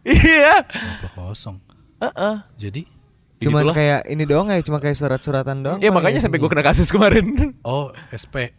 Iya. 0.01 0.65
Amplop 0.65 1.13
kosong. 1.13 1.57
Heeh. 1.99 2.35
Jadi 2.57 2.83
Cuman 3.39 3.63
Begitulah. 3.63 3.75
kayak 3.77 4.01
ini 4.09 4.23
doang 4.25 4.47
ya, 4.49 4.59
cuma 4.59 4.83
kayak 4.83 4.97
surat-suratan 4.97 5.63
doang. 5.63 5.79
Ya 5.79 5.87
Bang, 5.89 6.03
makanya 6.03 6.19
sampai 6.19 6.37
gue 6.37 6.49
kena 6.49 6.59
kasus 6.61 6.89
kemarin. 6.89 7.55
oh 7.63 7.87
SP 8.09 8.51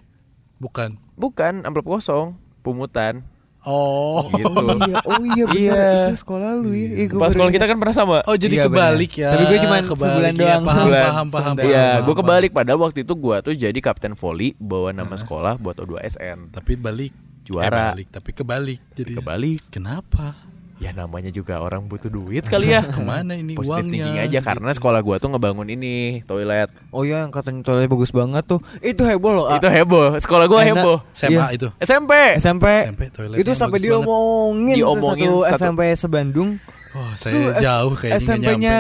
bukan. 0.57 0.97
Bukan 1.17 1.65
amplop 1.65 1.85
kosong, 1.91 2.33
pungutan. 2.61 3.21
Oh. 3.63 4.25
Gitu. 4.31 4.49
Oh 4.51 4.77
iya, 4.81 4.97
oh 5.05 5.23
iya 5.27 5.45
benar 5.45 5.77
Iya. 5.77 5.93
itu 6.07 6.17
sekolah 6.17 6.51
lu 6.57 6.73
ya. 6.73 6.89
Eh, 6.95 7.07
gua 7.07 7.21
Pas 7.21 7.31
sekolah 7.31 7.51
kita 7.51 7.65
kan 7.65 7.77
pernah 7.77 7.93
sama. 7.93 8.19
Oh 8.25 8.35
jadi 8.35 8.55
Iya, 8.55 8.65
kebalik 8.67 9.11
benar. 9.11 9.21
ya. 9.21 9.31
Tapi 9.31 9.45
gue 9.45 9.59
cuma 9.61 9.77
sebulan 9.81 10.33
ya, 10.33 10.41
doang. 10.41 10.63
Paham, 10.63 10.79
Sebulan. 10.81 11.03
paham, 11.03 11.27
paham, 11.29 11.53
Sebentar. 11.53 11.65
Iya, 11.67 11.77
paham, 11.87 12.01
gue 12.01 12.07
paham. 12.07 12.19
kebalik 12.23 12.51
pada 12.51 12.73
waktu 12.75 12.99
itu 13.01 13.15
gue 13.15 13.37
tuh 13.41 13.55
jadi 13.55 13.79
kapten 13.79 14.13
voli 14.15 14.49
bawa 14.57 14.89
nama 14.91 15.15
sekolah 15.15 15.55
buat 15.57 15.77
O2SN. 15.77 16.39
Tapi 16.51 16.73
balik. 16.75 17.13
Juara. 17.43 17.91
Eh, 17.91 17.93
balik, 17.97 18.09
tapi 18.11 18.31
kebalik. 18.31 18.81
Jadi 18.93 19.13
Kebalik. 19.13 19.61
Kenapa? 19.69 20.37
Ya 20.81 20.91
namanya 20.91 21.29
juga 21.29 21.61
orang 21.61 21.85
butuh 21.85 22.09
duit 22.09 22.41
kali 22.43 22.73
ya. 22.73 22.81
Ke 22.89 22.99
mana 22.99 23.37
ini 23.37 23.53
Positif 23.53 23.69
uangnya? 23.85 23.93
thinking 23.93 24.17
aja 24.19 24.39
karena 24.41 24.73
sekolah 24.73 25.01
gua 25.01 25.21
tuh 25.21 25.29
ngebangun 25.29 25.69
ini 25.69 26.25
toilet. 26.25 26.73
Oh 26.89 27.05
iya 27.05 27.21
yang 27.21 27.29
katanya 27.29 27.61
toiletnya 27.61 27.87
bagus 27.87 28.09
banget 28.11 28.45
tuh. 28.47 28.65
Itu 28.81 29.05
heboh 29.05 29.33
loh. 29.35 29.47
ah. 29.47 29.61
Itu 29.61 29.69
heboh. 29.69 30.17
Sekolah 30.17 30.49
gua 30.49 30.65
Enak. 30.65 30.81
heboh. 30.81 30.97
SMA 31.13 31.37
Iya. 31.37 31.45
itu. 31.53 31.69
SMP. 31.77 32.13
SMP, 32.35 32.65
SMP 32.83 33.05
itu 33.37 33.53
sampai 33.53 33.77
bagus 33.77 33.85
banget. 33.85 33.85
diomongin, 33.85 34.75
Diomongin 34.75 35.29
tuh 35.29 35.41
satu, 35.45 35.53
satu- 35.53 35.61
SMP 35.61 35.81
sebandung. 35.95 36.51
Wah, 36.91 37.13
Tuh, 37.13 37.17
saya 37.21 37.53
S- 37.53 37.63
jauh 37.63 37.93
kayaknya 37.95 38.19
SMP-nya 38.19 38.77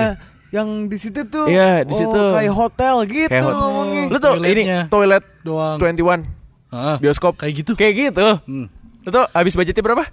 yang 0.51 0.69
di 0.89 0.97
situ 0.97 1.21
tuh. 1.29 1.47
Iya, 1.47 1.85
di 1.85 1.93
oh, 1.93 1.99
situ. 2.01 2.23
kayak 2.33 2.55
hotel 2.57 2.97
gitu 3.07 3.29
Kayak 3.29 3.45
hot- 3.45 3.55
ngomongnya. 3.55 4.05
Lu 4.09 4.17
tuh 4.19 4.35
ini 4.41 4.63
toilet 4.89 5.23
doang. 5.43 5.77
21 5.77 6.25
Ah, 6.71 6.97
bioskop 6.97 7.37
kayak 7.37 7.61
gitu. 7.61 7.77
Kayak 7.77 7.95
gitu. 8.09 8.27
Hmm. 8.41 8.67
Lu 9.01 9.11
tau 9.11 9.29
habis 9.29 9.53
budgetnya 9.53 9.85
berapa? 9.85 10.09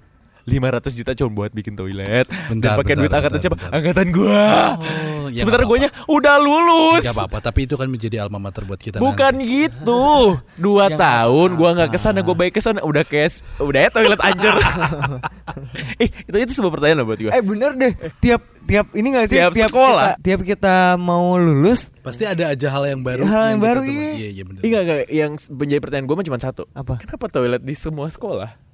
500 0.47 0.95
juta 0.95 1.11
cuma 1.13 1.29
buat 1.35 1.51
bikin 1.51 1.75
toilet 1.75 2.23
Bentar, 2.47 2.73
Dan 2.73 2.79
pakai 2.79 2.95
bentar, 2.95 2.97
duit 2.97 3.11
angkatan 3.11 3.29
bentar, 3.29 3.43
siapa? 3.43 3.57
bentar. 3.59 3.71
Angkatan 3.75 4.07
gua 4.09 4.47
Oh, 4.77 5.27
ya 5.27 5.37
Sementara 5.37 5.63
guanya 5.63 5.89
udah 6.07 6.35
lulus 6.37 7.03
Gak 7.03 7.15
apa-apa, 7.15 7.37
tapi 7.43 7.59
itu 7.63 7.75
kan 7.75 7.85
menjadi 7.85 8.23
alma 8.23 8.39
mater 8.39 8.63
buat 8.63 8.79
kita 8.79 8.97
Bukan 8.97 9.33
nanti. 9.35 9.67
gitu 9.67 10.39
Dua 10.65 10.87
Ya 10.87 10.95
tahun 10.95 11.49
gua 11.53 11.69
nggak 11.75 11.91
ke 11.91 11.99
sana 11.99 12.23
Gua 12.23 12.31
baik 12.33 12.55
ke 12.55 12.61
sana 12.63 12.79
Udah 12.79 13.03
kes 13.03 13.43
Udah 13.59 13.79
ya 13.83 13.89
toilet 13.89 14.17
anjir 14.17 14.55
Eh 16.01 16.07
itu, 16.07 16.37
itu 16.37 16.51
sebuah 16.53 16.71
pertanyaan 16.73 17.03
loh 17.03 17.07
buat 17.07 17.19
gua 17.19 17.31
Eh 17.31 17.43
bener 17.43 17.71
deh, 17.75 17.91
tiap 18.17 18.41
tiap 18.63 18.87
ini 18.93 19.07
gak 19.09 19.27
sih? 19.27 19.39
Tiap 19.39 19.51
sekolah. 19.53 20.15
Kita, 20.15 20.23
tiap 20.23 20.41
kita 20.43 20.75
mau 20.95 21.35
lulus, 21.35 21.87
Pasti 21.99 22.23
ada 22.23 22.51
aja 22.51 22.67
hal 22.69 22.83
yang 22.85 22.99
baru. 22.99 23.23
Hal 23.23 23.55
yang 23.55 23.59
kita 23.59 23.65
baru, 23.65 23.81
iya. 23.81 24.11
Iya, 24.13 24.29
iya 24.29 24.43
benar. 24.43 24.59
Enggak, 24.59 24.81
enggak 24.83 24.99
Yang 25.07 25.31
menjadi 25.47 25.79
pertanyaan 25.79 26.05
gua 26.05 26.15
mah 26.15 26.25
cuma 26.27 26.37
satu 26.37 26.63
Apa? 26.71 26.93
Kenapa 26.99 27.25
toilet 27.27 27.63
di 27.63 27.71
semua 27.73 28.07
sekolah 28.07 28.66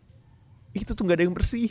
Itu 0.74 0.92
tuh 0.92 1.06
gak 1.06 1.22
ada 1.22 1.26
yang 1.26 1.34
bersih 1.34 1.70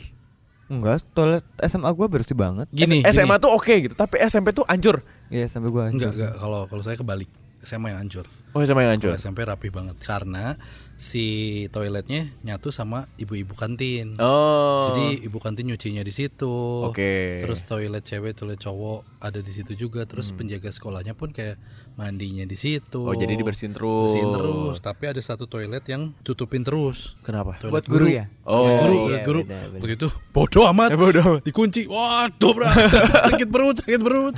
enggak, 0.63 1.03
toilet 1.13 1.43
SMA 1.61 1.91
gua 1.91 2.07
bersih 2.07 2.33
banget. 2.33 2.65
Gini, 2.71 3.03
SMA 3.05 3.35
gini. 3.35 3.43
tuh 3.43 3.51
oke 3.51 3.73
gitu 3.83 3.93
Tapi 3.93 4.15
SMP 4.23 4.51
tuh 4.51 4.63
hancur 4.65 5.03
Iya, 5.27 5.45
sampai 5.45 5.69
gua. 5.69 5.91
hancur. 5.91 6.09
Enggak, 6.09 6.11
enggak. 6.15 6.33
Kalau 6.39 6.61
kalau 6.65 6.81
saya 6.81 6.95
kebalik. 6.95 7.29
SMA 7.63 7.95
yang 7.95 8.03
hancur. 8.03 8.27
Oh 8.51 8.59
SMA 8.59 8.83
yang 8.83 8.99
hancur 8.99 9.15
SMP 9.15 9.43
rapi 9.43 9.71
banget 9.71 9.95
karena 9.97 10.59
si 10.93 11.25
toiletnya 11.71 12.27
nyatu 12.43 12.69
sama 12.69 13.07
ibu-ibu 13.15 13.55
kantin. 13.55 14.19
Oh 14.19 14.91
Jadi 14.91 15.23
ibu 15.23 15.39
kantin 15.39 15.67
nyucinya 15.67 16.03
di 16.03 16.11
situ. 16.11 16.51
Oke. 16.83 17.39
Terus 17.39 17.63
toilet 17.63 18.03
cewek, 18.03 18.35
toilet 18.35 18.59
cowok 18.59 19.07
ada 19.19 19.39
di 19.39 19.47
situ 19.47 19.79
juga. 19.79 20.03
Terus 20.03 20.31
penjaga 20.31 20.69
sekolahnya 20.69 21.15
pun 21.15 21.31
kayak 21.31 21.55
mandinya 21.93 22.41
di 22.43 22.57
situ. 22.57 23.05
Hmm. 23.05 23.09
Oh, 23.09 23.15
jadi 23.15 23.37
dibersihin 23.37 23.73
terus. 23.73 24.09
Bersihin 24.09 24.31
terus. 24.33 24.75
Tapi 24.81 25.03
ada 25.09 25.21
satu 25.21 25.45
toilet 25.45 25.85
yang 25.85 26.13
tutupin 26.25 26.65
terus. 26.65 27.13
Kenapa? 27.21 27.57
Toilet 27.61 27.73
Buat 27.73 27.85
guru 27.85 28.05
ya? 28.09 28.25
Oh, 28.43 28.65
Toilet 28.65 28.77
guru, 28.81 28.93
iya, 28.93 29.01
toilet 29.05 29.21
guru. 29.25 29.41
benar, 29.45 29.65
benar. 29.69 29.81
Waktu 29.81 29.95
itu 29.95 30.09
bodoh 30.33 30.63
amat. 30.73 30.89
Eh, 30.89 30.97
bodoh 30.97 31.23
amat. 31.23 31.41
Dikunci. 31.45 31.81
Waduh, 31.85 32.51
bro. 32.53 32.67
sakit 33.31 33.47
perut, 33.49 33.75
sakit 33.81 34.01
perut. 34.01 34.35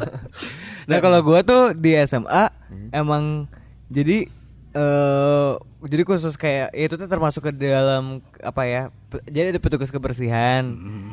Nah 0.86 0.98
kalau 1.00 1.20
gua 1.24 1.40
tuh 1.42 1.74
di 1.74 1.96
SMA 2.04 2.46
emang 2.92 3.48
jadi 3.88 4.28
eh 4.76 5.52
jadi 5.86 6.02
khusus 6.02 6.34
kayak 6.34 6.74
ya 6.74 6.84
itu 6.90 6.98
tuh 6.98 7.06
termasuk 7.06 7.50
ke 7.50 7.52
dalam 7.54 8.22
apa 8.42 8.66
ya? 8.66 8.84
Jadi 9.30 9.56
ada 9.56 9.62
petugas 9.62 9.94
kebersihan. 9.94 10.66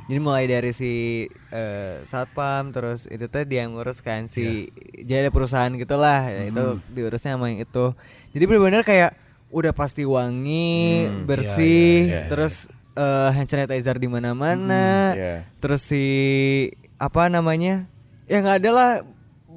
Jadi 0.09 0.19
mulai 0.19 0.49
dari 0.49 0.73
si 0.73 1.27
eh, 1.53 2.01
satpam 2.03 2.73
terus 2.73 3.05
itu 3.07 3.29
tuh 3.29 3.45
dia 3.45 3.65
yang 3.69 3.77
ngurus 3.77 4.01
kan 4.01 4.27
si 4.27 4.73
jadi 5.05 5.29
ada 5.29 5.31
perusahaan 5.31 5.71
gitulah 5.77 6.25
ya, 6.27 6.49
itu 6.49 6.65
diurusnya 6.89 7.37
sama 7.37 7.53
yang 7.53 7.63
itu. 7.63 7.95
Jadi 8.33 8.45
benar-benar 8.49 8.83
kayak 8.83 9.13
udah 9.53 9.77
pasti 9.77 10.09
wangi, 10.09 11.07
bersih, 11.29 12.27
terus 12.33 12.73
eh, 12.97 13.29
hand 13.31 13.49
sanitizer 13.53 14.01
di 14.01 14.09
mana-mana. 14.09 15.13
iya. 15.13 15.45
Terus 15.61 15.85
si 15.85 16.05
apa 16.97 17.29
namanya? 17.29 17.87
Ya 18.25 18.41
nggak 18.41 18.65
ada 18.65 18.71
lah 18.73 18.91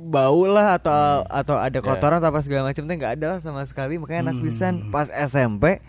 bau 0.05 0.45
lah 0.45 0.77
atau 0.77 1.25
atau 1.25 1.57
ada 1.57 1.81
kotoran 1.81 2.21
atau 2.21 2.29
apa 2.29 2.39
segala 2.39 2.69
macam 2.69 2.85
tuh 2.85 2.93
nggak 2.93 3.13
ada 3.17 3.25
lah 3.35 3.39
sama 3.41 3.65
sekali 3.65 3.97
makanya 3.97 4.29
anak 4.29 4.37
pisan 4.39 4.93
pas 4.93 5.09
SMP 5.09 5.81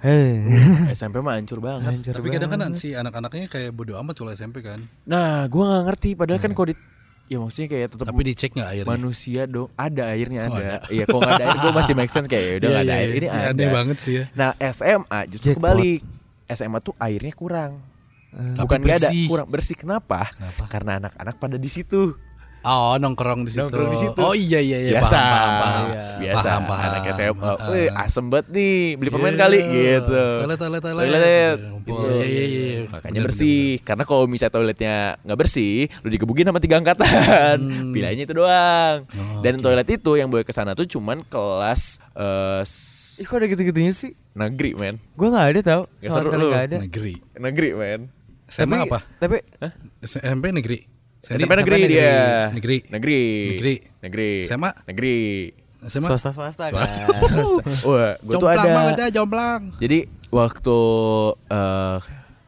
heh 0.00 0.32
SMP 0.96 1.20
mah 1.20 1.36
hancur 1.36 1.60
banget. 1.60 2.00
Tapi 2.08 2.28
kadang 2.32 2.48
kan 2.48 2.72
si 2.72 2.96
anak-anaknya 2.96 3.46
kayak 3.46 3.70
bodoh 3.70 4.00
amat 4.00 4.16
kalau 4.16 4.32
SMP 4.32 4.64
kan. 4.64 4.80
Nah, 5.04 5.44
gua 5.46 5.68
nggak 5.68 5.84
ngerti 5.92 6.10
padahal 6.16 6.40
kan 6.40 6.56
kalau 6.56 6.72
di 6.72 6.76
ya 7.28 7.36
maksudnya 7.38 7.68
kayak 7.68 7.88
tetap 7.92 8.06
Tapi 8.08 8.22
dicek 8.24 8.50
nggak 8.56 8.68
airnya? 8.74 8.88
manusia 8.88 9.42
dong. 9.44 9.68
Ada 9.76 10.02
airnya 10.10 10.40
Oh, 10.48 10.56
ada. 10.56 10.80
Iya, 10.88 11.04
kok 11.04 11.20
nggak 11.20 11.34
ada 11.36 11.44
air 11.46 11.58
gua 11.60 11.72
masih 11.76 11.94
make 11.94 12.08
sense 12.08 12.26
kayak 12.26 12.42
ya 12.42 12.54
udah 12.56 12.64
Iya, 12.64 12.72
nggak 12.72 12.80
ada 12.82 12.90
iya, 12.90 13.02
air. 13.04 13.10
Ini 13.12 13.20
iya. 13.22 13.32
ada. 13.36 13.48
Aneh 13.52 13.68
banget 13.68 13.96
sih 14.00 14.12
ya. 14.16 14.24
Nah, 14.32 14.50
SMA 14.72 15.18
justru 15.28 15.46
Jackpot. 15.52 15.62
kebalik. 15.68 16.00
SMA 16.48 16.78
tuh 16.80 16.94
airnya 16.96 17.32
kurang. 17.36 17.72
Tapi 18.30 18.62
Bukan 18.62 18.78
nggak 18.80 18.98
ada, 19.04 19.10
kurang 19.28 19.48
bersih. 19.52 19.76
Kenapa? 19.76 20.32
Kenapa? 20.32 20.62
Karena 20.66 20.92
anak-anak 20.96 21.36
pada 21.36 21.56
di 21.60 21.68
situ. 21.68 22.16
Oh 22.62 22.92
nongkrong 22.94 23.42
di 23.42 23.50
situ. 23.50 23.62
Nongkrong 23.62 23.88
di 23.88 23.98
situ. 23.98 24.20
Oh 24.20 24.32
iya 24.32 24.60
iya 24.60 24.78
iya. 24.82 24.92
biasa, 24.94 25.16
Paham, 25.16 25.30
paham, 25.30 25.52
paham. 25.56 25.86
Iya. 25.86 26.02
biasa. 26.20 26.44
Paham, 26.46 26.62
paham. 26.66 26.84
Anak 26.86 27.04
SMA, 27.10 27.40
Ah. 27.42 27.56
wih 27.66 27.88
asem 27.90 28.24
banget 28.26 28.46
nih, 28.50 28.72
beli 28.94 29.08
permen 29.08 29.28
Iya. 29.30 29.40
kali 29.40 29.58
gitu. 29.62 30.22
Toilet, 30.38 30.58
toilet, 30.58 30.82
toilet. 30.82 31.02
Toilet. 31.02 31.58
Gitu. 31.80 32.04
Iya, 32.04 32.20
iya, 32.22 32.44
iya. 32.44 32.78
Makanya 32.86 33.12
Bener, 33.14 33.24
bersih. 33.26 33.64
Karena 33.80 34.04
kalau 34.04 34.24
misalnya 34.24 34.52
toiletnya 34.52 34.94
nggak 35.20 35.38
bersih, 35.38 35.74
lu 35.98 36.08
digebukin 36.10 36.44
sama 36.44 36.58
tiga 36.58 36.76
angkatan. 36.76 37.56
Hmm. 37.58 37.90
Pilihannya 37.90 38.24
itu 38.24 38.34
doang. 38.34 38.96
Oh, 39.06 39.40
Dan 39.40 39.56
toilet 39.58 39.88
itu 39.88 40.12
yang 40.14 40.28
boleh 40.28 40.44
ke 40.44 40.52
sana 40.52 40.74
tuh 40.74 40.84
cuman 40.84 41.24
kelas 41.24 41.96
eh, 42.12 42.60
s- 42.60 43.16
Ih, 43.16 43.24
kok 43.24 43.36
ada 43.36 43.46
gitu-gitunya 43.46 43.90
sih 43.90 44.12
negeri, 44.32 44.72
men. 44.72 44.96
gua 45.12 45.28
nggak 45.30 45.48
ada 45.50 45.60
tau 45.62 45.82
Nggak 45.94 46.08
sama 46.10 46.24
sekali 46.24 46.44
nggak 46.46 46.64
ada 46.66 46.76
Negeri. 46.78 47.14
Negeri, 47.34 47.68
men. 47.74 48.00
SMA 48.46 48.76
apa? 48.82 48.98
tapi 49.16 49.40
SMP 50.00 50.50
negeri. 50.50 50.99
Sandi, 51.20 51.38
SMP 51.38 51.52
negeri 51.54 51.76
SMP 51.76 51.88
dia. 51.88 52.12
Negeri. 52.50 52.76
Negeri. 52.88 53.20
Negeri. 53.52 53.74
Negeri. 54.00 54.30
SMA? 54.42 54.70
Negeri. 54.84 55.16
SMA. 55.80 56.08
swasta 56.08 56.30
swasta 56.30 56.64
kan 56.68 56.84
Wah, 57.88 58.12
gue 58.14 58.34
tuh 58.36 58.44
Jomplang 58.44 58.60
ada. 58.60 58.76
banget 58.76 58.94
ya, 58.98 59.08
jomplang. 59.16 59.60
Jadi 59.80 59.98
waktu 60.28 60.78
eh, 61.48 61.98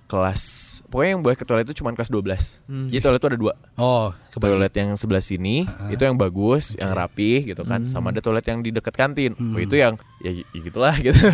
kelas 0.05 0.43
pokoknya 0.85 1.11
yang 1.11 1.23
boleh 1.25 1.33
ke 1.33 1.45
toilet 1.45 1.65
itu 1.65 1.81
cuma 1.81 1.89
kelas 1.91 2.13
12. 2.13 2.93
Jadi 2.93 3.01
toilet 3.01 3.17
itu 3.17 3.29
ada 3.33 3.39
dua. 3.41 3.53
Oh, 3.81 4.13
kebalik. 4.31 4.53
Toilet 4.53 4.75
yang 4.77 4.91
sebelah 4.95 5.25
sini 5.25 5.65
itu 5.89 6.03
yang 6.05 6.21
bagus, 6.21 6.77
yang 6.77 6.93
rapi 6.93 7.49
gitu 7.49 7.65
kan. 7.65 7.89
Sama 7.89 8.13
ada 8.13 8.21
toilet 8.21 8.45
yang 8.45 8.61
di 8.61 8.69
dekat 8.69 8.93
kantin. 8.93 9.33
Oh, 9.33 9.57
itu 9.57 9.81
yang 9.81 9.97
ya, 10.21 10.29
ya 10.29 10.61
gitulah 10.61 10.93
gitu. 11.01 11.33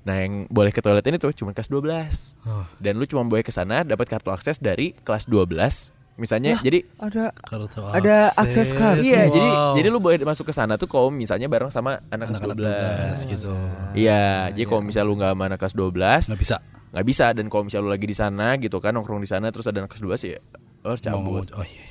Nah, 0.00 0.16
yang 0.16 0.48
boleh 0.48 0.72
ke 0.72 0.80
toilet 0.80 1.04
ini 1.04 1.20
tuh 1.20 1.36
cuma 1.36 1.52
kelas 1.52 1.68
12. 1.68 2.48
Oh. 2.48 2.64
Dan 2.80 2.96
lu 2.96 3.04
cuma 3.04 3.20
boleh 3.22 3.44
ke 3.44 3.52
sana 3.52 3.84
dapat 3.84 4.08
kartu 4.08 4.32
akses 4.32 4.56
dari 4.56 4.96
kelas 5.04 5.28
12. 5.28 5.99
Misalnya 6.20 6.60
jadi 6.60 6.84
ada 6.94 7.32
Kartu 7.32 7.80
Ada 7.82 8.28
akses 8.36 8.70
kartu. 8.70 9.00
Iya, 9.02 9.24
Wow. 9.24 9.32
jadi 9.32 9.48
jadi 9.74 9.88
lu 9.88 9.98
boleh 9.98 10.20
masuk 10.20 10.44
ke 10.44 10.52
sana 10.52 10.76
tuh 10.76 10.84
kalau 10.84 11.08
misalnya 11.08 11.48
bareng 11.48 11.72
sama 11.72 12.04
anak, 12.06 12.28
kelas 12.28 12.44
12 12.44 12.60
12 13.16 13.32
gitu. 13.32 13.52
Iya, 13.96 14.22
jadi 14.52 14.64
kalau 14.64 14.82
misalnya 14.82 15.08
lu 15.08 15.16
nggak 15.16 15.32
sama 15.32 15.44
anak 15.46 15.58
kelas 15.58 15.74
12 15.74 16.22
Nggak 16.28 16.38
bisa. 16.38 16.56
nggak 16.90 17.06
bisa 17.06 17.26
dan 17.32 17.44
kalau 17.46 17.62
misalnya 17.64 17.84
lu 17.84 17.90
lagi 17.90 18.04
di 18.04 18.14
sana 18.14 18.46
gitu 18.56 18.76
kan 18.78 18.92
nongkrong 18.92 19.18
di 19.18 19.26
sana 19.26 19.48
terus 19.48 19.64
ada 19.64 19.80
anak 19.80 19.90
kelas 19.90 20.02
12 20.20 20.28
ya 20.28 20.38
lu 20.78 20.86
harus 20.86 21.00
cabut. 21.00 21.48
ngomong- 21.48 21.56
Oh 21.56 21.64
iya. 21.64 21.86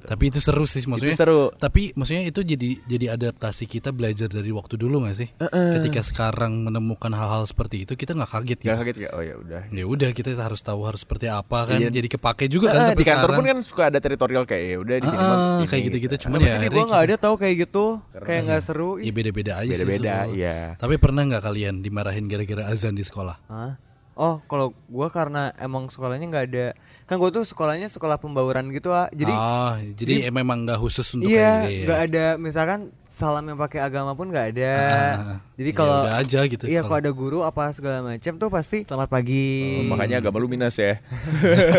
Tapi 0.00 0.24
itu 0.28 0.38
seru 0.38 0.64
sih 0.64 0.84
maksudnya. 0.84 1.16
seru. 1.16 1.50
Tapi 1.52 1.90
maksudnya 1.94 2.22
itu 2.24 2.40
jadi 2.40 2.68
jadi 2.84 3.06
adaptasi 3.14 3.64
kita 3.64 3.90
belajar 3.90 4.26
dari 4.26 4.50
waktu 4.50 4.74
dulu 4.74 5.04
gak 5.04 5.16
sih? 5.16 5.28
Ketika 5.40 6.00
sekarang 6.00 6.62
menemukan 6.62 7.10
hal-hal 7.10 7.42
seperti 7.44 7.82
itu 7.82 7.94
kita 7.94 8.14
nggak 8.14 8.30
kaget 8.30 8.58
gitu. 8.60 8.70
Gak 8.70 8.78
kaget 8.80 8.96
ya? 8.96 9.08
Oh 9.12 9.22
ya 9.22 9.34
udah. 9.36 9.62
Ya 9.68 9.84
udah 9.84 10.10
kita 10.10 10.30
harus 10.34 10.60
tahu 10.60 10.84
harus 10.84 11.02
seperti 11.02 11.26
apa 11.26 11.66
kan. 11.66 11.78
Iya. 11.78 11.90
Jadi 11.90 12.08
kepake 12.08 12.44
juga 12.46 12.70
kan 12.70 12.80
Ah, 12.80 12.86
sampai 12.92 13.02
di 13.02 13.08
kantor 13.08 13.20
sekarang. 13.20 13.38
pun 13.38 13.46
kan 13.48 13.58
suka 13.60 13.82
ada 13.88 13.98
teritorial 13.98 14.44
kayak 14.46 14.64
ya 14.64 14.76
udah 14.78 14.96
di 14.96 15.06
sini 15.06 15.20
mah 15.20 15.34
ah, 15.34 15.58
ini, 15.58 15.66
kayak 15.66 15.82
gitu-gitu 15.88 16.14
gitu. 16.14 16.24
cuman 16.28 16.38
Tapi 16.38 16.48
ya 16.48 16.56
di 16.60 16.68
gua 16.70 16.84
nggak 16.86 17.04
ada 17.06 17.16
tahu 17.18 17.34
kayak 17.40 17.54
gitu 17.64 17.84
kayak 18.20 18.40
nggak 18.46 18.60
seru 18.62 18.90
Ya 18.96 19.10
beda-beda 19.10 19.52
aja 19.58 19.72
sih 19.72 19.82
Beda-beda, 19.82 20.14
iya. 20.30 20.58
Tapi 20.76 20.94
pernah 20.96 21.22
nggak 21.24 21.42
kalian 21.42 21.74
dimarahin 21.80 22.26
gara-gara 22.26 22.68
azan 22.68 22.92
di 22.92 23.02
sekolah? 23.02 23.36
Hah? 23.48 23.74
Oh, 24.20 24.44
kalau 24.44 24.76
gua 24.92 25.08
karena 25.08 25.48
emang 25.56 25.88
sekolahnya 25.88 26.28
nggak 26.28 26.46
ada, 26.52 26.66
kan 27.08 27.16
gua 27.16 27.32
tuh 27.32 27.40
sekolahnya 27.48 27.88
sekolah 27.88 28.20
pembauran 28.20 28.68
gitu 28.68 28.92
ah. 28.92 29.08
Jadi 29.16 29.32
ah, 29.32 29.80
jadi, 29.96 30.28
memang 30.28 30.68
nggak 30.68 30.76
khusus 30.76 31.08
untuk 31.16 31.32
iya, 31.32 31.64
gitu 31.64 31.88
nggak 31.88 32.00
ya. 32.04 32.08
ada 32.12 32.24
misalkan 32.36 32.92
salam 33.08 33.48
yang 33.48 33.56
pakai 33.56 33.80
agama 33.80 34.12
pun 34.12 34.28
nggak 34.28 34.52
ada. 34.52 34.74
Ah, 35.16 35.38
Jadi 35.56 35.72
ya 35.72 35.76
kalau 35.80 35.98
udah 36.04 36.16
aja 36.20 36.40
gitu 36.44 36.64
Iya, 36.68 36.80
kalau 36.84 36.98
ada 37.00 37.12
guru 37.16 37.38
apa 37.48 37.72
segala 37.72 38.04
macam 38.04 38.36
tuh 38.36 38.48
pasti 38.52 38.84
selamat 38.84 39.08
pagi. 39.08 39.88
Oh, 39.88 39.96
makanya 39.96 40.20
agama 40.20 40.36
lu 40.36 40.52
minus 40.52 40.76
ya. 40.76 41.00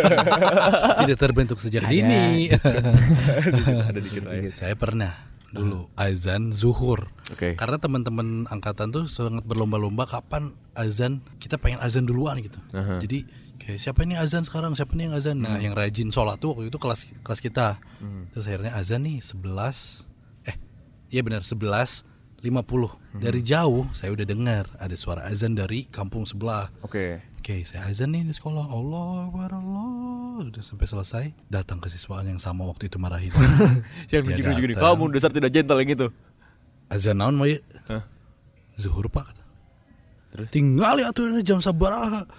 Tidak 1.05 1.17
terbentuk 1.21 1.61
sejak 1.61 1.85
dini. 1.85 2.49
ada 3.89 3.99
dikit 4.01 4.25
lah 4.25 4.33
ya. 4.41 4.49
Saya 4.49 4.73
pernah 4.73 5.13
dulu 5.51 5.91
azan 5.99 6.55
zuhur. 6.55 7.11
Oke. 7.31 7.55
Karena 7.59 7.77
teman-teman 7.79 8.47
angkatan 8.47 8.91
tuh 8.91 9.07
sangat 9.07 9.43
berlomba-lomba 9.47 10.07
kapan 10.07 10.55
azan 10.75 11.23
kita 11.39 11.59
pengen 11.59 11.79
azan 11.83 12.07
duluan 12.07 12.39
gitu. 12.39 12.59
Jadi 13.03 13.27
kayak 13.61 13.77
siapa 13.77 14.01
ini 14.07 14.17
azan 14.17 14.41
sekarang, 14.41 14.73
siapa 14.73 14.97
nih 14.97 15.11
yang 15.11 15.15
azan? 15.15 15.37
Nah, 15.43 15.61
yang 15.61 15.77
rajin 15.77 16.09
sholat 16.09 16.41
tuh 16.41 16.55
waktu 16.57 16.71
itu 16.73 16.79
kelas 16.81 17.13
kelas 17.21 17.39
kita. 17.43 17.77
Terus 18.33 18.45
akhirnya 18.47 18.73
azan 18.73 19.05
nih 19.05 19.19
11 19.21 20.09
eh 20.49 20.55
iya 21.13 21.21
benar 21.21 21.45
11 21.45 22.07
50 22.41 23.21
dari 23.21 23.45
jauh 23.45 23.85
saya 23.93 24.09
udah 24.09 24.25
dengar 24.25 24.65
ada 24.81 24.97
suara 24.97 25.29
azan 25.29 25.53
dari 25.53 25.85
kampung 25.85 26.25
sebelah 26.25 26.73
Oke. 26.81 27.21
Oke, 27.41 27.65
saya 27.65 27.89
azan 27.89 28.13
nih 28.13 28.21
di 28.21 28.37
sekolah. 28.37 28.69
Allah 28.69 29.25
Akbar, 29.25 29.49
Allah. 29.57 30.45
Udah 30.45 30.61
sampai 30.61 30.85
selesai, 30.85 31.25
datang 31.49 31.81
ke 31.81 31.89
siswaan 31.89 32.29
yang 32.29 32.37
sama 32.37 32.69
waktu 32.69 32.85
itu 32.85 33.01
marahin. 33.01 33.33
Siapa 34.05 34.29
juga 34.29 34.53
gini, 34.61 34.77
datang. 34.77 34.93
kamu 34.93 35.09
dasar 35.09 35.33
tidak 35.33 35.49
gentle 35.49 35.81
yang 35.81 35.89
itu. 35.89 36.07
azan 36.93 37.17
naon 37.17 37.33
mau 37.33 37.49
ya? 37.49 37.57
Zuhur 38.77 39.09
pak 39.09 39.33
kata. 39.33 39.43
Terus? 40.37 40.47
Tinggal 40.53 41.01
ya 41.01 41.09
tuh 41.09 41.33
jam 41.41 41.57
sabaraha. 41.65 42.29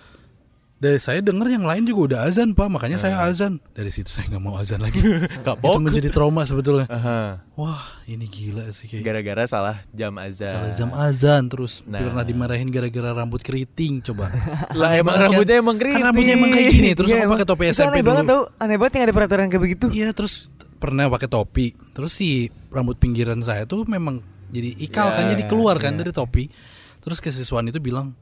Dari 0.83 0.99
saya 0.99 1.23
dengar 1.23 1.47
yang 1.47 1.63
lain 1.63 1.87
juga 1.87 2.01
udah 2.11 2.21
azan 2.27 2.51
pak, 2.51 2.67
makanya 2.67 2.99
saya 2.99 3.23
azan. 3.23 3.63
Dari 3.71 3.87
situ 3.89 4.11
saya 4.11 4.27
nggak 4.27 4.43
mau 4.43 4.59
azan 4.59 4.83
lagi. 4.83 4.99
Itu 5.63 5.79
menjadi 5.79 6.11
trauma 6.11 6.43
sebetulnya. 6.43 6.91
Aha. 6.91 7.39
Wah 7.55 7.79
ini 8.05 8.27
gila 8.27 8.67
sih 8.75 8.91
kayak. 8.91 9.07
Gara-gara 9.07 9.47
salah 9.47 9.79
jam 9.89 10.11
azan. 10.19 10.51
Salah 10.51 10.75
jam 10.75 10.91
azan 10.91 11.47
terus 11.47 11.87
Nah. 11.87 12.03
pernah 12.03 12.27
dimarahin 12.27 12.67
gara-gara 12.67 13.15
rambut 13.15 13.39
keriting 13.41 14.03
coba. 14.03 14.27
Lah 14.75 14.91
emang 14.93 15.15
kan? 15.15 15.31
rambutnya 15.31 15.63
emang 15.63 15.79
Kan 15.79 15.83
keriting. 15.87 16.03
rambutnya 16.03 16.35
emang 16.35 16.51
kayak 16.51 16.67
gini 16.69 16.91
terus 16.93 17.09
Iya, 17.09 17.19
aku 17.21 17.31
pakai 17.31 17.47
topi 17.47 17.65
SMP 17.71 17.87
aneh 17.89 18.03
banget 18.03 18.25
dulu. 18.25 18.33
tau 18.35 18.43
Aneh 18.59 18.77
banget 18.77 18.93
yang 18.93 19.05
ada 19.07 19.15
peraturan 19.15 19.47
kayak 19.47 19.63
begitu 19.63 19.87
Iya 19.89 20.09
terus 20.11 20.51
pernah 20.77 21.07
pakai 21.07 21.29
topi. 21.31 21.67
Terus 21.95 22.11
si 22.11 22.29
rambut 22.69 22.99
pinggiran 22.99 23.39
saya 23.39 23.63
tuh 23.65 23.87
memang 23.87 24.19
jadi 24.51 24.75
ikal 24.83 25.15
kan 25.15 25.31
Ya, 25.31 25.39
jadi 25.39 25.47
keluar 25.47 25.79
kan 25.79 25.95
dari 25.95 26.11
topi. 26.11 26.51
Terus 26.99 27.23
ke 27.23 27.31
siswaan 27.31 27.65
itu 27.65 27.79
bilang, 27.79 28.19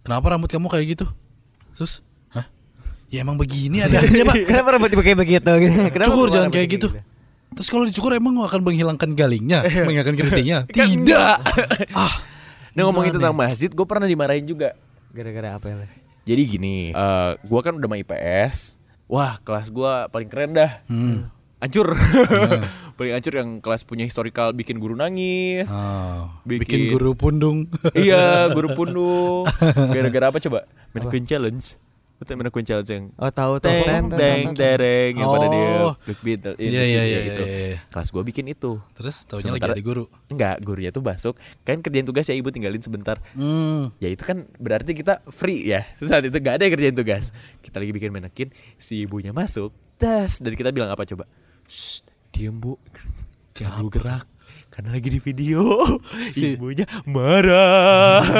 "Kenapa 0.00 0.30
rambut 0.30 0.46
kamu 0.46 0.70
kayak 0.70 0.86
gitu?" 0.94 1.06
Terus, 1.76 2.00
"Hah? 2.32 2.48
Ya 3.12 3.22
emang 3.22 3.36
begini 3.36 3.84
ada 3.84 4.00
aja, 4.00 4.08
Pak." 4.08 4.36
Kenapa 4.50 4.68
rambut 4.74 4.90
dipakai 4.90 5.14
begitu 5.14 5.50
gitu? 5.60 5.80
Kenapa 5.92 6.10
Cukur 6.10 6.28
jangan 6.32 6.50
kayak 6.50 6.68
gitu. 6.72 6.88
Terus 7.56 7.68
kalau 7.72 7.84
dicukur 7.86 8.12
emang 8.12 8.36
akan 8.42 8.60
menghilangkan 8.64 9.16
galingnya, 9.16 9.64
menghilangkan 9.86 10.16
keritingnya? 10.16 10.58
Tidak. 10.68 11.36
ah, 12.00 12.14
Nah 12.76 12.82
ngomongin 12.84 13.16
tentang 13.16 13.32
masjid, 13.32 13.72
gue 13.72 13.86
pernah 13.88 14.04
dimarahin 14.04 14.44
juga. 14.44 14.76
Gara-gara 15.16 15.56
apa 15.56 15.72
ya? 15.72 15.88
Jadi 16.28 16.42
gini, 16.44 16.76
eh 16.92 17.30
gue 17.40 17.60
kan 17.64 17.72
udah 17.72 17.88
sama 17.88 17.96
IPS. 17.96 18.56
Wah 19.08 19.40
kelas 19.40 19.72
gue 19.72 19.92
paling 20.12 20.28
keren 20.28 20.52
dah. 20.52 20.84
Hmm. 20.90 21.32
Hancur. 21.56 21.96
Paling 22.96 23.12
hancur 23.12 23.34
yang 23.34 23.60
kelas 23.60 23.84
punya 23.84 24.02
historical 24.02 24.50
bikin 24.50 24.76
guru 24.76 24.92
nangis. 24.92 25.68
Oh, 25.68 26.32
Bikin- 26.42 26.60
bikin 26.64 26.80
guru 26.90 27.12
pundung. 27.12 27.68
iya, 27.94 28.48
guru 28.50 28.72
pundung. 28.78 29.44
Gara-gara 29.86 30.28
apa 30.28 30.38
coba? 30.38 30.64
Mannequin 30.90 31.24
challenge. 31.24 31.76
Betul 32.16 32.40
mannequin 32.40 32.64
challenge 32.64 32.88
yang 32.88 33.04
Oh 33.14 33.28
tahu 33.28 33.60
tahu 33.60 33.76
teng 33.76 33.84
Ten, 33.84 33.84
ten, 33.84 34.16
teng 34.16 34.16
ten, 34.16 34.40
ten. 34.48 34.56
dereng 34.56 35.12
yang 35.12 35.28
pada 35.28 35.46
dia 35.46 35.68
Oh. 35.84 35.92
Black 36.00 36.20
Beatle 36.24 36.56
Iya, 36.56 36.82
iya, 36.82 37.02
iya, 37.04 37.18
gitu. 37.22 37.42
iya, 37.44 37.58
iya. 37.68 37.78
Kelas 37.92 38.08
gue 38.08 38.22
bikin 38.24 38.48
itu. 38.48 38.80
Terus 38.96 39.28
taunya 39.28 39.52
lagi 39.52 39.68
ada 39.68 39.84
guru. 39.84 40.08
Enggak, 40.26 40.64
gurunya 40.64 40.88
tuh 40.88 41.04
masuk. 41.04 41.36
Kan 41.60 41.84
kerjaan 41.84 42.08
tugas 42.08 42.24
ya 42.24 42.32
ibu 42.32 42.48
tinggalin 42.48 42.80
sebentar. 42.80 43.20
Hmm. 43.36 43.92
Ya 44.00 44.08
itu 44.08 44.24
kan 44.24 44.48
berarti 44.56 44.96
kita 44.96 45.20
free 45.28 45.68
ya. 45.68 45.84
Saat 46.00 46.24
itu 46.24 46.32
gak 46.34 46.56
ada 46.56 46.64
yang 46.64 46.72
kerjaan 46.72 46.96
tugas. 46.96 47.36
Kita 47.60 47.76
lagi 47.76 47.92
bikin 47.92 48.08
manekin, 48.08 48.48
si 48.74 49.04
ibunya 49.04 49.36
masuk, 49.36 49.68
tas 49.94 50.40
dan 50.40 50.56
kita 50.56 50.72
bilang 50.72 50.88
apa 50.88 51.04
coba? 51.04 51.28
Shh, 51.68 52.00
diem 52.36 52.52
bu, 52.54 52.76
jangan 53.52 53.80
lu 53.80 53.88
gerak. 53.88 54.28
Karena 54.68 54.92
lagi 54.92 55.08
di 55.08 55.16
video, 55.18 55.80
Si- 56.28 56.52
ibunya 56.52 56.84
marah. 57.06 58.20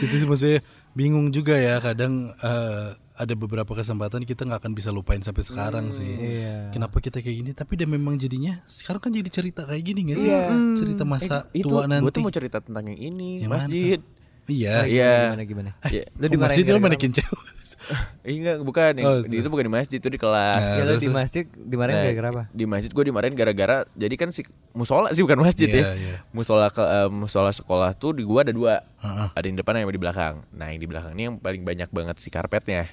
itu 0.00 0.14
sih 0.14 0.26
maksudnya 0.26 0.60
bingung 0.92 1.30
juga 1.30 1.54
ya 1.54 1.78
kadang 1.78 2.32
eh, 2.34 2.88
ada 3.14 3.34
beberapa 3.34 3.68
kesempatan 3.70 4.24
kita 4.24 4.44
nggak 4.44 4.60
akan 4.60 4.72
bisa 4.72 4.88
lupain 4.90 5.20
sampai 5.20 5.40
sekarang 5.40 5.92
sih 5.92 6.08
iya. 6.08 6.72
kenapa 6.72 6.98
kita 6.98 7.20
kayak 7.20 7.36
gini 7.36 7.50
tapi 7.52 7.76
dan 7.76 7.88
memang 7.88 8.16
jadinya 8.16 8.56
sekarang 8.64 8.98
kan 8.98 9.12
jadi 9.12 9.28
cerita 9.28 9.62
kayak 9.62 9.84
gini 9.84 10.00
gak 10.08 10.18
sih 10.18 10.28
Iya. 10.28 10.48
cerita 10.74 11.04
masa 11.04 11.44
itu 11.52 11.68
tua 11.68 11.84
gue 11.84 11.92
nanti 11.92 12.10
tuh 12.10 12.22
mau 12.24 12.32
cerita 12.32 12.58
tentang 12.58 12.88
yang 12.88 13.00
ini, 13.12 13.44
Yang 13.44 13.50
mana 13.52 13.60
masjid. 13.62 13.98
iya 14.48 14.74
Iya. 14.82 15.12
Gimana 15.30 15.44
gimana? 15.44 15.70
Ya, 15.86 16.02
Lu 16.10 16.36
masjid 16.40 16.64
itu 16.64 16.72
gara-gara 16.72 16.84
manekin 16.90 17.12
cewek 17.12 17.40
Eh, 18.20 18.32
enggak, 18.32 18.56
bukan. 18.60 18.92
Yang- 18.94 19.06
Oh, 19.06 19.16
di- 19.22 19.38
itu 19.38 19.48
bukan 19.48 19.64
di 19.64 19.72
masjid, 19.72 19.96
itu 19.96 20.06
di 20.06 20.16
kelas. 20.16 20.60
Nah, 20.60 20.76
Ya 20.76 20.82
lu 20.82 20.90
terus- 20.90 21.02
di 21.02 21.10
masjid 21.10 21.44
dimarahin 21.50 21.94
Nah, 21.94 22.04
gara-gara 22.04 22.28
apa? 22.30 22.42
Di 22.50 22.64
masjid 22.64 22.88
gue 22.88 23.04
dimarahin 23.04 23.32
gara-gara 23.32 23.76
jadi 23.92 24.14
kan 24.14 24.28
si 24.28 24.42
musola 24.70 25.10
sih 25.10 25.20
bukan 25.20 25.40
masjid 25.40 25.66
Iya, 25.66 25.80
ya. 25.80 25.90
iya. 25.94 26.16
Musola 26.30 26.68
ke 26.68 26.80
eh, 26.80 27.08
musola 27.08 27.50
sekolah 27.50 27.90
tuh 27.92 28.12
di 28.12 28.22
gua 28.22 28.42
ada 28.42 28.50
dua. 28.50 28.80
Heeh. 28.98 29.28
Ada 29.30 29.44
yang 29.44 29.54
di 29.54 29.60
depan 29.60 29.74
yang 29.76 29.88
di 29.88 29.98
belakang. 29.98 30.34
Nah, 30.50 30.66
yang 30.68 30.78
di 30.78 30.86
belakang 30.86 31.12
ini 31.12 31.22
yang 31.24 31.36
paling 31.36 31.60
banyak 31.60 31.88
banget 31.88 32.16
si 32.16 32.28
karpetnya. 32.28 32.86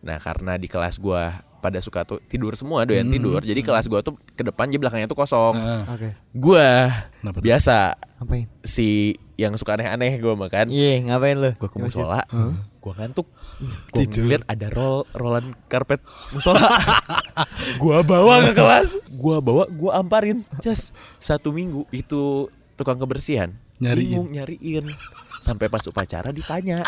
Nah, 0.00 0.16
karena 0.16 0.54
di 0.54 0.64
kelas 0.64 0.96
gua 0.96 1.30
pada 1.56 1.76
suka 1.76 2.02
tuh 2.02 2.18
tidur 2.22 2.52
semua, 2.54 2.82
doyan 2.82 3.04
Hmm. 3.04 3.12
tidur. 3.12 3.40
Jadi 3.40 3.60
kelas 3.60 3.84
gua 3.84 4.00
tuh 4.00 4.16
ke 4.30 4.40
depan 4.40 4.66
jadi 4.66 4.80
belakangnya 4.80 5.06
tuh 5.06 5.14
kosong. 5.14 5.54
Heeh. 5.54 5.82
Oke. 5.86 6.08
Gua 6.32 6.88
Kenapa 7.14 7.36
tuh? 7.36 7.44
biasa 7.44 7.76
Ngapain? 8.16 8.48
si 8.60 8.88
yang 9.36 9.52
suka 9.54 9.72
aneh-aneh 9.74 10.16
gua 10.18 10.36
makan. 10.38 10.68
Iya, 10.68 11.00
ngapain 11.02 11.36
lu? 11.36 11.52
Gua 11.54 11.68
ke 11.68 11.76
Di 11.76 11.82
musola, 11.82 12.24
gua 12.76 12.92
ngantuk. 12.94 13.28
Tidur. 13.92 14.24
ngeliat 14.24 14.44
ada 14.48 14.66
roll 14.72 15.04
rollan 15.12 15.52
karpet 15.68 16.00
musola. 16.32 16.60
gua 17.82 18.00
bawa 18.00 18.48
ke 18.48 18.52
kelas, 18.56 19.16
gua 19.20 19.38
bawa, 19.44 19.68
gua 19.68 20.00
amparin. 20.00 20.42
Just 20.64 20.96
satu 21.20 21.52
minggu 21.52 21.84
itu 21.92 22.48
tukang 22.80 22.96
kebersihan 22.96 23.52
Nyariin. 23.80 24.12
bingung 24.12 24.28
nyariin 24.32 24.84
sampai 25.40 25.72
pas 25.72 25.80
upacara 25.88 26.36
ditanya 26.36 26.84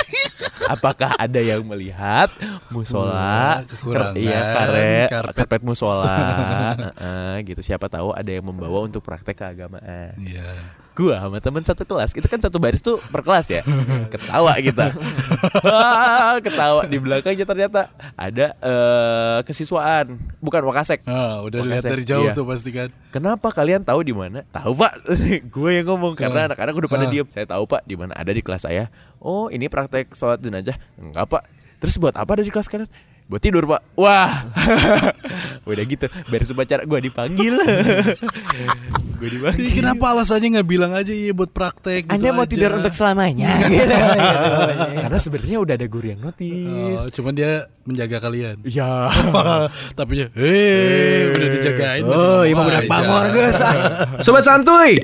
apakah 0.69 1.09
ada 1.17 1.41
yang 1.41 1.65
melihat 1.65 2.29
musola 2.69 3.65
kekurangan 3.65 4.13
iya 4.21 4.41
karet 4.53 5.09
karpet. 5.09 5.37
karpet, 5.41 5.63
musola 5.65 6.05
Heeh, 7.01 7.49
gitu 7.49 7.65
siapa 7.65 7.89
tahu 7.89 8.13
ada 8.13 8.29
yang 8.29 8.45
membawa 8.45 8.85
untuk 8.85 9.01
praktek 9.01 9.41
keagamaan 9.41 10.13
iya 10.21 10.45
gua 10.93 11.17
sama 11.19 11.39
temen 11.39 11.61
satu 11.61 11.83
kelas 11.83 12.11
kita 12.11 12.27
kan 12.27 12.37
satu 12.39 12.57
baris 12.57 12.79
tuh 12.79 13.01
per 13.03 13.21
kelas 13.21 13.49
ya 13.49 13.63
ketawa 14.07 14.53
kita 14.57 14.93
Wah, 15.59 16.37
ketawa 16.39 16.85
di 16.85 16.97
belakangnya 16.97 17.43
ternyata 17.43 17.81
ada 18.13 18.53
eh, 18.55 19.39
kesiswaan 19.43 20.13
bukan 20.39 20.63
wakasek 20.63 21.01
ah 21.05 21.41
udah 21.41 21.61
lihat 21.61 21.81
Makasih. 21.81 21.91
dari 21.91 22.05
jauh 22.05 22.25
Iya. 22.25 22.35
tuh 22.35 22.45
pasti 22.45 22.71
kan 22.71 22.89
Kenapa 23.09 23.49
kalian 23.51 23.83
tahu 23.83 24.01
di 24.01 24.13
mana? 24.13 24.41
Tahu 24.49 24.73
pak, 24.73 24.93
gue 25.55 25.71
yang 25.71 25.85
ngomong 25.87 26.13
karena 26.15 26.47
anak-anak 26.47 26.73
udah 26.75 26.89
pada 26.89 27.05
Ah. 27.05 27.11
diem. 27.11 27.29
Saya 27.29 27.45
tahu 27.45 27.65
pak 27.67 27.85
di 27.85 27.93
mana 27.93 28.13
ada 28.13 28.29
di 28.29 28.41
kelas 28.41 28.65
saya. 28.65 28.89
Oh 29.19 29.47
ini 29.47 29.69
praktek 29.69 30.13
sholat 30.13 30.41
jenazah? 30.41 30.81
Enggak 30.97 31.29
pak. 31.29 31.43
Terus 31.77 31.97
buat 31.97 32.15
apa 32.15 32.31
ada 32.31 32.41
di 32.41 32.49
kelas 32.49 32.67
kalian? 32.67 32.89
Buat 33.29 33.43
tidur 33.43 33.65
pak. 33.67 33.85
Wah, 33.95 34.49
udah 35.69 35.85
gitu. 35.85 36.09
Beres 36.27 36.49
upacara 36.49 36.83
gue 36.83 37.01
dipanggil. 37.03 37.53
gue. 39.25 39.51
Ih, 39.55 39.73
kenapa 39.75 40.05
alasannya 40.09 40.49
nggak 40.55 40.67
bilang 40.67 40.91
aja 40.91 41.11
iya 41.11 41.31
buat 41.31 41.49
praktek 41.49 42.05
gitu 42.05 42.13
Anda 42.13 42.29
mau 42.31 42.43
aja. 42.43 42.51
tidur 42.51 42.71
untuk 42.75 42.91
selamanya? 42.91 43.51
Gitu. 43.73 43.95
Karena 44.99 45.19
sebenarnya 45.19 45.59
udah 45.59 45.75
ada 45.75 45.87
guru 45.87 46.07
yang 46.09 46.21
Oh, 46.21 46.27
notice. 46.29 47.13
cuman 47.13 47.33
dia 47.33 47.53
menjaga 47.83 48.19
kalian 48.21 48.57
Ya. 48.63 49.11
tapi 49.99 50.13
dia 50.17 50.27
eh 50.33 51.31
udah 51.31 51.49
dijagain 51.51 52.03
Oh, 52.03 52.43
emang 52.43 52.67
udah 52.67 52.81
aja. 52.81 52.89
bangor 52.89 53.27
guys. 53.31 53.59
Sobat 54.25 54.43
santuy, 54.43 55.03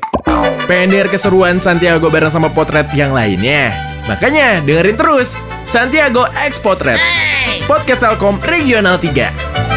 pengen 0.64 0.88
keseruan 1.06 1.58
Santiago 1.58 2.08
bareng 2.08 2.28
sama 2.28 2.48
potret 2.48 2.88
yang 2.92 3.10
lainnya? 3.10 3.74
Makanya 4.04 4.64
dengerin 4.64 4.96
terus 4.96 5.36
Santiago 5.64 6.24
X 6.40 6.56
Potret, 6.58 6.96
podcast 7.66 8.00
Telkom 8.00 8.40
Regional 8.40 8.96
3. 8.96 9.67